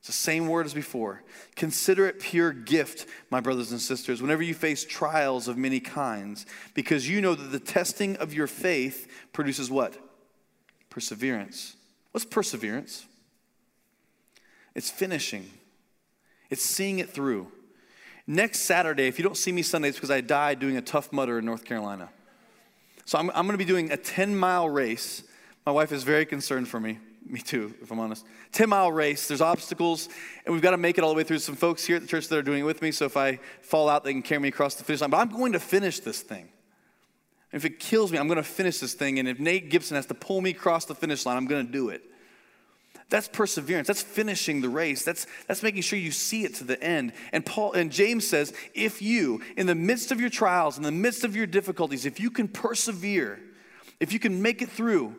it's 0.02 0.08
the 0.08 0.12
same 0.12 0.48
word 0.48 0.66
as 0.66 0.74
before. 0.74 1.22
Consider 1.54 2.08
it 2.08 2.18
pure 2.18 2.50
gift, 2.50 3.06
my 3.30 3.38
brothers 3.38 3.70
and 3.70 3.80
sisters, 3.80 4.20
whenever 4.20 4.42
you 4.42 4.52
face 4.52 4.84
trials 4.84 5.46
of 5.46 5.56
many 5.56 5.78
kinds, 5.78 6.44
because 6.74 7.08
you 7.08 7.20
know 7.20 7.36
that 7.36 7.52
the 7.52 7.60
testing 7.60 8.16
of 8.16 8.34
your 8.34 8.48
faith 8.48 9.06
produces 9.32 9.70
what? 9.70 9.96
Perseverance. 10.90 11.76
What's 12.10 12.24
perseverance? 12.24 13.06
It's 14.74 14.90
finishing, 14.90 15.48
it's 16.50 16.64
seeing 16.64 16.98
it 16.98 17.08
through. 17.08 17.52
Next 18.26 18.62
Saturday, 18.62 19.06
if 19.06 19.20
you 19.20 19.22
don't 19.22 19.36
see 19.36 19.52
me 19.52 19.62
Sunday, 19.62 19.90
it's 19.90 19.98
because 19.98 20.10
I 20.10 20.20
died 20.20 20.58
doing 20.58 20.76
a 20.76 20.82
Tough 20.82 21.12
Mudder 21.12 21.38
in 21.38 21.44
North 21.44 21.64
Carolina. 21.64 22.08
So 23.04 23.18
I'm, 23.18 23.30
I'm 23.30 23.46
going 23.46 23.52
to 23.52 23.56
be 23.56 23.64
doing 23.64 23.92
a 23.92 23.96
10 23.96 24.34
mile 24.34 24.68
race. 24.68 25.22
My 25.64 25.70
wife 25.70 25.92
is 25.92 26.02
very 26.02 26.26
concerned 26.26 26.66
for 26.66 26.80
me 26.80 26.98
me 27.26 27.40
too, 27.40 27.74
if 27.82 27.90
I'm 27.90 28.00
honest. 28.00 28.24
10 28.52 28.68
mile 28.68 28.92
race, 28.92 29.28
there's 29.28 29.40
obstacles, 29.40 30.08
and 30.44 30.52
we've 30.52 30.62
got 30.62 30.72
to 30.72 30.76
make 30.76 30.98
it 30.98 31.04
all 31.04 31.10
the 31.10 31.16
way 31.16 31.24
through. 31.24 31.38
Some 31.38 31.56
folks 31.56 31.84
here 31.84 31.96
at 31.96 32.02
the 32.02 32.08
church 32.08 32.28
that 32.28 32.38
are 32.38 32.42
doing 32.42 32.60
it 32.60 32.64
with 32.64 32.82
me, 32.82 32.92
so 32.92 33.04
if 33.04 33.16
I 33.16 33.38
fall 33.60 33.88
out, 33.88 34.04
they 34.04 34.12
can 34.12 34.22
carry 34.22 34.40
me 34.40 34.48
across 34.48 34.74
the 34.74 34.84
finish 34.84 35.00
line. 35.00 35.10
But 35.10 35.18
I'm 35.18 35.28
going 35.28 35.52
to 35.52 35.60
finish 35.60 36.00
this 36.00 36.20
thing. 36.20 36.48
if 37.52 37.64
it 37.64 37.78
kills 37.78 38.12
me, 38.12 38.18
I'm 38.18 38.28
going 38.28 38.36
to 38.36 38.42
finish 38.42 38.78
this 38.78 38.94
thing. 38.94 39.18
And 39.18 39.28
if 39.28 39.38
Nate 39.38 39.70
Gibson 39.70 39.96
has 39.96 40.06
to 40.06 40.14
pull 40.14 40.40
me 40.40 40.50
across 40.50 40.84
the 40.84 40.94
finish 40.94 41.26
line, 41.26 41.36
I'm 41.36 41.46
going 41.46 41.66
to 41.66 41.72
do 41.72 41.88
it. 41.90 42.02
That's 43.12 43.28
perseverance. 43.28 43.88
That's 43.88 44.02
finishing 44.02 44.62
the 44.62 44.70
race. 44.70 45.04
That's, 45.04 45.26
that's 45.46 45.62
making 45.62 45.82
sure 45.82 45.98
you 45.98 46.12
see 46.12 46.44
it 46.44 46.54
to 46.56 46.64
the 46.64 46.82
end. 46.82 47.12
And 47.32 47.44
Paul 47.44 47.74
and 47.74 47.92
James 47.92 48.26
says, 48.26 48.54
if 48.72 49.02
you, 49.02 49.42
in 49.58 49.66
the 49.66 49.74
midst 49.74 50.12
of 50.12 50.20
your 50.20 50.30
trials, 50.30 50.78
in 50.78 50.82
the 50.82 50.90
midst 50.90 51.22
of 51.22 51.36
your 51.36 51.46
difficulties, 51.46 52.06
if 52.06 52.18
you 52.18 52.30
can 52.30 52.48
persevere, 52.48 53.38
if 54.00 54.14
you 54.14 54.18
can 54.18 54.40
make 54.40 54.62
it 54.62 54.70
through, 54.70 55.14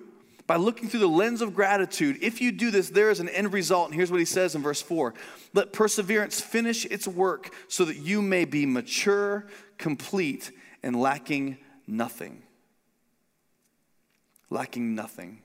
by 0.45 0.58
looking 0.58 0.89
through 0.89 0.99
the 0.99 1.08
lens 1.08 1.41
of 1.41 1.56
gratitude, 1.56 2.17
if 2.21 2.41
you 2.41 2.51
do 2.51 2.69
this, 2.69 2.89
there 2.89 3.10
is 3.10 3.19
an 3.19 3.29
end 3.29 3.53
result. 3.53 3.88
And 3.88 3.95
here's 3.95 4.12
what 4.12 4.19
he 4.19 4.25
says 4.25 4.56
in 4.56 4.62
verse 4.62 4.82
4 4.82 5.13
Let 5.53 5.71
perseverance 5.71 6.41
finish 6.41 6.86
its 6.86 7.08
work 7.08 7.53
so 7.67 7.86
that 7.86 7.97
you 7.97 8.21
may 8.21 8.45
be 8.45 8.65
mature, 8.65 9.47
complete, 9.77 10.51
and 10.82 10.99
lacking 10.99 11.58
nothing. 11.88 12.43
Lacking 14.49 14.95
nothing. 14.95 15.39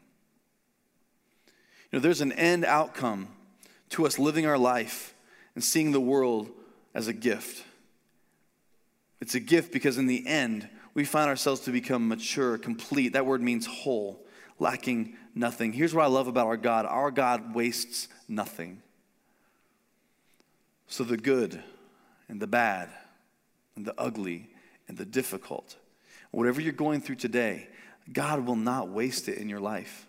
You 1.90 1.98
know, 1.98 2.02
there's 2.02 2.20
an 2.20 2.32
end 2.32 2.64
outcome 2.64 3.28
to 3.90 4.04
us 4.04 4.18
living 4.18 4.46
our 4.46 4.58
life 4.58 5.14
and 5.54 5.62
seeing 5.62 5.92
the 5.92 6.00
world 6.00 6.50
as 6.92 7.06
a 7.06 7.12
gift. 7.12 7.64
It's 9.20 9.34
a 9.34 9.40
gift 9.40 9.72
because 9.72 9.96
in 9.96 10.06
the 10.06 10.26
end, 10.26 10.68
we 10.92 11.04
find 11.04 11.28
ourselves 11.28 11.60
to 11.62 11.70
become 11.70 12.08
mature, 12.08 12.58
complete. 12.58 13.12
That 13.12 13.24
word 13.24 13.40
means 13.40 13.64
whole 13.64 14.24
lacking 14.58 15.16
nothing. 15.34 15.72
Here's 15.72 15.94
what 15.94 16.04
I 16.04 16.08
love 16.08 16.28
about 16.28 16.46
our 16.46 16.56
God 16.56 16.86
our 16.86 17.10
God 17.10 17.54
wastes 17.54 18.08
nothing. 18.28 18.82
So, 20.86 21.04
the 21.04 21.16
good 21.16 21.62
and 22.28 22.40
the 22.40 22.46
bad 22.46 22.88
and 23.76 23.84
the 23.84 23.94
ugly 23.98 24.48
and 24.88 24.96
the 24.96 25.04
difficult. 25.04 25.76
Whatever 26.30 26.60
you're 26.60 26.72
going 26.72 27.00
through 27.00 27.16
today, 27.16 27.68
God 28.12 28.46
will 28.46 28.56
not 28.56 28.88
waste 28.88 29.28
it 29.28 29.38
in 29.38 29.48
your 29.48 29.60
life. 29.60 30.06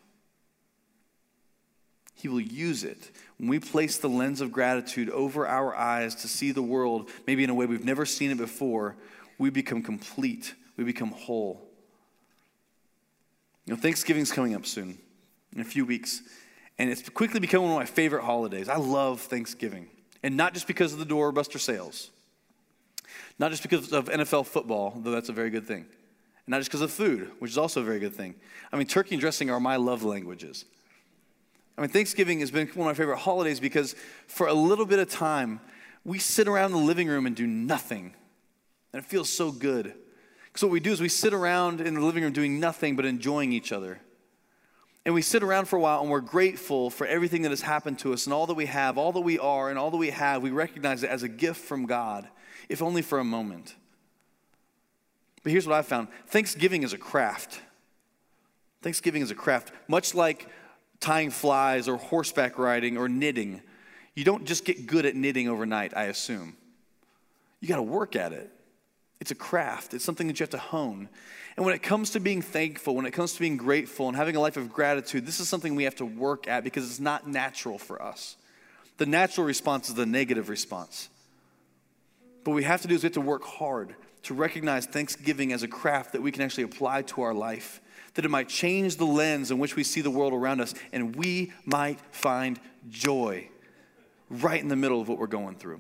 He 2.15 2.27
will 2.27 2.41
use 2.41 2.83
it. 2.83 3.11
When 3.37 3.47
we 3.47 3.59
place 3.59 3.97
the 3.97 4.09
lens 4.09 4.41
of 4.41 4.51
gratitude 4.51 5.09
over 5.09 5.47
our 5.47 5.73
eyes 5.73 6.15
to 6.15 6.27
see 6.27 6.51
the 6.51 6.61
world, 6.61 7.09
maybe 7.25 7.45
in 7.45 7.49
a 7.49 7.53
way 7.53 7.65
we've 7.65 7.85
never 7.85 8.05
seen 8.05 8.31
it 8.31 8.37
before, 8.37 8.97
we 9.37 9.49
become 9.49 9.81
complete. 9.81 10.53
We 10.75 10.83
become 10.83 11.11
whole. 11.11 11.68
You 13.69 13.75
know, 13.75 13.81
Thanksgiving's 13.83 14.31
coming 14.31 14.55
up 14.55 14.65
soon, 14.65 14.97
in 15.53 15.61
a 15.61 15.63
few 15.63 15.85
weeks, 15.85 16.23
and 16.79 16.89
it's 16.89 17.07
quickly 17.07 17.39
become 17.39 17.61
one 17.61 17.71
of 17.71 17.77
my 17.77 17.85
favorite 17.85 18.23
holidays. 18.23 18.67
I 18.67 18.77
love 18.77 19.21
Thanksgiving, 19.21 19.85
and 20.23 20.35
not 20.35 20.55
just 20.55 20.65
because 20.65 20.91
of 20.91 20.97
the 20.97 21.05
doorbuster 21.05 21.59
sales, 21.59 22.09
not 23.37 23.51
just 23.51 23.61
because 23.61 23.93
of 23.93 24.05
NFL 24.05 24.47
football, 24.47 24.99
though 25.03 25.11
that's 25.11 25.29
a 25.29 25.33
very 25.33 25.51
good 25.51 25.67
thing, 25.67 25.85
and 25.85 26.47
not 26.47 26.57
just 26.57 26.71
because 26.71 26.81
of 26.81 26.89
food, 26.89 27.29
which 27.37 27.51
is 27.51 27.59
also 27.59 27.81
a 27.81 27.83
very 27.83 27.99
good 27.99 28.15
thing. 28.15 28.33
I 28.73 28.75
mean, 28.75 28.87
turkey 28.87 29.13
and 29.13 29.21
dressing 29.21 29.51
are 29.51 29.59
my 29.59 29.75
love 29.75 30.01
languages. 30.01 30.65
I 31.77 31.81
mean, 31.81 31.91
Thanksgiving 31.91 32.39
has 32.39 32.49
been 32.49 32.65
one 32.69 32.89
of 32.89 32.97
my 32.97 32.99
favorite 32.99 33.19
holidays 33.19 33.59
because 33.59 33.93
for 34.25 34.47
a 34.47 34.53
little 34.55 34.87
bit 34.87 34.97
of 34.97 35.11
time, 35.11 35.61
we 36.03 36.17
sit 36.17 36.47
around 36.47 36.71
the 36.71 36.79
living 36.79 37.07
room 37.07 37.27
and 37.27 37.35
do 37.35 37.45
nothing. 37.45 38.15
And 38.93 39.03
it 39.03 39.05
feels 39.07 39.29
so 39.29 39.51
good. 39.51 39.93
So, 40.55 40.67
what 40.67 40.73
we 40.73 40.79
do 40.79 40.91
is 40.91 40.99
we 40.99 41.09
sit 41.09 41.33
around 41.33 41.81
in 41.81 41.93
the 41.93 42.01
living 42.01 42.23
room 42.23 42.33
doing 42.33 42.59
nothing 42.59 42.95
but 42.95 43.05
enjoying 43.05 43.53
each 43.53 43.71
other. 43.71 43.99
And 45.05 45.15
we 45.15 45.21
sit 45.21 45.43
around 45.43 45.65
for 45.65 45.77
a 45.77 45.79
while 45.79 46.01
and 46.01 46.09
we're 46.09 46.19
grateful 46.19 46.89
for 46.89 47.07
everything 47.07 47.43
that 47.43 47.49
has 47.49 47.61
happened 47.61 47.99
to 47.99 48.13
us 48.13 48.25
and 48.25 48.33
all 48.33 48.45
that 48.47 48.53
we 48.53 48.65
have, 48.65 48.97
all 48.97 49.11
that 49.13 49.21
we 49.21 49.39
are, 49.39 49.69
and 49.69 49.79
all 49.79 49.91
that 49.91 49.97
we 49.97 50.09
have. 50.09 50.43
We 50.43 50.51
recognize 50.51 51.03
it 51.03 51.09
as 51.09 51.23
a 51.23 51.29
gift 51.29 51.61
from 51.61 51.85
God, 51.85 52.27
if 52.67 52.81
only 52.81 53.01
for 53.01 53.19
a 53.19 53.23
moment. 53.23 53.75
But 55.41 55.51
here's 55.51 55.65
what 55.65 55.75
I've 55.75 55.87
found 55.87 56.09
Thanksgiving 56.27 56.83
is 56.83 56.93
a 56.93 56.97
craft. 56.97 57.61
Thanksgiving 58.81 59.21
is 59.21 59.31
a 59.31 59.35
craft, 59.35 59.73
much 59.87 60.13
like 60.13 60.47
tying 60.99 61.31
flies 61.31 61.87
or 61.87 61.97
horseback 61.97 62.57
riding 62.57 62.97
or 62.97 63.09
knitting. 63.09 63.61
You 64.15 64.23
don't 64.23 64.45
just 64.45 64.65
get 64.65 64.85
good 64.85 65.05
at 65.05 65.15
knitting 65.15 65.47
overnight, 65.47 65.95
I 65.95 66.05
assume. 66.05 66.55
You 67.61 67.67
got 67.67 67.77
to 67.77 67.83
work 67.83 68.15
at 68.15 68.31
it. 68.31 68.51
It's 69.19 69.31
a 69.31 69.35
craft, 69.35 69.93
it's 69.93 70.05
something 70.05 70.27
that 70.27 70.39
you 70.39 70.43
have 70.43 70.51
to 70.51 70.57
hone. 70.57 71.09
And 71.57 71.65
when 71.65 71.75
it 71.75 71.83
comes 71.83 72.11
to 72.11 72.19
being 72.19 72.41
thankful, 72.41 72.95
when 72.95 73.05
it 73.05 73.11
comes 73.11 73.33
to 73.33 73.39
being 73.39 73.57
grateful 73.57 74.07
and 74.07 74.15
having 74.15 74.35
a 74.35 74.39
life 74.39 74.55
of 74.55 74.71
gratitude, 74.71 75.25
this 75.25 75.41
is 75.41 75.49
something 75.49 75.75
we 75.75 75.83
have 75.83 75.95
to 75.95 76.05
work 76.05 76.47
at 76.47 76.63
because 76.63 76.89
it's 76.89 77.01
not 77.01 77.27
natural 77.27 77.77
for 77.77 78.01
us. 78.01 78.37
The 78.97 79.05
natural 79.05 79.45
response 79.45 79.89
is 79.89 79.95
the 79.95 80.05
negative 80.05 80.47
response. 80.47 81.09
But 82.43 82.51
what 82.51 82.55
we 82.55 82.63
have 82.63 82.81
to 82.83 82.87
do 82.87 82.95
is 82.95 83.03
we 83.03 83.07
have 83.07 83.13
to 83.13 83.21
work 83.21 83.43
hard 83.43 83.95
to 84.23 84.33
recognize 84.33 84.85
Thanksgiving 84.85 85.51
as 85.51 85.63
a 85.63 85.67
craft 85.67 86.13
that 86.13 86.21
we 86.21 86.31
can 86.31 86.41
actually 86.41 86.63
apply 86.63 87.01
to 87.03 87.21
our 87.21 87.33
life 87.33 87.81
that 88.15 88.25
it 88.25 88.29
might 88.29 88.49
change 88.49 88.97
the 88.97 89.05
lens 89.05 89.51
in 89.51 89.59
which 89.59 89.75
we 89.75 89.83
see 89.83 90.01
the 90.01 90.11
world 90.11 90.33
around 90.33 90.61
us, 90.61 90.73
and 90.91 91.15
we 91.15 91.53
might 91.65 91.99
find 92.11 92.59
joy 92.89 93.47
right 94.29 94.61
in 94.61 94.67
the 94.67 94.75
middle 94.75 94.99
of 94.99 95.07
what 95.07 95.17
we're 95.17 95.27
going 95.27 95.55
through. 95.55 95.79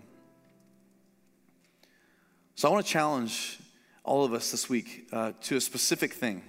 So 2.59 2.67
I 2.67 2.73
want 2.73 2.85
to 2.85 2.91
challenge 2.91 3.57
all 4.03 4.25
of 4.25 4.33
us 4.33 4.51
this 4.51 4.67
week 4.67 5.07
uh, 5.13 5.31
to 5.43 5.55
a 5.55 5.61
specific 5.61 6.11
thing. 6.11 6.43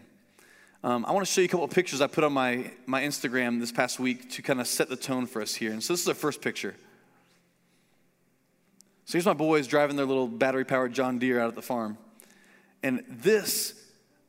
Um, 0.83 1.05
I 1.07 1.13
want 1.13 1.25
to 1.25 1.33
show 1.33 1.41
you 1.41 1.45
a 1.45 1.49
couple 1.49 1.65
of 1.65 1.71
pictures 1.71 2.01
I 2.01 2.09
put 2.09 2.25
on 2.25 2.33
my, 2.33 2.73
my 2.85 3.03
Instagram 3.03 3.61
this 3.61 3.71
past 3.71 4.01
week 4.01 4.29
to 4.33 4.43
kind 4.43 4.61
of 4.61 4.67
set 4.67 4.89
the 4.89 4.97
tone 4.97 5.27
for 5.27 5.41
us 5.41 5.55
here. 5.55 5.71
And 5.71 5.81
so 5.81 5.93
this 5.93 6.03
is 6.03 6.09
our 6.09 6.15
first 6.15 6.43
picture. 6.43 6.75
So 9.05 9.13
here's 9.13 9.25
my 9.25 9.35
boys 9.35 9.69
driving 9.69 9.95
their 9.95 10.05
little 10.05 10.27
battery 10.27 10.65
powered 10.65 10.93
John 10.93 11.21
Deere 11.21 11.39
out 11.39 11.51
at 11.51 11.55
the 11.55 11.63
farm. 11.63 11.97
And 12.83 13.05
this 13.09 13.81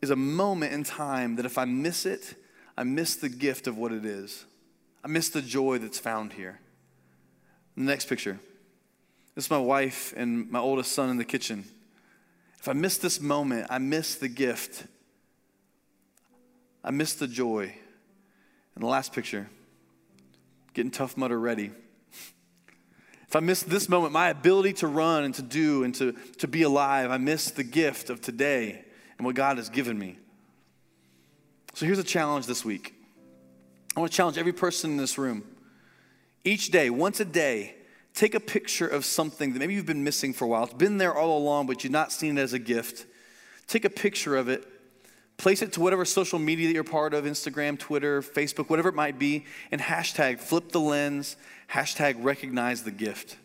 is 0.03 0.11
a 0.11 0.15
moment 0.15 0.73
in 0.73 0.83
time 0.83 1.37
that 1.37 1.47
if 1.47 1.57
I 1.57 1.65
miss 1.65 2.05
it, 2.05 2.35
I 2.77 2.83
miss 2.83 3.15
the 3.15 3.27
gift 3.27 3.65
of 3.65 3.75
what 3.75 3.91
it 3.91 4.05
is. 4.05 4.45
I 5.03 5.07
miss 5.07 5.29
the 5.29 5.41
joy 5.41 5.79
that's 5.79 5.97
found 5.97 6.33
here. 6.33 6.59
The 7.75 7.81
next 7.81 8.05
picture. 8.05 8.37
This 9.35 9.45
is 9.45 9.51
my 9.51 9.57
wife 9.57 10.13
and 10.17 10.49
my 10.51 10.59
oldest 10.59 10.91
son 10.91 11.09
in 11.09 11.17
the 11.17 11.25
kitchen. 11.25 11.65
If 12.59 12.67
I 12.67 12.73
miss 12.73 12.97
this 12.97 13.21
moment, 13.21 13.67
I 13.69 13.77
miss 13.77 14.15
the 14.15 14.27
gift. 14.27 14.85
I 16.83 16.91
miss 16.91 17.13
the 17.13 17.27
joy. 17.27 17.73
And 18.75 18.83
the 18.83 18.87
last 18.87 19.13
picture, 19.13 19.49
getting 20.73 20.91
Tough 20.91 21.17
Mudder 21.17 21.39
ready. 21.39 21.71
If 23.27 23.35
I 23.35 23.39
miss 23.39 23.63
this 23.63 23.87
moment, 23.87 24.11
my 24.11 24.29
ability 24.29 24.73
to 24.73 24.87
run 24.87 25.23
and 25.23 25.33
to 25.35 25.41
do 25.41 25.83
and 25.85 25.95
to, 25.95 26.11
to 26.39 26.47
be 26.47 26.63
alive, 26.63 27.11
I 27.11 27.17
miss 27.17 27.51
the 27.51 27.63
gift 27.63 28.09
of 28.09 28.21
today 28.21 28.83
and 29.17 29.25
what 29.25 29.35
God 29.35 29.57
has 29.57 29.69
given 29.69 29.97
me. 29.97 30.17
So 31.73 31.85
here's 31.85 31.99
a 31.99 32.03
challenge 32.03 32.45
this 32.45 32.65
week. 32.65 32.93
I 33.95 33.99
want 34.01 34.11
to 34.11 34.15
challenge 34.15 34.37
every 34.37 34.53
person 34.53 34.91
in 34.91 34.97
this 34.97 35.17
room. 35.17 35.43
Each 36.43 36.71
day, 36.71 36.89
once 36.89 37.19
a 37.19 37.25
day, 37.25 37.75
take 38.13 38.35
a 38.35 38.39
picture 38.39 38.87
of 38.87 39.05
something 39.05 39.53
that 39.53 39.59
maybe 39.59 39.73
you've 39.73 39.85
been 39.85 40.03
missing 40.03 40.33
for 40.33 40.45
a 40.45 40.47
while. 40.47 40.63
It's 40.65 40.73
been 40.73 40.97
there 40.97 41.13
all 41.13 41.37
along, 41.37 41.67
but 41.67 41.83
you've 41.83 41.93
not 41.93 42.11
seen 42.11 42.37
it 42.37 42.41
as 42.41 42.53
a 42.53 42.59
gift. 42.59 43.05
Take 43.67 43.85
a 43.85 43.89
picture 43.89 44.35
of 44.35 44.49
it, 44.49 44.67
place 45.37 45.61
it 45.61 45.73
to 45.73 45.79
whatever 45.79 46.03
social 46.03 46.39
media 46.39 46.67
that 46.67 46.73
you're 46.73 46.83
part 46.83 47.13
of 47.13 47.25
Instagram, 47.25 47.79
Twitter, 47.79 48.21
Facebook, 48.21 48.69
whatever 48.69 48.89
it 48.89 48.95
might 48.95 49.17
be, 49.17 49.45
and 49.71 49.79
hashtag 49.79 50.39
flip 50.39 50.71
the 50.71 50.79
lens, 50.79 51.37
hashtag 51.71 52.23
recognize 52.23 52.83
the 52.83 52.91
gift. 52.91 53.37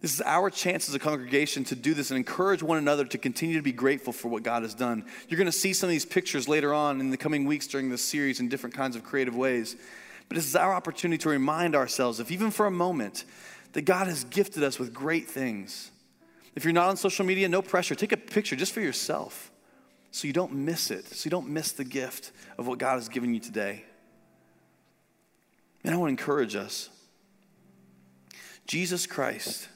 This 0.00 0.14
is 0.14 0.22
our 0.22 0.48
chance 0.48 0.88
as 0.88 0.94
a 0.94 0.98
congregation 0.98 1.62
to 1.64 1.76
do 1.76 1.92
this 1.92 2.10
and 2.10 2.16
encourage 2.16 2.62
one 2.62 2.78
another 2.78 3.04
to 3.04 3.18
continue 3.18 3.56
to 3.56 3.62
be 3.62 3.72
grateful 3.72 4.14
for 4.14 4.28
what 4.28 4.42
God 4.42 4.62
has 4.62 4.74
done. 4.74 5.04
You're 5.28 5.36
going 5.36 5.44
to 5.44 5.52
see 5.52 5.74
some 5.74 5.88
of 5.88 5.92
these 5.92 6.06
pictures 6.06 6.48
later 6.48 6.72
on 6.72 7.00
in 7.00 7.10
the 7.10 7.18
coming 7.18 7.44
weeks 7.44 7.66
during 7.66 7.90
this 7.90 8.02
series 8.02 8.40
in 8.40 8.48
different 8.48 8.74
kinds 8.74 8.96
of 8.96 9.04
creative 9.04 9.36
ways. 9.36 9.76
But 10.30 10.36
this 10.36 10.46
is 10.46 10.54
our 10.54 10.72
opportunity 10.72 11.18
to 11.24 11.28
remind 11.28 11.74
ourselves, 11.74 12.20
if 12.20 12.30
even 12.30 12.52
for 12.52 12.66
a 12.66 12.70
moment, 12.70 13.24
that 13.72 13.82
God 13.82 14.06
has 14.06 14.22
gifted 14.22 14.62
us 14.62 14.78
with 14.78 14.94
great 14.94 15.28
things. 15.28 15.90
If 16.54 16.62
you're 16.62 16.72
not 16.72 16.88
on 16.88 16.96
social 16.96 17.26
media, 17.26 17.48
no 17.48 17.62
pressure. 17.62 17.96
Take 17.96 18.12
a 18.12 18.16
picture 18.16 18.54
just 18.54 18.72
for 18.72 18.80
yourself 18.80 19.50
so 20.12 20.28
you 20.28 20.32
don't 20.32 20.52
miss 20.52 20.92
it, 20.92 21.04
so 21.08 21.26
you 21.26 21.32
don't 21.32 21.48
miss 21.48 21.72
the 21.72 21.82
gift 21.82 22.30
of 22.58 22.68
what 22.68 22.78
God 22.78 22.94
has 22.94 23.08
given 23.08 23.34
you 23.34 23.40
today. 23.40 23.84
And 25.82 25.92
I 25.92 25.96
want 25.96 26.16
to 26.16 26.22
encourage 26.22 26.54
us. 26.54 26.90
Jesus 28.68 29.08
Christ 29.08 29.68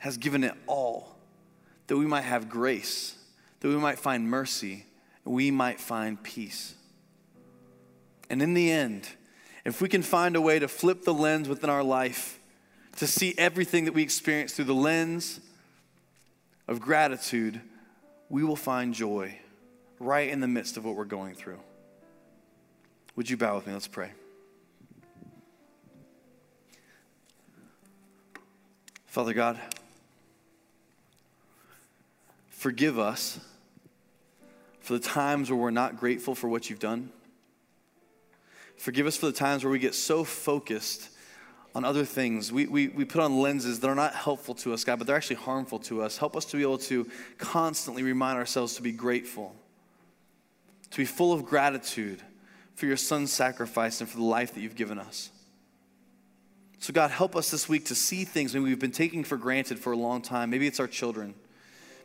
has 0.00 0.16
given 0.16 0.42
it 0.42 0.54
all 0.66 1.16
that 1.86 1.96
we 1.96 2.04
might 2.04 2.22
have 2.22 2.48
grace, 2.48 3.16
that 3.60 3.68
we 3.68 3.76
might 3.76 4.00
find 4.00 4.28
mercy, 4.28 4.86
we 5.24 5.52
might 5.52 5.78
find 5.78 6.20
peace. 6.20 6.74
And 8.28 8.42
in 8.42 8.54
the 8.54 8.72
end, 8.72 9.08
if 9.64 9.80
we 9.80 9.88
can 9.88 10.02
find 10.02 10.36
a 10.36 10.40
way 10.40 10.58
to 10.58 10.68
flip 10.68 11.04
the 11.04 11.14
lens 11.14 11.48
within 11.48 11.70
our 11.70 11.82
life, 11.82 12.38
to 12.96 13.06
see 13.06 13.34
everything 13.38 13.86
that 13.86 13.92
we 13.92 14.02
experience 14.02 14.52
through 14.52 14.66
the 14.66 14.74
lens 14.74 15.40
of 16.68 16.80
gratitude, 16.80 17.60
we 18.28 18.44
will 18.44 18.56
find 18.56 18.94
joy 18.94 19.38
right 19.98 20.28
in 20.28 20.40
the 20.40 20.48
midst 20.48 20.76
of 20.76 20.84
what 20.84 20.96
we're 20.96 21.04
going 21.04 21.34
through. 21.34 21.58
Would 23.16 23.30
you 23.30 23.36
bow 23.36 23.56
with 23.56 23.66
me? 23.66 23.72
Let's 23.72 23.88
pray. 23.88 24.10
Father 29.06 29.32
God, 29.32 29.58
Forgive 32.64 32.98
us 32.98 33.40
for 34.80 34.94
the 34.94 34.98
times 34.98 35.50
where 35.50 35.60
we're 35.60 35.70
not 35.70 36.00
grateful 36.00 36.34
for 36.34 36.48
what 36.48 36.70
you've 36.70 36.78
done. 36.78 37.10
Forgive 38.76 39.06
us 39.06 39.16
for 39.16 39.26
the 39.26 39.32
times 39.32 39.64
where 39.64 39.70
we 39.70 39.78
get 39.78 39.94
so 39.94 40.24
focused 40.24 41.08
on 41.74 41.84
other 41.84 42.04
things. 42.04 42.52
We, 42.52 42.66
we, 42.66 42.88
we 42.88 43.04
put 43.04 43.20
on 43.20 43.40
lenses 43.40 43.80
that 43.80 43.88
are 43.88 43.94
not 43.94 44.14
helpful 44.14 44.54
to 44.56 44.72
us, 44.72 44.84
God, 44.84 44.98
but 44.98 45.06
they're 45.06 45.16
actually 45.16 45.36
harmful 45.36 45.78
to 45.80 46.02
us. 46.02 46.18
Help 46.18 46.36
us 46.36 46.44
to 46.46 46.56
be 46.56 46.62
able 46.62 46.78
to 46.78 47.08
constantly 47.38 48.02
remind 48.02 48.38
ourselves 48.38 48.76
to 48.76 48.82
be 48.82 48.92
grateful, 48.92 49.54
to 50.90 50.96
be 50.96 51.04
full 51.04 51.32
of 51.32 51.44
gratitude 51.44 52.22
for 52.74 52.86
your 52.86 52.96
son's 52.96 53.32
sacrifice 53.32 54.00
and 54.00 54.08
for 54.08 54.18
the 54.18 54.24
life 54.24 54.54
that 54.54 54.60
you've 54.60 54.76
given 54.76 54.98
us. 54.98 55.30
So, 56.78 56.92
God, 56.92 57.10
help 57.10 57.34
us 57.34 57.50
this 57.50 57.68
week 57.68 57.86
to 57.86 57.94
see 57.94 58.24
things 58.24 58.52
maybe 58.52 58.64
we've 58.64 58.78
been 58.78 58.90
taking 58.90 59.24
for 59.24 59.36
granted 59.38 59.78
for 59.78 59.92
a 59.92 59.96
long 59.96 60.20
time. 60.20 60.50
Maybe 60.50 60.66
it's 60.66 60.80
our 60.80 60.86
children. 60.86 61.34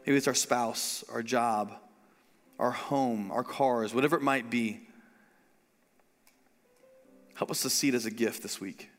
Maybe 0.06 0.18
it's 0.18 0.28
our 0.28 0.34
spouse, 0.34 1.04
our 1.12 1.22
job, 1.22 1.76
our 2.58 2.72
home, 2.72 3.30
our 3.32 3.44
cars, 3.44 3.94
whatever 3.94 4.16
it 4.16 4.22
might 4.22 4.50
be. 4.50 4.80
Help 7.40 7.52
us 7.52 7.62
to 7.62 7.70
see 7.70 7.88
it 7.88 7.96
as 7.96 8.06
a 8.06 8.12
gift 8.12 8.44
this 8.44 8.60
week. 8.60 8.90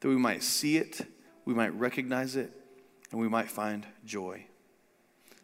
That 0.00 0.08
we 0.08 0.16
might 0.16 0.42
see 0.42 0.78
it, 0.78 1.02
we 1.44 1.52
might 1.52 1.78
recognize 1.78 2.36
it, 2.36 2.50
and 3.10 3.20
we 3.20 3.28
might 3.28 3.50
find 3.50 3.84
joy. 4.06 4.46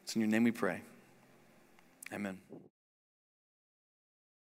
It's 0.03 0.17
in 0.17 0.23
your 0.23 0.31
name 0.31 0.45
we 0.45 0.51
pray. 0.51 0.81
Amen. 2.11 2.39